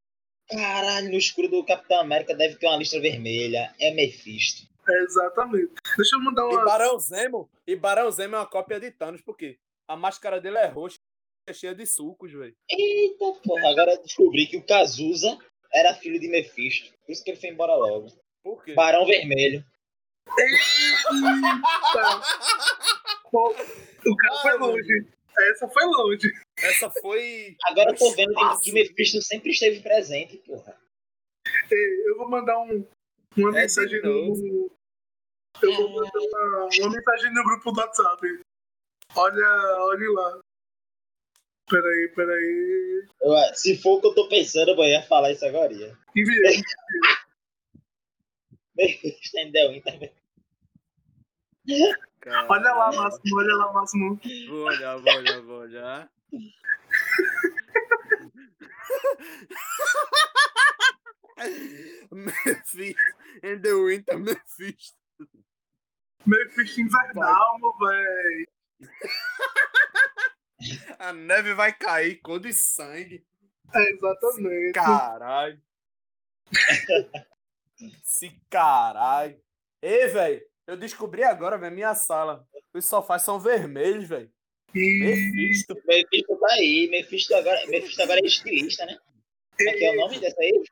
Caralho, 0.50 1.10
no 1.10 1.18
escuro 1.18 1.48
do 1.48 1.64
Capitão 1.66 2.00
América 2.02 2.36
deve 2.36 2.56
ter 2.56 2.68
uma 2.68 2.78
lista 2.78 3.00
vermelha. 3.00 3.74
É 3.80 3.92
Mephisto. 3.94 4.68
Exatamente. 4.88 5.74
Deixa 5.98 6.16
eu 6.16 6.20
mandar 6.22 6.44
E 6.44 6.46
uma. 6.54 6.66
Barão 6.66 7.00
Zemo, 7.00 7.50
e 7.66 7.76
Barão 7.76 8.12
Zemo 8.12 8.36
é 8.36 8.40
uma 8.40 8.46
cópia 8.46 8.80
de 8.80 8.92
Thanos, 8.92 9.22
porque 9.22 9.58
a 9.88 9.96
máscara 9.96 10.40
dele 10.40 10.58
é 10.60 10.68
roxa, 10.68 10.98
é 11.48 11.54
cheia 11.54 11.74
de 11.74 11.86
sucos, 11.88 12.32
velho. 12.32 12.54
Eita 12.70 13.26
porra, 13.44 13.70
agora 13.72 13.94
eu 13.94 14.02
descobri 14.04 14.46
que 14.48 14.58
o 14.58 14.66
Cazuza 14.66 15.38
era 15.74 15.94
filho 15.96 16.20
de 16.20 16.28
Mephisto. 16.28 16.92
Por 17.06 17.12
isso 17.12 17.24
que 17.24 17.32
ele 17.32 17.40
foi 17.40 17.50
embora 17.50 17.76
logo. 17.76 18.08
Por 18.44 18.64
quê? 18.64 18.74
Barão 18.74 19.06
Vermelho. 19.08 19.64
Eita! 20.38 22.22
Pô, 23.32 23.50
o 24.06 24.16
cara 24.18 24.36
foi 24.42 24.52
Ai, 24.52 24.58
longe. 24.58 25.08
Essa 25.40 25.68
foi 25.68 25.84
longe. 25.86 26.32
Essa 26.58 26.90
foi. 26.90 27.56
Agora 27.66 27.92
eu 27.92 27.96
tô 27.96 28.12
vendo 28.16 28.34
que, 28.34 28.40
Fácil. 28.40 28.62
que 28.64 28.72
Mephisto 28.72 29.22
sempre 29.22 29.52
esteve 29.52 29.82
presente, 29.82 30.38
porra. 30.40 30.80
Eu 31.72 32.18
vou 32.18 32.30
mandar 32.30 32.58
um, 32.60 32.88
uma 33.38 33.50
É 33.58 33.62
mensagem 33.62 34.02
no. 34.02 34.70
Eu 35.62 35.74
vou 35.76 35.90
mandar 35.90 36.20
uma, 36.20 36.66
uma 36.66 36.90
mensagem 36.92 37.34
no 37.34 37.44
grupo 37.44 37.72
do 37.72 37.80
WhatsApp. 37.80 38.42
Olha, 39.16 39.78
olhe 39.86 40.08
lá. 40.14 40.40
Peraí, 41.70 42.12
peraí. 42.16 43.08
Eu- 43.22 43.56
se 43.56 43.78
for 43.82 43.98
o 43.98 44.02
que 44.02 44.08
eu 44.08 44.16
tô 44.16 44.30
pensando, 44.30 44.72
eu 44.72 44.84
ia 44.84 45.02
falar 45.04 45.32
isso 45.32 45.46
agora. 45.46 45.74
Enviei. 46.16 46.62
Mephisto 48.76 49.38
ainda 49.38 49.60
também. 52.26 52.46
Olha 52.50 52.74
lá, 52.74 52.92
Máximo, 52.92 53.38
olha 53.38 53.56
lá, 53.56 53.72
Máximo. 53.74 54.20
Vou 54.50 54.66
olhar, 54.66 54.98
vou 54.98 55.14
olhar, 55.14 55.42
vou 55.42 55.60
olhar. 55.60 56.10
Mephisto. 62.12 63.00
And 63.44 63.62
the 63.62 63.74
Winter 63.74 64.18
Mephisto. 64.18 64.98
Mephisto 66.26 66.82
invernal, 66.82 67.60
véi. 67.80 68.48
A 70.98 71.14
neve 71.14 71.54
vai 71.54 71.72
cair, 71.74 72.20
cor 72.22 72.40
de 72.40 72.52
sangue. 72.54 73.24
É, 73.74 73.92
exatamente. 73.92 74.72
Caralho. 74.74 75.62
Esse 77.80 78.30
caralho. 78.50 79.40
Ei, 79.82 80.08
velho, 80.08 80.42
eu 80.68 80.78
descobri 80.78 81.24
agora, 81.24 81.58
velho, 81.58 81.76
minha 81.76 81.96
sala. 81.96 82.48
Os 82.74 82.86
sofás 82.86 83.22
são 83.22 83.40
vermelhos, 83.40 84.08
velho. 84.08 84.32
Mephisto. 84.74 85.76
Mephisto 85.86 86.38
tá 86.38 86.48
aí. 86.54 86.88
Mephisto 86.90 87.36
agora, 87.36 87.66
Mephisto 87.68 88.02
agora 88.02 88.20
é 88.20 88.26
estilista, 88.26 88.86
né? 88.86 88.98
Como 89.58 89.70
é 89.70 89.74
que 89.74 89.86
é 89.86 89.92
o 89.92 89.96
nome 89.96 90.20
dessa 90.20 90.42
aí? 90.42 90.64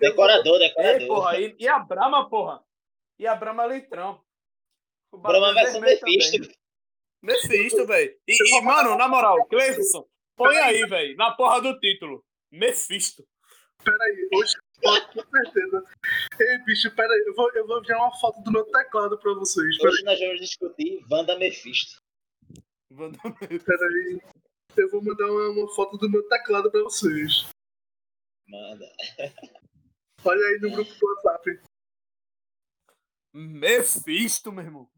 Decorador, 0.00 0.60
Ei, 0.60 0.68
decorador. 0.68 1.06
porra, 1.06 1.38
e, 1.38 1.54
e 1.58 1.68
a 1.68 1.78
Brahma, 1.78 2.28
porra? 2.28 2.64
E 3.18 3.26
a 3.26 3.34
Brahma 3.34 3.66
Litrão. 3.66 4.20
O 5.12 5.18
Brahma 5.18 5.50
é 5.50 5.54
versão 5.54 5.80
Mephisto. 5.80 6.38
também. 6.38 6.56
Mephisto, 7.22 7.86
velho. 7.86 8.18
E, 8.26 8.56
e, 8.58 8.60
mano, 8.62 8.96
na 8.96 9.06
moral, 9.06 9.44
Cleison, 9.46 10.08
põe 10.34 10.56
aí, 10.56 10.84
velho, 10.86 11.16
na 11.16 11.32
porra 11.32 11.60
do 11.60 11.78
título. 11.78 12.24
Mephisto. 12.50 13.24
Peraí, 13.84 14.28
hoje. 14.34 14.54
Com 14.82 15.30
certeza. 15.30 15.84
Ei, 16.40 16.58
bicho, 16.64 16.90
peraí. 16.94 17.24
Eu 17.26 17.34
vou, 17.34 17.50
eu 17.54 17.66
vou 17.66 17.78
enviar 17.80 17.98
uma 17.98 18.18
foto 18.18 18.40
do 18.42 18.50
meu 18.50 18.64
teclado 18.64 19.18
pra 19.18 19.32
vocês. 19.34 19.76
Peraí, 19.78 19.92
Hoje 19.92 20.04
nós 20.04 20.18
vamos 20.18 20.40
discutir 20.40 21.04
Wanda 21.10 21.38
Mephisto. 21.38 22.00
peraí. 22.90 24.20
Eu 24.76 24.90
vou 24.90 25.02
mandar 25.02 25.30
uma, 25.30 25.48
uma 25.50 25.74
foto 25.74 25.96
do 25.98 26.10
meu 26.10 26.26
teclado 26.28 26.70
pra 26.70 26.82
vocês. 26.82 27.48
Manda. 28.48 28.90
Olha 30.24 30.46
aí 30.46 30.58
no 30.60 30.70
grupo 30.70 30.92
do 30.92 31.06
WhatsApp. 31.06 31.60
Mephisto, 33.34 34.52
meu 34.52 34.64
irmão. 34.64 34.90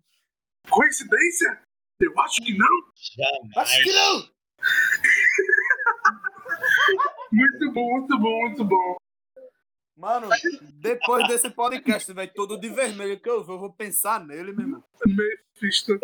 Coincidência? 0.71 1.63
Eu 2.01 2.19
acho 2.21 2.43
que 2.43 2.57
não. 2.57 2.93
Jamais. 2.97 3.57
Acho 3.57 3.83
que 3.83 3.93
não. 3.93 4.35
Muito 7.33 7.73
bom, 7.73 7.99
muito 7.99 8.19
bom, 8.19 8.41
muito 8.43 8.65
bom. 8.65 8.97
Mano, 9.97 10.29
depois 10.81 11.29
desse 11.29 11.49
podcast, 11.51 12.13
velho, 12.13 12.33
todo 12.35 12.59
de 12.59 12.69
vermelho 12.69 13.21
que 13.21 13.29
eu 13.29 13.45
vou, 13.45 13.55
eu 13.55 13.61
vou 13.61 13.73
pensar 13.73 14.25
nele, 14.25 14.53
meu 14.53 14.63
irmão. 14.63 14.85
Mephisto. 15.07 15.99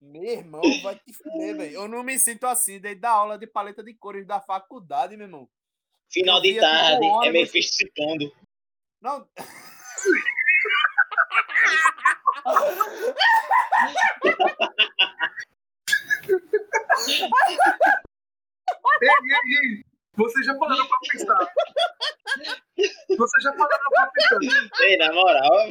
Meu 0.00 0.22
irmão, 0.22 0.62
vai 0.82 0.94
te 0.96 1.12
fuder, 1.12 1.56
velho. 1.56 1.74
Eu 1.74 1.88
não 1.88 2.04
me 2.04 2.16
sinto 2.18 2.46
assim 2.46 2.78
desde 2.78 3.04
a 3.04 3.10
aula 3.10 3.36
de 3.36 3.48
paleta 3.48 3.82
de 3.82 3.94
cores 3.94 4.24
da 4.24 4.40
faculdade, 4.40 5.16
meu 5.16 5.26
irmão. 5.26 5.48
Final 6.08 6.40
de 6.40 6.54
Eu 6.54 6.60
tarde, 6.62 7.06
é 7.38 7.62
se 7.62 7.90
pondo. 7.94 8.32
Não. 9.00 9.28
Ei, 19.00 19.08
ei, 19.08 19.78
ei. 19.78 19.87
Vocês 20.18 20.44
já 20.44 20.54
pararam 20.56 20.88
pra 20.88 20.98
pensar? 21.12 21.52
Vocês 23.16 23.44
já 23.44 23.52
pararam 23.52 23.90
pra 23.90 24.06
pensar? 24.08 24.38
Ei, 24.82 24.96
na 24.96 25.12
moral, 25.12 25.68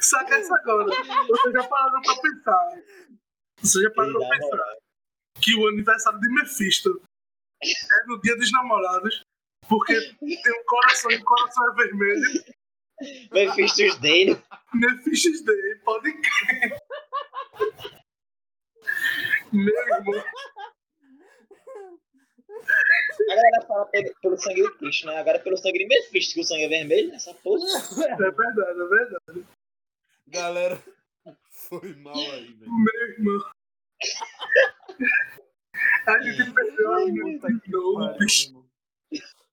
Saca 0.00 0.36
essa 0.36 0.54
agora. 0.56 0.86
Vocês 0.86 1.52
já 1.52 1.64
pararam 1.68 2.00
pra 2.00 2.16
pensar? 2.16 2.82
Vocês 3.60 3.84
já 3.84 3.90
pararam 3.90 4.18
pra 4.20 4.28
pensar 4.30 4.46
moral. 4.46 4.76
que 5.42 5.54
o 5.54 5.68
aniversário 5.68 6.18
de 6.18 6.28
Mephisto 6.32 7.02
é 7.62 8.06
no 8.06 8.18
dia 8.22 8.36
dos 8.36 8.50
namorados, 8.52 9.22
porque 9.68 9.94
tem 10.18 10.60
um 10.60 10.64
coração 10.64 11.10
e 11.10 11.16
o 11.16 11.24
coração 11.24 11.72
é 11.72 11.74
vermelho. 11.74 12.44
Mephisto's 13.32 13.98
Day. 13.98 14.42
Mephisto's 14.72 15.42
Day, 15.42 15.74
pode 15.84 16.10
crer. 16.12 16.78
Meu 19.52 19.74
irmão, 19.74 20.24
A 23.30 23.34
galera 23.34 23.66
fala 23.66 23.86
pelo, 23.86 24.14
pelo 24.20 24.38
sangue 24.38 24.62
de 24.62 24.78
Cristo, 24.78 25.06
né? 25.06 25.16
Agora 25.18 25.38
pelo 25.38 25.56
sangue 25.56 25.78
de 25.78 25.86
Mephisto, 25.86 26.34
que 26.34 26.40
o 26.40 26.44
sangue 26.44 26.64
é 26.64 26.68
vermelho, 26.68 27.14
essa 27.14 27.32
porra. 27.34 27.64
é 27.66 28.16
verdade, 28.16 28.60
é 28.60 28.88
verdade. 28.88 29.46
Galera, 30.26 30.82
foi 31.50 31.94
mal 31.96 32.14
aí, 32.14 32.52
velho. 32.54 32.72
Meu 32.72 33.08
irmão. 33.10 33.40
A 36.06 36.22
gente 36.22 36.52
perdeu 36.52 36.92
a 36.92 36.98
Puta 36.98 37.48
de 37.48 37.70
novo, 37.70 38.18
bicho. 38.18 38.64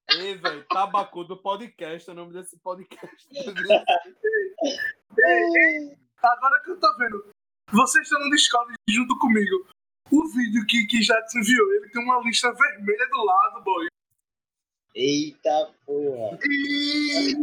Ei, 0.09 0.35
velho, 0.35 0.65
tabacu 0.67 1.23
do 1.23 1.37
podcast, 1.37 2.09
é 2.09 2.13
o 2.13 2.15
nome 2.15 2.33
desse 2.33 2.57
podcast. 2.59 3.27
Ei, 5.17 5.97
agora 6.21 6.61
que 6.63 6.71
eu 6.71 6.79
tô 6.79 6.97
vendo, 6.97 7.31
vocês 7.71 8.03
estão 8.03 8.19
no 8.19 8.29
Discord 8.29 8.73
junto 8.89 9.17
comigo. 9.19 9.67
O 10.11 10.27
vídeo 10.27 10.65
que, 10.67 10.85
que 10.87 10.99
Jackson 10.99 11.39
enviou, 11.39 11.73
ele 11.75 11.89
tem 11.89 12.03
uma 12.03 12.19
lista 12.21 12.51
vermelha 12.53 13.07
do 13.09 13.23
lado, 13.23 13.63
boy. 13.63 13.87
Eita 14.93 15.73
porra. 15.85 16.37
Eita, 16.43 17.39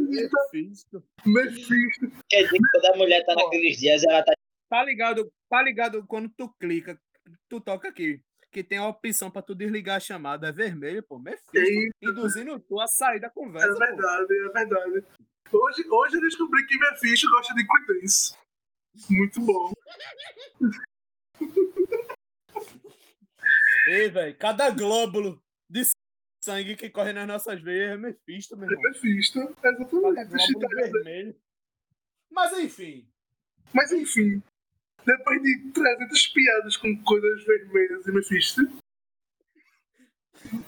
Mephisto. 0.53 1.03
Mephisto. 1.25 2.11
Quer 2.29 2.43
dizer 2.45 2.59
que 2.59 2.71
toda 2.81 2.97
mulher 2.97 3.25
tá 3.25 3.35
naqueles 3.35 3.79
dias, 3.79 4.05
ela 4.05 4.23
tá. 4.23 4.33
Tá 4.69 4.85
ligado, 4.85 5.33
tá 5.49 5.63
ligado 5.63 6.07
quando 6.07 6.29
tu 6.29 6.53
clica, 6.61 7.01
tu 7.49 7.59
toca 7.59 7.89
aqui, 7.89 8.21
que 8.53 8.63
tem 8.63 8.77
a 8.77 8.87
opção 8.87 9.31
pra 9.31 9.41
tu 9.41 9.55
desligar 9.55 9.97
a 9.97 10.01
chamada, 10.01 10.49
é 10.49 10.53
vermelho, 10.53 11.03
pô, 11.03 11.19
Mephisto, 11.19 11.57
Eita. 11.57 11.91
induzindo 12.03 12.61
tu 12.61 12.79
a 12.79 12.87
sair 12.87 13.19
da 13.19 13.29
É 13.29 13.31
conversa, 13.31 13.73
pô. 13.73 13.79
verdade, 13.79 14.27
é 14.35 14.49
verdade. 14.51 15.05
Hoje, 15.51 15.89
hoje 15.89 16.17
eu 16.17 16.21
descobri 16.21 16.67
que 16.67 16.79
Mephisto 16.79 17.31
gosta 17.31 17.55
de 17.55 17.67
Creedence. 17.67 18.37
Muito 19.09 19.41
bom. 19.41 19.73
Ei, 23.89 24.11
velho, 24.11 24.37
cada 24.37 24.71
glóbulo 24.71 25.43
de 25.69 25.83
sangue 26.45 26.77
que 26.77 26.91
corre 26.91 27.13
nas 27.15 27.27
nossas 27.27 27.61
veias 27.63 27.93
é 27.93 27.97
Mephisto, 27.97 28.55
meu 28.57 28.69
É 28.69 28.73
irmão. 28.73 28.91
Mephisto, 28.93 29.55
Cada 29.63 29.79
exatamente. 29.83 30.53
glóbulo 30.53 30.93
vermelho. 30.93 31.41
Mas 32.31 32.53
enfim, 32.59 33.11
Mas 33.73 33.91
enfim, 33.93 34.43
depois 35.07 35.43
de 35.43 35.73
300 35.73 36.27
piadas 36.29 36.77
com 36.77 37.03
coisas 37.03 37.45
vermelhas 37.45 38.07
e 38.07 38.13
Mephisto, 38.13 38.61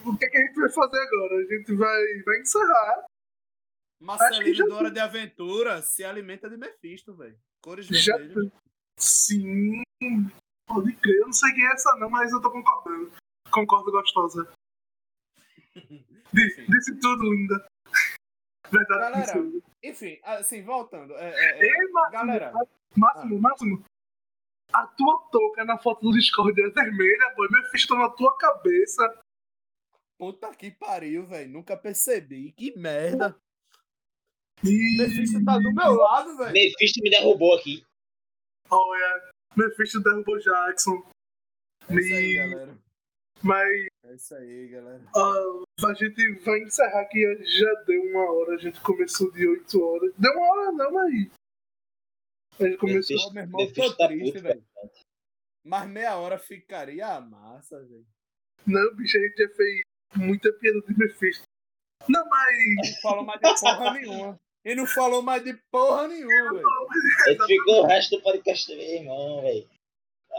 o 0.05 0.17
que, 0.17 0.25
é 0.25 0.29
que 0.31 0.37
a 0.39 0.41
gente 0.41 0.55
vai 0.59 0.71
fazer 0.71 0.99
agora? 0.99 1.35
A 1.37 1.45
gente 1.45 1.75
vai, 1.75 2.23
vai 2.25 2.41
encerrar. 2.41 3.05
Marcelino 4.01 4.67
do 4.67 4.75
Hora 4.75 4.91
de 4.91 4.99
Aventura 4.99 5.83
se 5.83 6.03
alimenta 6.03 6.49
de 6.49 6.57
Mephisto, 6.57 7.15
velho. 7.15 7.39
Cores 7.61 7.87
Já 7.87 8.17
vermelhas. 8.17 8.51
Sim, 8.97 9.83
pode 10.73 10.93
crer. 10.97 11.17
Eu 11.17 11.27
não 11.27 11.33
sei 11.33 11.53
quem 11.53 11.67
é 11.67 11.73
essa, 11.73 11.97
não, 11.97 12.09
mas 12.09 12.33
eu 12.33 12.41
tô 12.41 12.51
concordando. 12.51 13.13
Concordo, 13.51 13.91
gostosa. 13.91 14.53
Disse, 16.33 16.65
disse 16.65 17.01
tudo, 17.01 17.25
linda. 17.25 17.67
Verdade. 18.71 19.01
Galera. 19.01 19.63
Enfim, 19.83 20.21
assim, 20.23 20.63
voltando. 20.63 21.13
é, 21.15 21.29
é, 21.29 21.59
é, 21.59 21.63
Ei, 21.65 21.89
Máximo, 21.91 22.13
galera, 22.13 22.53
Máximo, 22.97 23.41
Máximo. 23.41 23.85
A 24.73 24.87
tua 24.87 25.29
touca 25.33 25.65
na 25.65 25.77
foto 25.77 26.03
do 26.03 26.13
Discord 26.13 26.61
é 26.63 26.71
vermelha, 26.71 27.35
boy. 27.35 27.49
Mephisto 27.51 27.97
na 27.97 28.09
tua 28.11 28.37
cabeça. 28.39 29.23
puta 30.17 30.55
que 30.55 30.71
pariu, 30.71 31.27
velho. 31.27 31.51
Nunca 31.51 31.77
percebi. 31.77 32.53
Que 32.53 32.79
merda. 32.79 33.37
Mephisto 34.63 35.45
tá 35.45 35.59
do 35.59 35.75
meu 35.75 35.95
lado, 35.95 36.37
velho. 36.37 36.53
Mephisto 36.53 37.03
me 37.03 37.11
derrubou 37.11 37.57
aqui. 37.57 37.85
Olha, 38.71 39.31
Mephisto 39.57 40.01
derrubou 40.03 40.39
Jackson. 40.39 41.07
É 41.89 41.95
isso 41.95 42.15
aí, 42.15 42.37
galera. 42.37 42.79
Mas 43.43 43.87
É 44.05 44.15
isso 44.15 44.35
aí, 44.35 44.69
galera. 44.69 45.03
ah, 45.17 45.87
a 45.89 45.95
gente 45.95 46.33
vai 46.45 46.61
encerrar 46.61 47.07
que 47.07 47.45
já 47.45 47.75
deu 47.87 48.03
uma 48.03 48.33
hora. 48.33 48.55
A 48.55 48.59
gente 48.59 48.81
começou 48.81 49.31
de 49.33 49.47
8 49.47 49.83
horas. 49.83 50.15
Deu 50.19 50.33
uma 50.33 50.47
hora 50.53 50.73
não, 50.73 50.93
mas. 50.93 51.31
A 52.61 52.65
gente 52.65 52.77
começou. 52.79 53.17
Pô, 53.17 53.33
meu 53.33 53.43
irmão, 53.43 53.61
Mephisto 53.63 53.91
tô 53.91 53.97
tá 53.97 54.09
triste, 54.09 54.33
puto, 54.33 54.43
velho. 54.43 54.65
Mas 55.65 55.89
meia 55.89 56.17
hora 56.17 56.39
ficaria 56.39 57.21
massa, 57.21 57.83
velho. 57.83 58.07
Não, 58.67 58.95
bicho, 58.95 59.17
a 59.17 59.21
gente 59.21 59.37
já 59.43 59.49
fez 59.55 59.81
muita 60.17 60.53
piada 60.53 60.81
de 60.83 60.99
Mephisto. 60.99 61.45
Não, 62.09 62.29
mas. 62.29 62.57
Não 62.77 63.01
falou 63.01 63.25
mais 63.25 63.41
de 63.41 63.61
porra 63.61 63.95
nenhuma. 63.95 64.37
E 64.65 64.75
não 64.75 64.87
falou 64.87 65.23
mais 65.23 65.43
de 65.43 65.55
porra 65.71 66.07
nenhuma, 66.09 66.53
velho. 66.53 66.67
Ele 67.27 67.47
ficou 67.47 67.83
o 67.83 67.87
resto 67.87 68.17
do 68.17 68.23
podcast 68.23 68.67
também, 68.67 68.97
irmão, 68.97 69.41
velho. 69.41 69.69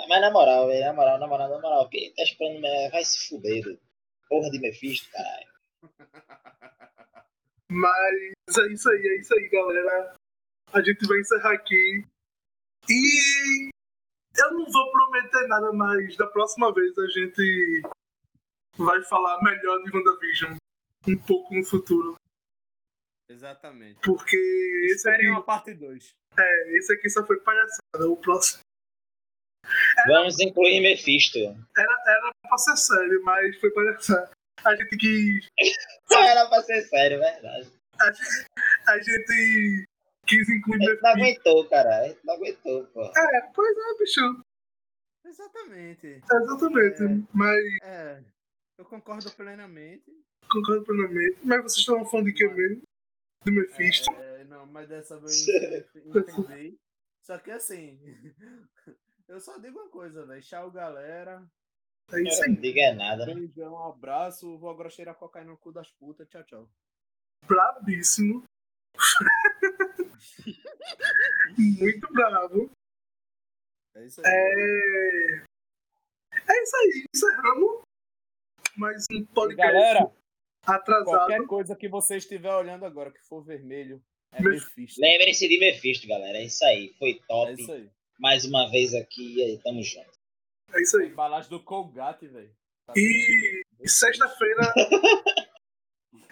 Mas 0.08 0.22
na 0.22 0.32
moral, 0.32 0.68
velho, 0.68 0.86
na 0.86 0.94
moral, 0.94 1.20
na 1.20 1.28
moral, 1.28 1.50
na 1.50 1.60
moral, 1.60 1.90
quem 1.90 2.14
tá 2.14 2.24
esperando 2.24 2.62
né, 2.62 2.90
vai 2.90 3.04
se 3.04 3.28
fuder, 3.28 3.64
velho. 3.64 3.80
Porra 4.30 4.50
de 4.52 4.60
Mephisto, 4.60 5.10
caralho. 5.12 5.52
Mas 7.70 8.58
é 8.60 8.74
isso 8.74 8.90
aí, 8.90 9.08
é 9.08 9.20
isso 9.20 9.34
aí, 9.34 9.50
galera. 9.50 10.16
A 10.74 10.82
gente 10.82 11.08
vai 11.08 11.20
encerrar 11.20 11.54
aqui. 11.54 12.06
E 12.90 13.70
eu 14.38 14.54
não 14.54 14.66
vou 14.72 14.92
prometer 14.92 15.48
nada, 15.48 15.74
mas 15.74 16.16
da 16.16 16.28
próxima 16.28 16.74
vez 16.74 16.98
a 16.98 17.08
gente 17.08 17.82
vai 18.78 19.02
falar 19.04 19.42
melhor 19.42 19.84
de 19.84 19.96
WandaVision 19.96 20.56
um 21.08 21.18
pouco 21.18 21.54
no 21.54 21.64
futuro. 21.66 22.16
Exatamente. 23.32 24.00
Porque 24.04 24.38
esse 24.92 25.10
aqui, 25.10 25.28
uma 25.30 25.44
parte 25.44 25.74
2. 25.74 26.10
é, 26.38 26.78
esse 26.78 26.94
aqui 26.94 27.10
só 27.10 27.26
foi 27.26 27.40
palhaçada. 27.42 28.10
O 28.10 28.18
próximo 28.18 28.62
Vamos 30.08 30.40
incluir 30.40 30.82
Mephisto. 30.82 31.38
era, 31.40 32.04
era 32.08 32.32
pra 32.48 32.58
ser 32.58 32.76
sério, 32.78 33.22
mas 33.24 33.58
foi 33.60 33.72
palhaçada. 33.72 34.32
A 34.66 34.76
gente 34.76 34.98
quis. 34.98 35.48
Era 36.12 36.48
pra 36.50 36.62
ser 36.62 36.82
sério, 36.84 37.20
verdade. 37.20 37.72
A 38.88 38.98
gente 39.00 39.86
quis 40.28 40.50
incluir 40.50 40.84
A 40.84 40.92
gente 40.92 41.02
não 41.02 41.16
Mephisto. 41.16 41.50
aguentou, 41.50 41.70
cara. 41.70 42.00
A 42.02 42.08
gente 42.08 42.20
não 42.26 42.34
aguentou, 42.36 42.86
pô. 42.88 43.04
É, 43.06 43.42
pois 43.56 43.78
é, 43.78 43.98
bicho. 43.98 44.44
Exatamente. 45.26 46.08
Exatamente. 46.32 47.04
É. 47.04 47.08
Mas 47.34 47.60
É. 47.84 48.24
Eu 48.78 48.86
concordo 48.86 49.32
plenamente. 49.32 50.12
concordo 50.52 50.84
plenamente. 50.86 51.38
Mas 51.44 51.62
vocês 51.64 51.78
estavam 51.78 52.06
falando 52.06 52.26
de 52.28 52.34
que 52.34 52.48
mesmo? 52.48 52.82
Do 53.44 53.52
Mephisto. 53.52 54.12
É, 54.14 54.44
não, 54.46 54.66
mas 54.68 54.88
dessa 54.88 55.20
vez 55.20 55.48
eu 55.48 55.48
entendi. 56.22 56.80
Só 57.22 57.38
que 57.38 57.52
assim. 57.52 58.00
Eu 59.28 59.40
só 59.40 59.58
digo 59.60 59.80
uma 59.80 59.90
coisa, 59.90 60.26
velho. 60.26 60.42
Tchau, 60.42 60.70
galera. 60.70 61.42
É 62.12 62.22
isso 62.22 62.44
aí. 62.44 62.50
não 62.50 62.62
diga 62.62 62.94
nada, 62.94 63.26
né? 63.26 63.34
Beijão, 63.34 63.72
um 63.72 63.88
abraço. 63.88 64.58
Vou 64.58 64.70
agora 64.70 64.90
cheirar 64.90 65.16
cocaína 65.16 65.52
no 65.52 65.58
cu 65.58 65.72
das 65.72 65.90
putas. 65.94 66.28
Tchau, 66.28 66.44
tchau. 66.44 66.70
Brabíssimo. 67.48 68.44
Muito 71.58 72.12
bravo. 72.12 72.70
É 73.96 74.06
isso 74.06 74.20
aí. 74.20 74.28
É... 74.28 75.46
é 76.52 76.64
isso 76.64 76.76
aí. 76.76 77.06
Encerramos 77.16 77.82
mais 78.78 79.06
um 79.12 79.16
E 79.16 79.26
podcast 79.28 79.72
galera, 79.72 80.12
atrasado. 80.66 81.06
qualquer 81.06 81.46
coisa 81.48 81.76
que 81.76 81.88
você 81.90 82.18
estiver 82.18 82.54
olhando 82.54 82.86
agora 82.86 83.12
que 83.12 83.22
for 83.28 83.42
vermelho, 83.44 84.02
é 84.34 84.42
Meph- 84.42 84.64
Mephisto. 84.76 85.02
Lembrem-se 85.02 85.48
de 85.48 85.60
Mephisto, 85.60 86.08
galera. 86.08 86.38
É 86.38 86.44
isso 86.46 86.64
aí. 86.66 86.94
Foi 86.98 87.12
É 87.12 87.20
top. 87.28 87.54
isso 87.62 87.72
aí. 87.72 87.90
Mais 88.20 88.46
uma 88.46 88.70
vez 88.70 88.94
aqui 88.94 89.36
e 89.38 89.44
aí, 89.44 89.58
tamo 89.64 89.82
junto. 89.84 90.12
É 90.74 90.82
isso 90.82 90.98
aí. 90.98 91.08
embalagem 91.10 91.50
do 91.50 91.60
Colgate, 91.62 92.28
velho. 92.28 92.52
Tá 92.86 92.94
E, 92.96 93.62
e 93.82 93.90
sexta-feira. 93.90 94.62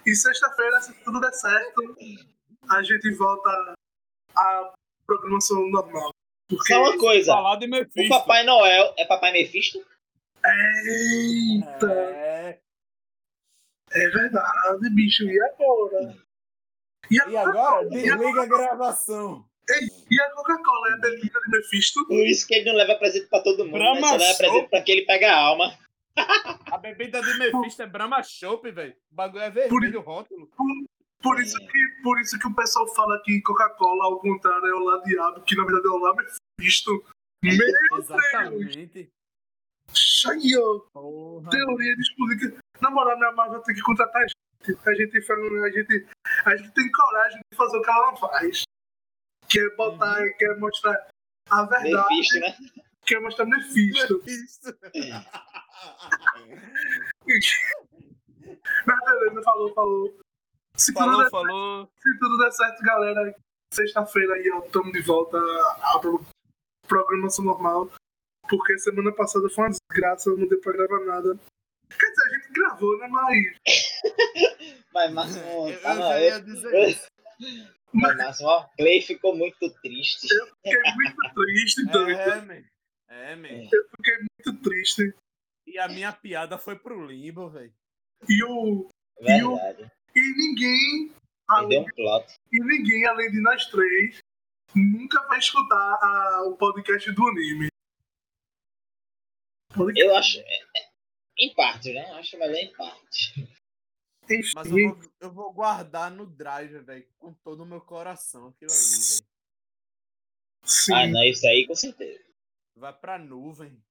e 0.06 0.14
sexta-feira, 0.14 0.80
se 0.80 0.94
tudo 1.04 1.20
der 1.20 1.32
certo, 1.32 1.96
a 2.70 2.82
gente 2.82 3.10
volta 3.16 3.74
à 4.36 4.72
programação 5.06 5.68
normal. 5.68 6.10
Porque. 6.48 6.72
Só 6.72 6.80
uma 6.80 6.98
coisa. 6.98 7.32
Falar 7.32 7.56
de 7.56 7.66
O. 7.66 8.08
Papai 8.08 8.44
Noel 8.44 8.94
é 8.96 9.04
Papai 9.04 9.32
Mephisto? 9.32 9.78
Eita! 10.44 11.92
É. 11.92 12.60
É 13.92 14.08
verdade, 14.08 14.90
bicho. 14.90 15.24
E 15.24 15.40
agora? 15.40 16.16
E, 17.10 17.14
E 17.16 17.36
agora, 17.36 17.88
e 17.90 18.08
a, 18.10 18.16
desliga 18.16 18.42
a 18.42 18.46
gravação. 18.46 19.44
e 20.10 20.20
a 20.20 20.30
Coca-Cola 20.30 20.88
é 20.90 20.92
a 20.92 20.96
bebida 20.98 21.40
de 21.40 21.50
Mephisto? 21.50 22.06
Por 22.06 22.26
isso 22.26 22.46
que 22.46 22.54
ele 22.54 22.70
não 22.70 22.76
leva 22.76 22.94
presente 22.96 23.26
pra 23.26 23.42
todo 23.42 23.64
mundo. 23.64 23.72
Brahma 23.72 24.00
Né? 24.00 24.08
Só 24.08 24.16
leva 24.16 24.38
presente 24.38 24.68
pra 24.68 24.82
quem 24.82 24.96
ele 24.96 25.06
pega 25.06 25.32
a 25.32 25.36
alma. 25.36 25.76
A 26.70 26.78
bebida 26.78 27.20
de 27.20 27.38
Mephisto 27.38 27.82
é 27.82 27.86
Brahma 27.86 28.22
Chopp, 28.22 28.70
velho. 28.70 28.94
O 29.10 29.14
bagulho 29.14 29.42
é 29.42 29.50
vermelho, 29.50 29.98
o 30.00 30.02
rótulo. 30.02 30.48
Por 31.22 31.40
isso, 31.40 31.58
que, 31.58 32.02
por 32.02 32.18
isso 32.20 32.38
que 32.38 32.46
o 32.46 32.54
pessoal 32.54 32.86
fala 32.94 33.20
que 33.24 33.42
Coca-Cola, 33.42 34.04
ao 34.04 34.18
contrário, 34.20 34.66
é 34.66 34.74
o 34.74 34.78
lá 34.78 35.02
diabo, 35.02 35.42
que 35.42 35.54
na 35.54 35.64
verdade 35.64 35.86
é 35.86 35.90
o 35.90 35.98
lá 35.98 36.14
Mephisto. 36.14 37.04
Meu 37.42 37.56
Exatamente. 37.98 39.10
Deus! 40.34 40.84
Porra. 40.92 41.50
Teoria 41.50 41.96
de 41.96 42.02
explosão. 42.02 42.59
Na 42.80 42.90
moral, 42.90 43.16
minha 43.18 43.32
mãe 43.32 43.48
vai 43.50 43.60
ter 43.62 43.74
que 43.74 43.82
contratar 43.82 44.22
a 44.22 44.26
gente. 44.26 44.36
A 44.86 44.94
gente, 44.94 45.16
a 45.18 45.70
gente, 45.70 46.06
a 46.44 46.56
gente 46.56 46.70
tem 46.72 46.90
coragem 46.92 47.40
de 47.50 47.56
fazer 47.56 47.76
o 47.78 47.82
que 47.82 47.90
ela 47.90 48.16
faz. 48.16 48.62
Que 49.48 49.58
é 49.60 49.70
botar, 49.76 50.20
Uhum. 50.22 50.32
quer 50.38 50.56
mostrar 50.58 51.08
a 51.50 51.64
verdade, 51.64 52.08
Mephisto, 52.14 52.38
né? 52.40 52.56
quer 53.06 53.20
mostrar 53.20 53.46
Mephisto. 53.46 54.18
Mephisto. 54.18 54.78
Mas 58.86 59.00
beleza, 59.04 59.42
falou, 59.42 59.74
falou. 59.74 60.18
Se, 60.76 60.92
tudo 60.92 61.04
Falou, 61.04 61.22
der, 61.22 61.30
falou. 61.30 61.90
se 61.98 62.18
tudo 62.18 62.38
der 62.38 62.52
certo, 62.52 62.82
galera, 62.82 63.34
sexta-feira 63.72 64.34
aí 64.34 64.46
estamos 64.64 64.92
de 64.92 65.00
volta 65.02 65.38
à 65.82 65.98
pro- 66.00 66.24
programação 66.86 67.44
normal. 67.44 67.90
Porque 68.48 68.78
semana 68.78 69.12
passada 69.12 69.48
foi 69.50 69.64
uma 69.64 69.70
desgraça, 69.70 70.30
não 70.30 70.46
deu 70.46 70.60
pra 70.60 70.72
gravar 70.72 71.00
nada. 71.04 71.38
Quer 71.98 72.06
dizer, 72.10 72.22
a 72.24 72.38
gente 72.38 72.52
gravou, 72.52 72.98
né? 72.98 73.08
Mas. 73.10 73.44
Mas 74.92 75.12
Máximo, 75.12 75.44
Eu, 75.44 75.68
eu 75.70 75.80
tá 75.82 75.94
já 75.94 76.00
na- 76.00 76.20
ia 76.20 76.40
dizer 76.40 76.88
isso. 76.88 77.06
Mas 77.92 78.16
Máximo, 78.16 78.48
ó, 78.48 78.68
Clay 78.78 79.02
ficou 79.02 79.36
muito 79.36 79.70
triste. 79.82 80.28
Fiquei 80.62 80.92
muito 80.94 81.34
triste, 81.34 81.84
doido. 81.86 82.18
É, 82.20 82.40
man. 82.42 82.64
É, 83.08 83.36
man. 83.36 83.68
Fiquei 83.96 84.16
muito 84.18 84.62
triste. 84.62 85.14
E 85.66 85.78
a 85.78 85.88
minha 85.88 86.12
piada 86.12 86.56
foi 86.58 86.76
pro 86.76 87.04
limbo, 87.06 87.48
velho. 87.48 87.72
E 88.28 88.44
o. 88.44 88.88
Verdade. 89.20 89.90
E 90.14 90.20
ninguém. 90.36 91.06
Me 91.08 91.14
Além, 91.48 91.80
um 91.80 91.84
plot. 91.96 92.34
e 92.52 92.60
ninguém, 92.64 93.04
além 93.06 93.30
de 93.32 93.40
nós 93.40 93.66
três, 93.66 94.18
nunca 94.74 95.20
vai 95.26 95.38
escutar 95.40 95.98
a- 96.00 96.42
o 96.46 96.56
podcast 96.56 97.10
do 97.10 97.26
anime. 97.28 97.68
Podcast, 99.74 100.06
Eu 100.08 100.16
acho. 100.16 100.38
Em 101.40 101.54
parte, 101.54 101.92
né? 101.94 102.04
Acho 102.12 102.38
melhor 102.38 102.54
em 102.54 102.72
parte. 102.74 103.48
Mas 104.54 104.70
eu 104.70 104.72
vou, 104.72 105.10
eu 105.20 105.32
vou 105.32 105.52
guardar 105.52 106.10
no 106.10 106.26
drive, 106.26 106.78
velho. 106.80 107.06
Com 107.18 107.32
todo 107.32 107.62
o 107.62 107.66
meu 107.66 107.80
coração 107.80 108.48
aquilo 108.48 108.70
ali, 108.70 108.80
velho. 108.80 109.30
Ah, 110.94 111.06
não, 111.06 111.24
isso 111.24 111.46
aí 111.46 111.66
com 111.66 111.74
certeza. 111.74 112.22
Vai 112.76 112.92
pra 112.92 113.18
nuvem. 113.18 113.82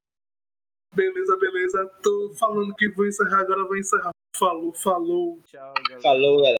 Beleza, 0.93 1.37
beleza. 1.37 1.85
Tô 2.01 2.33
falando 2.35 2.73
que 2.75 2.87
vou 2.89 3.07
encerrar, 3.07 3.41
agora 3.41 3.65
vou 3.65 3.77
encerrar. 3.77 4.11
Falou, 4.35 4.71
falou. 4.73 5.41
Tchau, 5.41 5.73
galera. 5.73 6.01
Falou, 6.01 6.37
galera. 6.37 6.59